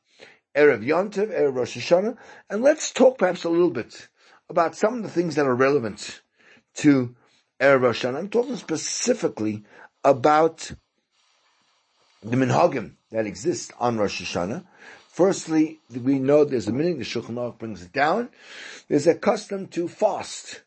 Erev 0.55 0.87
Yontiv, 0.87 1.37
Erev 1.37 1.57
Rosh 1.57 1.77
Hashanah, 1.77 2.17
and 2.49 2.63
let's 2.63 2.93
talk 2.93 3.19
perhaps 3.19 3.43
a 3.43 3.49
little 3.49 3.73
bit 3.73 4.07
about 4.49 4.77
some 4.77 4.99
of 4.99 5.03
the 5.03 5.09
things 5.09 5.35
that 5.35 5.47
are 5.47 5.55
relevant 5.55 6.23
to 6.75 7.17
Erev 7.61 7.83
Rosh 7.83 8.05
Hashanah. 8.05 8.19
I'm 8.19 8.29
talking 8.29 8.55
specifically 8.55 9.65
about 10.05 10.71
the 12.23 12.37
minhagim 12.37 12.93
that 13.11 13.27
exist 13.27 13.73
on 13.81 13.99
Rosh 13.99 14.23
Hashanah. 14.23 14.65
Firstly, 15.09 15.81
we 15.91 16.21
know 16.21 16.45
there's 16.45 16.69
a 16.69 16.73
meaning, 16.73 16.99
the 16.99 17.05
Shulchan 17.05 17.35
Aruch 17.35 17.59
brings 17.59 17.83
it 17.83 17.93
down. 17.93 18.29
There's 18.87 19.09
a 19.09 19.17
custom 19.17 19.67
to 19.69 19.89
fast, 19.89 20.63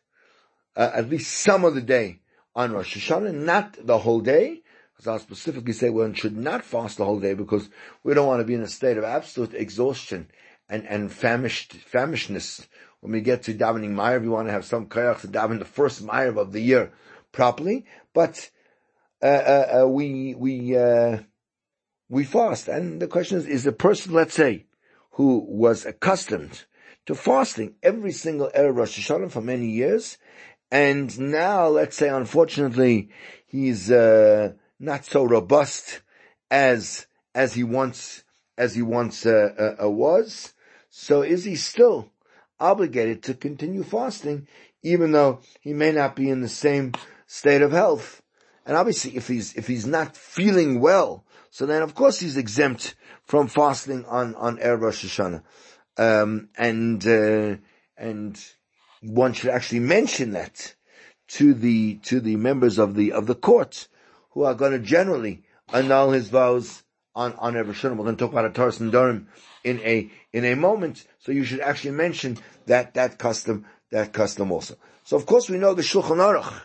uh, 0.76 0.90
at 0.92 1.08
least 1.08 1.32
some 1.32 1.64
of 1.64 1.74
the 1.74 1.80
day 1.80 2.20
on 2.56 2.72
Rosh 2.72 2.96
Hashanah, 2.96 3.34
not 3.34 3.76
the 3.86 3.98
whole 3.98 4.20
day. 4.20 4.62
Because 4.96 5.08
I'll 5.08 5.18
specifically 5.18 5.74
say 5.74 5.90
one 5.90 6.14
should 6.14 6.36
not 6.36 6.64
fast 6.64 6.96
the 6.96 7.04
whole 7.04 7.20
day 7.20 7.34
because 7.34 7.68
we 8.02 8.14
don't 8.14 8.26
want 8.26 8.40
to 8.40 8.46
be 8.46 8.54
in 8.54 8.62
a 8.62 8.66
state 8.66 8.96
of 8.96 9.04
absolute 9.04 9.52
exhaustion 9.52 10.28
and, 10.70 10.86
and 10.86 11.12
famished, 11.12 11.76
famishedness. 11.92 12.66
When 13.00 13.12
we 13.12 13.20
get 13.20 13.42
to 13.42 13.54
davening 13.54 13.90
Ma'ariv, 13.90 14.22
we 14.22 14.30
want 14.30 14.48
to 14.48 14.52
have 14.52 14.64
some 14.64 14.86
kayach 14.86 15.20
to 15.20 15.28
daven 15.28 15.58
the 15.58 15.66
first 15.66 16.04
Ma'ariv 16.04 16.38
of 16.38 16.52
the 16.52 16.60
year 16.60 16.92
properly. 17.30 17.84
But, 18.14 18.50
uh, 19.22 19.26
uh, 19.26 19.82
uh 19.82 19.88
we, 19.88 20.34
we, 20.34 20.78
uh, 20.78 21.18
we 22.08 22.24
fast. 22.24 22.66
And 22.68 23.02
the 23.02 23.06
question 23.06 23.36
is, 23.36 23.46
is 23.46 23.66
a 23.66 23.72
person, 23.72 24.14
let's 24.14 24.34
say, 24.34 24.64
who 25.12 25.44
was 25.46 25.84
accustomed 25.84 26.64
to 27.04 27.14
fasting 27.14 27.74
every 27.82 28.12
single 28.12 28.50
Erev 28.56 28.76
Rosh 28.76 28.98
Hashanah 28.98 29.30
for 29.30 29.42
many 29.42 29.66
years, 29.66 30.16
and 30.70 31.18
now, 31.18 31.68
let's 31.68 31.96
say, 31.96 32.08
unfortunately, 32.08 33.10
he's 33.46 33.90
uh, 33.90 34.52
not 34.80 35.04
so 35.04 35.24
robust 35.24 36.00
as 36.50 37.06
as 37.34 37.54
he 37.54 37.62
once 37.62 38.24
as 38.58 38.74
he 38.74 38.82
once 38.82 39.26
uh, 39.26 39.50
uh, 39.58 39.84
uh 39.84 39.90
was. 39.90 40.54
So, 40.90 41.22
is 41.22 41.44
he 41.44 41.56
still 41.56 42.10
obligated 42.58 43.22
to 43.24 43.34
continue 43.34 43.84
fasting, 43.84 44.48
even 44.82 45.12
though 45.12 45.40
he 45.60 45.72
may 45.72 45.92
not 45.92 46.16
be 46.16 46.30
in 46.30 46.40
the 46.40 46.48
same 46.48 46.92
state 47.26 47.62
of 47.62 47.72
health? 47.72 48.22
And 48.64 48.76
obviously, 48.76 49.16
if 49.16 49.28
he's 49.28 49.54
if 49.54 49.68
he's 49.68 49.86
not 49.86 50.16
feeling 50.16 50.80
well, 50.80 51.24
so 51.50 51.64
then, 51.66 51.82
of 51.82 51.94
course, 51.94 52.18
he's 52.18 52.36
exempt 52.36 52.96
from 53.24 53.46
fasting 53.46 54.04
on 54.06 54.34
on 54.34 54.58
Erev 54.58 54.80
Rosh 54.80 55.04
Hashanah, 55.04 55.42
um, 55.96 56.48
and 56.58 57.06
uh, 57.06 57.56
and 57.96 58.55
one 59.06 59.32
should 59.32 59.50
actually 59.50 59.80
mention 59.80 60.32
that 60.32 60.74
to 61.28 61.54
the 61.54 61.96
to 62.04 62.20
the 62.20 62.36
members 62.36 62.78
of 62.78 62.94
the 62.94 63.12
of 63.12 63.26
the 63.26 63.34
court 63.34 63.88
who 64.30 64.44
are 64.44 64.54
going 64.54 64.72
to 64.72 64.78
generally 64.78 65.42
annul 65.72 66.10
his 66.12 66.28
vows 66.28 66.82
on 67.14 67.34
on 67.34 67.54
Erev. 67.54 67.82
We're 67.82 68.04
going 68.04 68.16
to 68.16 68.24
talk 68.24 68.32
about 68.32 68.44
a 68.44 68.50
Taras 68.50 68.78
Nedarim 68.78 69.26
in 69.64 69.80
a 69.80 70.10
in 70.32 70.44
a 70.44 70.54
moment, 70.54 71.06
so 71.18 71.32
you 71.32 71.44
should 71.44 71.60
actually 71.60 71.92
mention 71.92 72.38
that 72.66 72.94
that 72.94 73.18
custom 73.18 73.64
that 73.90 74.12
custom 74.12 74.52
also. 74.52 74.76
So 75.04 75.16
of 75.16 75.26
course 75.26 75.48
we 75.48 75.58
know 75.58 75.74
the 75.74 75.82
Shulchan 75.82 76.18
Aruch 76.18 76.62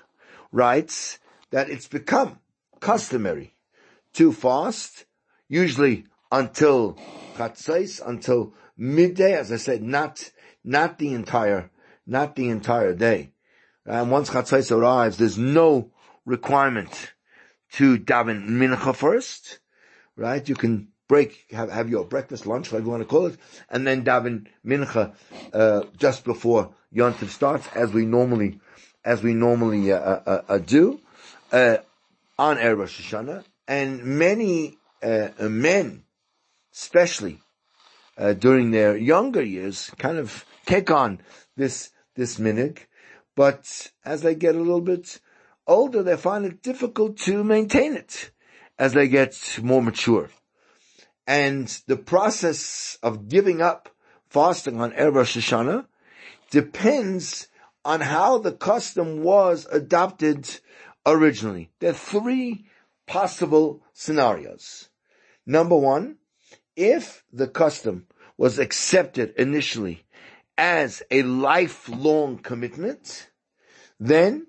writes 0.51 1.19
that 1.51 1.69
it's 1.69 1.87
become 1.87 2.39
customary 2.79 3.53
to 4.13 4.33
fast, 4.33 5.05
usually 5.47 6.05
until 6.31 6.97
chatzais, 7.35 8.01
until 8.05 8.53
midday, 8.77 9.33
as 9.33 9.51
I 9.51 9.57
said, 9.57 9.83
not, 9.83 10.31
not 10.63 10.97
the 10.97 11.13
entire, 11.13 11.69
not 12.11 12.35
the 12.35 12.49
entire 12.49 12.93
day. 12.93 13.31
And 13.85 14.11
once 14.11 14.29
chatzais 14.29 14.69
arrives, 14.69 15.17
there's 15.17 15.37
no 15.37 15.91
requirement 16.25 17.13
to 17.73 17.97
daven 17.97 18.49
mincha 18.49 18.93
first, 18.93 19.59
right? 20.17 20.47
You 20.47 20.55
can 20.55 20.89
break, 21.07 21.45
have, 21.51 21.71
have 21.71 21.89
your 21.89 22.03
breakfast, 22.03 22.45
lunch, 22.45 22.69
whatever 22.71 22.85
you 22.85 22.91
want 22.91 23.03
to 23.03 23.07
call 23.07 23.27
it, 23.27 23.37
and 23.69 23.87
then 23.87 24.03
daven 24.03 24.47
mincha, 24.65 25.13
uh, 25.53 25.83
just 25.97 26.25
before 26.25 26.73
Yom 26.91 27.13
Yontif 27.13 27.29
starts, 27.29 27.67
as 27.75 27.93
we 27.93 28.05
normally, 28.05 28.59
as 29.05 29.23
we 29.23 29.33
normally, 29.33 29.93
uh, 29.93 29.97
uh, 29.97 30.41
uh 30.49 30.57
do, 30.57 30.99
uh, 31.53 31.77
on 32.37 32.57
Erev 32.57 32.79
Rosh 32.79 33.13
Hashanah, 33.13 33.45
and 33.69 34.03
many 34.03 34.77
uh, 35.01 35.29
men, 35.39 36.03
especially 36.73 37.39
uh, 38.17 38.33
during 38.33 38.71
their 38.71 38.97
younger 38.97 39.41
years, 39.41 39.89
kind 39.97 40.17
of 40.17 40.45
take 40.65 40.91
on 40.91 41.21
this 41.55 41.91
this 42.15 42.37
minhag, 42.37 42.79
but 43.35 43.91
as 44.03 44.21
they 44.21 44.35
get 44.35 44.55
a 44.55 44.59
little 44.59 44.81
bit 44.81 45.19
older, 45.67 46.03
they 46.03 46.17
find 46.17 46.45
it 46.45 46.61
difficult 46.61 47.17
to 47.17 47.43
maintain 47.43 47.95
it 47.95 48.31
as 48.77 48.93
they 48.93 49.07
get 49.07 49.59
more 49.61 49.81
mature. 49.81 50.29
And 51.27 51.67
the 51.87 51.97
process 51.97 52.97
of 53.03 53.29
giving 53.29 53.61
up 53.61 53.89
fasting 54.29 54.81
on 54.81 54.91
Erev 54.91 55.15
Rosh 55.15 55.37
Hashanah 55.37 55.85
depends 56.49 57.47
on 57.85 58.01
how 58.01 58.37
the 58.37 58.51
custom 58.51 59.21
was 59.21 59.67
adopted 59.71 60.49
originally. 61.05 61.69
There 61.79 61.91
are 61.91 61.93
three 61.93 62.65
possible 63.07 63.81
scenarios. 63.93 64.89
Number 65.45 65.77
one, 65.77 66.17
if 66.75 67.23
the 67.31 67.47
custom 67.47 68.07
was 68.37 68.59
accepted 68.59 69.33
initially 69.37 70.03
as 70.57 71.03
a 71.11 71.23
lifelong 71.23 72.37
commitment, 72.37 73.29
then 73.99 74.47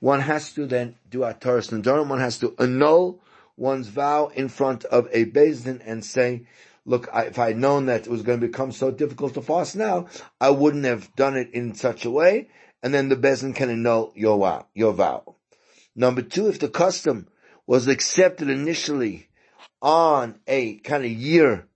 one 0.00 0.20
has 0.20 0.52
to 0.54 0.66
then 0.66 0.96
do 1.10 1.24
a 1.24 1.34
Taras 1.34 1.68
Nedarim, 1.68 2.08
one 2.08 2.20
has 2.20 2.38
to 2.38 2.54
annul 2.58 3.20
one's 3.56 3.88
vow 3.88 4.28
in 4.34 4.48
front 4.48 4.84
of 4.86 5.08
a 5.12 5.24
Din 5.24 5.80
and 5.84 6.04
say, 6.04 6.46
look, 6.84 7.08
I, 7.12 7.26
if 7.26 7.38
I 7.38 7.48
had 7.48 7.58
known 7.58 7.86
that 7.86 8.06
it 8.06 8.10
was 8.10 8.22
going 8.22 8.40
to 8.40 8.46
become 8.46 8.72
so 8.72 8.90
difficult 8.90 9.34
to 9.34 9.42
fast 9.42 9.76
now, 9.76 10.08
I 10.40 10.50
wouldn't 10.50 10.84
have 10.84 11.14
done 11.14 11.36
it 11.36 11.50
in 11.52 11.74
such 11.74 12.04
a 12.04 12.10
way, 12.10 12.48
and 12.82 12.92
then 12.92 13.08
the 13.08 13.16
Din 13.16 13.52
can 13.52 13.70
annul 13.70 14.12
your 14.16 14.38
vow, 14.38 14.66
your 14.74 14.92
vow. 14.92 15.36
Number 15.94 16.22
two, 16.22 16.48
if 16.48 16.58
the 16.58 16.68
custom 16.68 17.28
was 17.66 17.86
accepted 17.86 18.48
initially 18.48 19.28
on 19.80 20.40
a 20.46 20.76
kind 20.78 21.04
of 21.04 21.10
year 21.10 21.68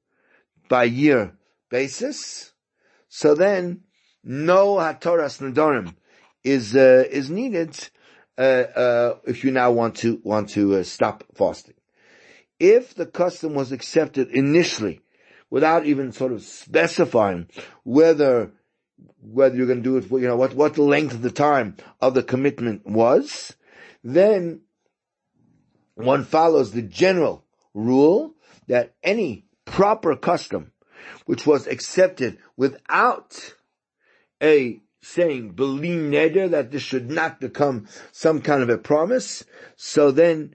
by 0.69 0.85
year 0.85 1.37
basis, 1.71 2.53
so 3.17 3.35
then 3.35 3.81
no 4.23 4.75
hatoras 4.75 5.41
nedarim 5.41 5.95
is 6.45 6.77
uh, 6.77 7.05
is 7.11 7.31
needed 7.31 7.73
uh, 8.37 8.41
uh, 8.41 9.19
if 9.25 9.43
you 9.43 9.51
now 9.51 9.71
want 9.71 9.95
to 9.97 10.21
want 10.23 10.51
to 10.51 10.77
uh, 10.77 10.83
stop 10.83 11.25
fasting. 11.35 11.77
If 12.61 12.95
the 12.95 13.07
custom 13.07 13.55
was 13.55 13.73
accepted 13.73 14.29
initially, 14.33 15.01
without 15.49 15.87
even 15.87 16.13
sort 16.13 16.33
of 16.33 16.43
specifying 16.43 17.49
whether 17.85 18.51
whether 19.23 19.57
you're 19.57 19.67
going 19.67 19.83
to 19.83 19.91
do 19.91 19.97
it 19.97 20.05
for 20.05 20.21
you 20.21 20.29
know 20.29 20.37
what 20.37 20.53
what 20.53 20.75
the 20.75 20.83
length 20.83 21.15
of 21.15 21.23
the 21.23 21.31
time 21.31 21.75
of 22.03 22.13
the 22.13 22.23
commitment 22.23 22.87
was, 22.87 23.57
then 24.05 24.61
one 25.95 26.23
follows 26.23 26.73
the 26.73 26.83
general 26.83 27.47
rule 27.73 28.35
that 28.67 28.95
any 29.03 29.47
proper 29.65 30.15
custom 30.17 30.73
which 31.27 31.47
was 31.47 31.67
accepted 31.67 32.39
without 32.57 33.55
a 34.43 34.81
saying, 35.03 35.51
bli 35.51 35.91
neder, 35.91 36.51
that 36.51 36.71
this 36.73 36.83
should 36.83 37.11
not 37.11 37.41
become 37.41 37.87
some 38.13 38.41
kind 38.43 38.63
of 38.63 38.69
a 38.69 38.79
promise. 38.79 39.45
So 39.77 40.11
then 40.11 40.55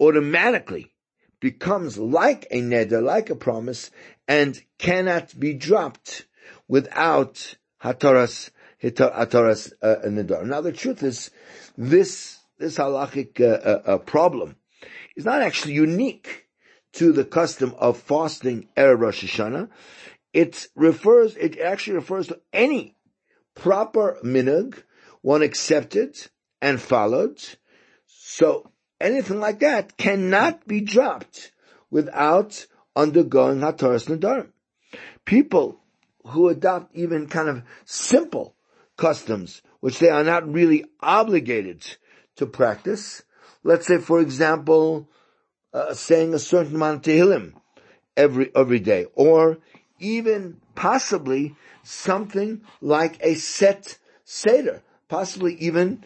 automatically 0.00 0.92
becomes 1.38 1.98
like 1.98 2.46
a 2.50 2.60
neder, 2.62 3.02
like 3.02 3.30
a 3.30 3.34
promise, 3.34 3.90
and 4.26 4.60
cannot 4.78 5.38
be 5.38 5.54
dropped 5.54 6.26
without 6.66 7.56
hataras, 7.82 8.50
hataras 8.82 9.72
uh, 9.82 9.96
neder. 10.06 10.46
Now 10.46 10.62
the 10.62 10.72
truth 10.72 11.02
is, 11.02 11.30
this, 11.76 12.38
this 12.58 12.78
halachic 12.78 13.40
uh, 13.40 13.44
uh, 13.44 13.82
uh, 13.84 13.98
problem 13.98 14.56
is 15.16 15.24
not 15.24 15.42
actually 15.42 15.74
unique 15.74 16.39
to 16.94 17.12
the 17.12 17.24
custom 17.24 17.74
of 17.78 17.98
fasting 17.98 18.68
Erev 18.76 19.00
Rosh 19.00 19.24
Hashanah. 19.24 19.68
It 20.32 20.68
refers, 20.74 21.36
it 21.36 21.58
actually 21.58 21.96
refers 21.96 22.28
to 22.28 22.40
any 22.52 22.96
proper 23.54 24.18
minhag, 24.24 24.82
one 25.22 25.42
accepted 25.42 26.16
and 26.60 26.80
followed. 26.80 27.42
So 28.06 28.70
anything 29.00 29.40
like 29.40 29.60
that 29.60 29.96
cannot 29.96 30.66
be 30.66 30.80
dropped 30.80 31.52
without 31.90 32.66
undergoing 32.94 33.60
Hataras 33.60 34.08
Nadarim. 34.08 34.50
People 35.24 35.80
who 36.24 36.48
adopt 36.48 36.94
even 36.94 37.26
kind 37.28 37.48
of 37.48 37.62
simple 37.84 38.54
customs, 38.96 39.62
which 39.80 39.98
they 39.98 40.10
are 40.10 40.24
not 40.24 40.50
really 40.50 40.84
obligated 41.00 41.84
to 42.36 42.46
practice. 42.46 43.22
Let's 43.62 43.86
say, 43.86 43.98
for 43.98 44.20
example, 44.20 45.08
uh, 45.72 45.94
saying 45.94 46.34
a 46.34 46.38
certain 46.38 46.76
amount 46.76 47.06
of 47.06 47.12
Tehillim 47.12 47.52
every, 48.16 48.50
every 48.54 48.80
day, 48.80 49.06
or 49.14 49.58
even 49.98 50.60
possibly 50.74 51.54
something 51.82 52.62
like 52.80 53.18
a 53.20 53.34
set 53.34 53.98
Seder, 54.24 54.82
possibly 55.08 55.54
even 55.54 56.04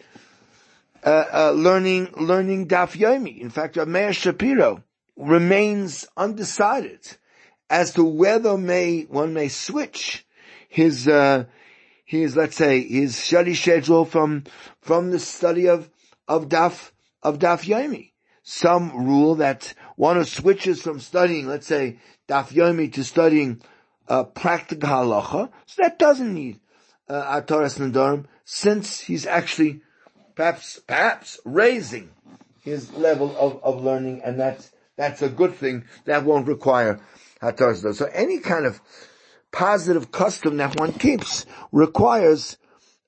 uh, 1.03 1.25
uh, 1.31 1.51
learning 1.51 2.09
learning 2.17 2.67
Daf 2.67 2.97
Yomi. 2.97 3.39
In 3.39 3.51
fact, 3.51 3.75
Meir 3.75 4.13
Shapiro 4.13 4.83
remains 5.15 6.07
undecided 6.17 6.99
as 7.69 7.93
to 7.93 8.03
whether 8.03 8.57
may 8.57 9.03
one 9.03 9.33
may 9.33 9.47
switch 9.47 10.25
his 10.67 11.07
uh, 11.07 11.45
his 12.03 12.35
let's 12.35 12.55
say 12.55 12.81
his 12.81 13.15
study 13.15 13.53
schedule 13.53 14.05
from 14.05 14.43
from 14.81 15.11
the 15.11 15.19
study 15.19 15.67
of 15.67 15.89
of 16.27 16.49
Daf 16.49 16.91
of 17.21 17.37
Daf 17.37 17.63
Yomi. 17.65 18.11
Some 18.47 19.07
rule 19.07 19.33
that 19.35 19.73
one 19.95 20.17
who 20.17 20.23
switches 20.23 20.79
from 20.79 20.99
studying, 20.99 21.47
let's 21.47 21.65
say, 21.65 21.97
Daf 22.29 22.49
Yomi 22.49 22.93
to 22.93 23.03
studying 23.03 23.59
uh, 24.07 24.23
practical 24.23 24.87
halacha, 24.87 25.49
so 25.65 25.81
that 25.81 25.97
doesn't 25.97 26.31
need 26.31 26.59
uh, 27.09 27.41
Ataras 27.41 27.79
Nadarim, 27.79 28.25
since 28.43 28.99
he's 28.99 29.25
actually 29.25 29.81
perhaps, 30.35 30.77
perhaps 30.85 31.39
raising 31.43 32.11
his 32.61 32.93
level 32.93 33.35
of, 33.35 33.63
of 33.63 33.83
learning, 33.83 34.21
and 34.23 34.39
that's, 34.39 34.71
that's 34.95 35.23
a 35.23 35.29
good 35.29 35.55
thing. 35.55 35.85
That 36.05 36.23
won't 36.23 36.47
require 36.47 36.99
Ataras 37.41 37.83
Nadarim. 37.83 37.95
So 37.95 38.05
any 38.13 38.37
kind 38.37 38.67
of 38.67 38.79
positive 39.51 40.11
custom 40.11 40.57
that 40.57 40.79
one 40.79 40.93
keeps 40.93 41.47
requires, 41.71 42.57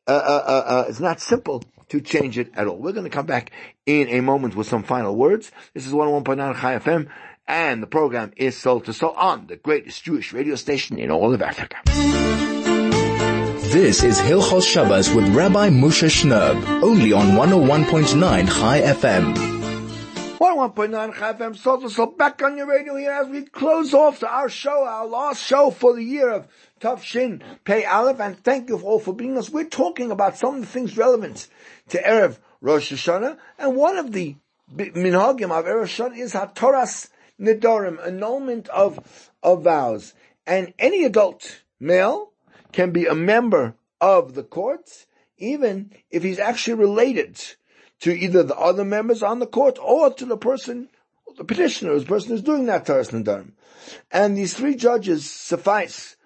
uh, 0.08 0.14
uh, 0.14 0.44
uh, 0.48 0.64
uh 0.66 0.86
it's 0.90 1.00
not 1.00 1.22
simple 1.22 1.64
to 1.90 2.02
change 2.02 2.38
it 2.38 2.52
at 2.56 2.68
all. 2.68 2.78
We're 2.78 2.92
going 2.92 3.04
to 3.04 3.10
come 3.10 3.26
back 3.26 3.52
in 3.86 4.08
a 4.10 4.22
moment 4.22 4.56
with 4.56 4.68
some 4.68 4.84
final 4.84 5.16
words. 5.16 5.52
This 5.74 5.88
is 5.88 5.94
101.9 5.94 6.60
Chai 6.60 6.80
FM 6.80 7.10
and 7.48 7.82
the 7.82 7.88
program 7.88 8.34
is 8.36 8.58
Soul 8.58 8.82
to 8.82 8.94
Soul 8.94 9.12
on 9.12 9.48
the 9.48 9.56
greatest 9.56 10.04
Jewish 10.04 10.34
radio 10.34 10.56
station 10.56 11.00
in 11.00 11.10
all 11.10 11.34
of 11.34 11.42
Africa. 11.42 11.78
This 13.72 14.04
is 14.04 14.20
Hilchos 14.20 14.68
Shabbos 14.68 15.14
with 15.14 15.28
Rabbi 15.30 15.70
Moshe 15.70 16.10
Shnerb, 16.10 16.82
only 16.82 17.14
on 17.14 17.28
101.9 17.28 18.48
Chai 18.48 18.82
FM. 18.82 19.36
101.9 20.38 21.14
Chai 21.16 21.34
FM, 21.34 21.56
Soul 21.56 21.82
to 21.82 21.90
Soul, 21.90 22.08
back 22.08 22.42
on 22.42 22.58
your 22.58 22.68
radio 22.68 22.96
here 22.96 23.12
as 23.12 23.28
we 23.28 23.44
close 23.44 23.94
off 23.94 24.24
our 24.24 24.50
show, 24.50 24.86
our 24.86 25.06
last 25.06 25.44
show 25.44 25.70
for 25.70 25.94
the 25.96 26.04
year 26.04 26.30
of 26.30 26.48
Tav 26.80 27.04
Shin 27.04 27.44
Pei 27.64 27.86
Aleph, 27.86 28.20
and 28.20 28.44
thank 28.44 28.70
you 28.70 28.78
all 28.80 29.00
for 29.00 29.14
being 29.14 29.38
us. 29.38 29.50
We're 29.50 29.66
talking 29.66 30.12
about 30.12 30.38
some 30.38 30.56
of 30.56 30.62
the 30.62 30.68
things 30.68 30.98
relevant 30.98 31.48
to 31.90 32.02
Erev 32.02 32.38
Rosh 32.62 32.92
Hashanah, 32.92 33.38
and 33.58 33.76
one 33.76 33.98
of 33.98 34.12
the 34.12 34.36
minhagim 34.74 35.52
of 35.52 35.66
Erev 35.66 35.84
Hashanah 35.84 36.18
is 36.18 36.34
HaToras 36.34 37.10
Nidorim, 37.40 38.06
annulment 38.06 38.68
of, 38.70 39.32
of 39.44 39.64
vows. 39.64 40.14
And 40.46 40.74
any 40.80 41.04
adult 41.04 41.62
male 41.80 42.32
can 42.72 42.92
be 42.92 43.06
a 43.06 43.16
member 43.16 43.76
of 44.02 44.34
the 44.34 44.44
court, 44.44 45.06
even 45.38 45.92
if 46.10 46.24
he's 46.24 46.40
actually 46.40 46.76
related 46.76 47.40
to 48.02 48.12
either 48.12 48.44
the 48.44 48.58
other 48.58 48.86
members 48.86 49.24
on 49.24 49.40
the 49.40 49.48
court 49.48 49.78
or 49.82 50.14
to 50.14 50.26
the 50.26 50.38
person, 50.38 50.90
the 51.38 51.44
petitioner, 51.44 51.98
the 51.98 52.06
person 52.06 52.30
who's 52.30 52.42
doing 52.42 52.66
that 52.66 52.86
Taras 52.86 53.10
Nidarim. 53.10 53.54
And 54.12 54.38
these 54.38 54.54
three 54.54 54.76
judges 54.76 55.30
suffice 55.30 56.17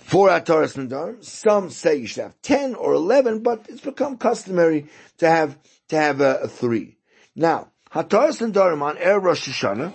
for 0.00 0.28
Ataras 0.28 0.76
Nidarim. 0.76 1.24
Some 1.24 1.70
say 1.70 1.96
you 1.96 2.06
should 2.06 2.22
have 2.22 2.40
10 2.42 2.74
or 2.74 2.92
11, 2.92 3.40
but 3.40 3.66
it's 3.68 3.80
become 3.80 4.16
customary 4.16 4.86
to 5.18 5.28
have, 5.28 5.58
to 5.88 5.96
have 5.96 6.20
a, 6.20 6.48
three. 6.48 6.96
Now, 7.34 7.72
Hataras 7.92 8.40
Nedarim 8.40 8.82
on 8.82 8.96
Erev 8.96 9.22
Rosh 9.22 9.48
Hashanah, 9.48 9.92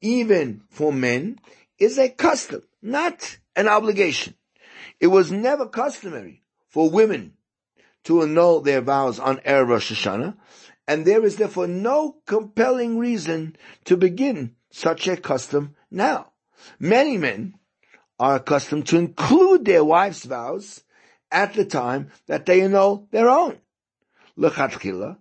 even 0.00 0.62
for 0.70 0.92
men, 0.92 1.38
is 1.78 1.98
a 1.98 2.08
custom, 2.08 2.62
not 2.82 3.38
an 3.54 3.68
obligation. 3.68 4.34
It 5.00 5.08
was 5.08 5.30
never 5.30 5.66
customary 5.66 6.42
for 6.68 6.90
women 6.90 7.34
to 8.04 8.22
annul 8.22 8.60
their 8.60 8.80
vows 8.80 9.18
on 9.18 9.38
Erev 9.38 9.68
Rosh 9.68 9.92
Hashanah, 9.92 10.36
and 10.86 11.04
there 11.04 11.24
is 11.24 11.36
therefore 11.36 11.66
no 11.66 12.16
compelling 12.26 12.98
reason 12.98 13.56
to 13.84 13.96
begin 13.96 14.54
such 14.70 15.06
a 15.06 15.16
custom 15.16 15.74
now. 15.90 16.32
Many 16.78 17.18
men 17.18 17.57
are 18.18 18.36
accustomed 18.36 18.86
to 18.86 18.98
include 18.98 19.64
their 19.64 19.84
wife's 19.84 20.24
vows 20.24 20.82
at 21.30 21.54
the 21.54 21.64
time 21.64 22.10
that 22.26 22.46
they 22.46 22.60
annul 22.60 23.06
their 23.10 23.28
own. 23.28 23.58
L'chatchila, 24.36 25.16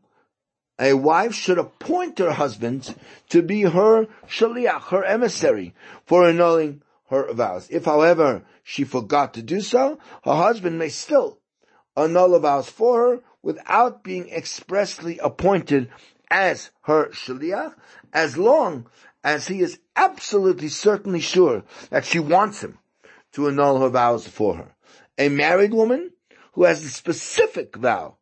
a 0.80 0.94
wife 0.94 1.34
should 1.34 1.58
appoint 1.58 2.20
her 2.20 2.32
husband 2.32 2.96
to 3.30 3.42
be 3.42 3.64
her 3.64 4.08
shaliach, 4.28 4.84
her 4.84 5.04
emissary, 5.04 5.74
for 6.06 6.28
annulling 6.28 6.82
her 7.10 7.32
vows. 7.34 7.68
If, 7.70 7.86
however, 7.86 8.44
she 8.64 8.84
forgot 8.84 9.34
to 9.36 9.42
do 9.42 9.62
so, 9.62 10.00
her 10.24 10.36
husband 10.36 10.78
may 10.80 10.90
still 10.90 11.40
annul 11.96 12.32
the 12.32 12.40
vows 12.40 12.70
for 12.70 13.00
her 13.00 13.20
without 13.42 14.04
being 14.04 14.30
expressly 14.30 15.20
appointed 15.20 15.90
as 16.30 16.72
her 16.82 17.10
shaliach, 17.10 17.74
as 18.14 18.38
long 18.38 18.88
as 19.24 19.48
he 19.48 19.62
is 19.62 19.80
absolutely 19.96 20.68
certainly 20.68 21.20
sure 21.20 21.64
that 21.90 22.06
she 22.06 22.20
wants 22.20 22.62
him 22.62 22.78
to 23.38 23.48
annul 23.48 23.80
her 23.80 23.90
vows 23.90 24.28
for 24.28 24.56
her. 24.56 24.76
A 25.20 25.30
married 25.30 25.72
woman 25.72 26.10
who 26.54 26.64
has 26.64 26.84
a 26.84 26.90
specific 26.90 27.76
vow 27.76 28.18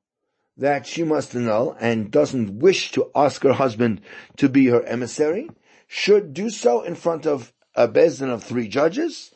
that 0.57 0.86
she 0.86 1.03
must 1.03 1.34
annul 1.34 1.78
and 1.80 2.11
doesn't 2.11 2.59
wish 2.59 2.91
to 2.91 3.09
ask 3.16 3.41
her 3.43 3.53
husband 3.53 4.01
to 4.36 4.49
be 4.49 4.66
her 4.66 4.84
emissary 4.84 5.49
should 5.88 6.34
do 6.34 6.49
so 6.49 6.82
in 6.82 6.95
front 6.95 7.26
of 7.26 7.53
a 7.76 7.88
beis 7.88 8.20
din 8.20 8.30
of 8.30 8.43
three 8.43 8.68
judges. 8.68 9.32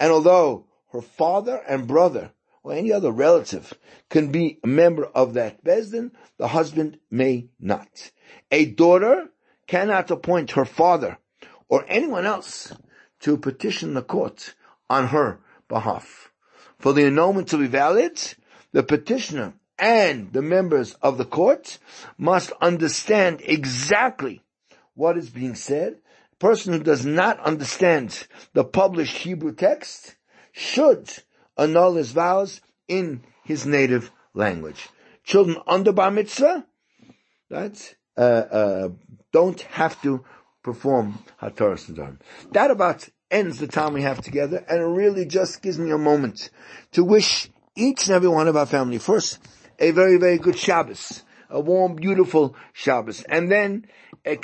And 0.00 0.10
although 0.10 0.66
her 0.92 1.00
father 1.00 1.62
and 1.68 1.86
brother 1.86 2.32
or 2.64 2.72
any 2.72 2.92
other 2.92 3.12
relative 3.12 3.72
can 4.08 4.32
be 4.32 4.58
a 4.64 4.66
member 4.66 5.04
of 5.04 5.34
that 5.34 5.62
beis 5.62 5.92
din, 5.92 6.10
the 6.38 6.48
husband 6.48 6.98
may 7.08 7.50
not. 7.60 8.10
A 8.50 8.64
daughter 8.66 9.28
cannot 9.68 10.10
appoint 10.10 10.52
her 10.52 10.64
father 10.64 11.18
or 11.68 11.84
anyone 11.86 12.26
else 12.26 12.72
to 13.20 13.36
petition 13.36 13.94
the 13.94 14.02
court 14.02 14.54
on 14.90 15.06
her 15.06 15.38
behalf. 15.68 16.30
For 16.78 16.92
the 16.92 17.06
annulment 17.06 17.48
to 17.48 17.58
be 17.58 17.66
valid, 17.66 18.20
the 18.72 18.82
petitioner 18.82 19.54
and 19.78 20.32
the 20.32 20.42
members 20.42 20.94
of 21.00 21.16
the 21.16 21.24
court 21.24 21.78
must 22.18 22.52
understand 22.60 23.40
exactly 23.44 24.42
what 24.94 25.16
is 25.16 25.30
being 25.30 25.54
said. 25.54 25.98
A 26.32 26.36
person 26.36 26.74
who 26.74 26.82
does 26.82 27.06
not 27.06 27.40
understand 27.40 28.26
the 28.52 28.64
published 28.64 29.18
Hebrew 29.18 29.54
text 29.54 30.16
should 30.52 31.08
annul 31.56 31.94
his 31.94 32.12
vows 32.12 32.60
in 32.88 33.22
his 33.44 33.64
native 33.64 34.10
language. 34.34 34.88
Children 35.24 35.58
under 35.66 35.92
bar 35.92 36.10
mitzvah, 36.10 36.66
right, 37.48 37.96
uh, 38.16 38.20
uh, 38.20 38.88
don't 39.32 39.60
have 39.62 40.00
to 40.02 40.24
perform 40.62 41.18
Hataras 41.40 41.90
Nedarim. 41.90 42.18
That 42.52 42.70
about 42.70 43.08
ends 43.30 43.58
the 43.58 43.66
time 43.66 43.92
we 43.92 44.02
have 44.02 44.20
together, 44.20 44.64
and 44.68 44.80
it 44.80 44.84
really 44.84 45.24
just 45.24 45.62
gives 45.62 45.78
me 45.78 45.90
a 45.90 45.98
moment 45.98 46.50
to 46.92 47.04
wish 47.04 47.48
each 47.76 48.06
and 48.06 48.14
every 48.14 48.28
one 48.28 48.48
of 48.48 48.56
our 48.56 48.66
family 48.66 48.98
first 48.98 49.38
a 49.80 49.90
very, 49.90 50.18
very 50.18 50.38
good 50.38 50.58
Shabbos. 50.58 51.22
A 51.48 51.58
warm, 51.58 51.96
beautiful 51.96 52.54
Shabbos. 52.72 53.24
And 53.24 53.50
then, 53.50 53.86
to 54.24 54.38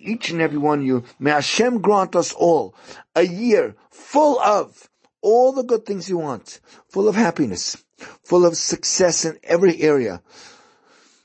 each 0.00 0.30
and 0.30 0.40
every 0.40 0.58
one 0.58 0.78
of 0.78 0.84
you. 0.84 1.04
May 1.18 1.30
Hashem 1.30 1.80
grant 1.80 2.14
us 2.14 2.32
all 2.32 2.76
a 3.16 3.26
year 3.26 3.74
full 3.90 4.38
of 4.38 4.88
all 5.20 5.52
the 5.52 5.64
good 5.64 5.84
things 5.84 6.08
you 6.08 6.18
want, 6.18 6.60
full 6.88 7.08
of 7.08 7.16
happiness, 7.16 7.82
full 8.22 8.46
of 8.46 8.56
success 8.56 9.24
in 9.24 9.38
every 9.42 9.82
area, 9.82 10.22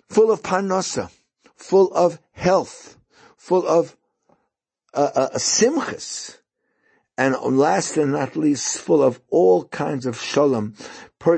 full 0.10 0.32
of 0.32 0.42
parnasa, 0.42 1.12
full 1.56 1.94
of 1.94 2.20
health, 2.32 2.98
full 3.38 3.68
of 3.68 3.96
uh, 4.94 5.12
uh, 5.16 5.30
simchas, 5.38 6.38
and 7.18 7.36
last 7.36 7.98
and 7.98 8.14
not 8.14 8.36
least, 8.36 8.80
full 8.80 9.04
of 9.04 9.22
all 9.30 9.66
kinds 9.66 10.06
of 10.06 10.20
shalom, 10.20 10.74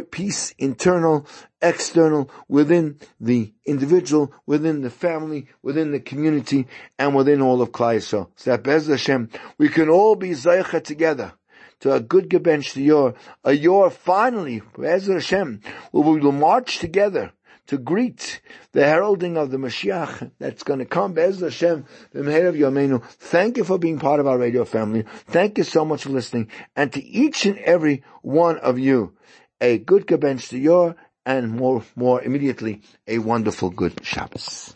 peace, 0.10 0.54
internal, 0.58 1.28
external, 1.62 2.30
within 2.48 2.98
the 3.20 3.54
individual, 3.66 4.34
within 4.46 4.82
the 4.82 4.90
family, 4.90 5.48
within 5.62 5.92
the 5.92 6.00
community, 6.00 6.68
and 6.98 7.14
within 7.14 7.42
all 7.42 7.62
of 7.62 7.72
Klal 7.72 8.02
So 8.02 8.30
that 8.46 8.64
Bez 8.64 8.88
Hashem, 8.88 9.30
we 9.58 9.70
can 9.70 9.90
all 9.90 10.16
be 10.16 10.30
Zaycha 10.30 10.84
together 10.84 11.34
to 11.82 11.94
a 11.94 12.00
good 12.00 12.30
gebench 12.30 12.74
to 12.74 12.82
your, 12.82 13.16
a 13.44 13.54
your 13.54 13.90
finally, 13.90 14.62
Bez 14.78 15.08
Hashem, 15.08 15.62
we 15.92 16.02
will 16.02 16.32
march 16.32 16.80
together 16.80 17.34
to 17.68 17.78
greet 17.78 18.42
the 18.72 18.86
heralding 18.86 19.38
of 19.38 19.52
the 19.52 19.58
Mashiach 19.58 20.32
that's 20.40 20.64
going 20.64 20.80
to 20.80 20.86
come. 20.86 21.14
Be'ez 21.14 21.40
Hashem, 21.40 21.86
of 22.14 22.26
Yomenu. 22.26 23.04
Thank 23.04 23.58
you 23.58 23.64
for 23.64 23.78
being 23.78 24.00
part 24.00 24.20
of 24.20 24.28
our 24.28 24.38
radio 24.38 24.66
family. 24.66 25.06
Thank 25.28 25.58
you 25.58 25.64
so 25.64 25.86
much 25.86 26.04
for 26.04 26.10
listening. 26.10 26.50
And 26.76 26.92
to 26.94 27.04
each 27.04 27.46
and 27.46 27.58
every 27.60 28.04
one 28.22 28.58
of 28.60 28.80
you, 28.80 29.14
a 29.62 29.78
good 29.78 30.08
gebench 30.08 30.50
to 30.50 30.58
your, 30.58 30.96
and 31.26 31.52
more, 31.52 31.84
more 31.96 32.22
immediately, 32.22 32.82
a 33.08 33.20
wonderful 33.20 33.70
good 33.70 34.06
Shabbos. 34.06 34.76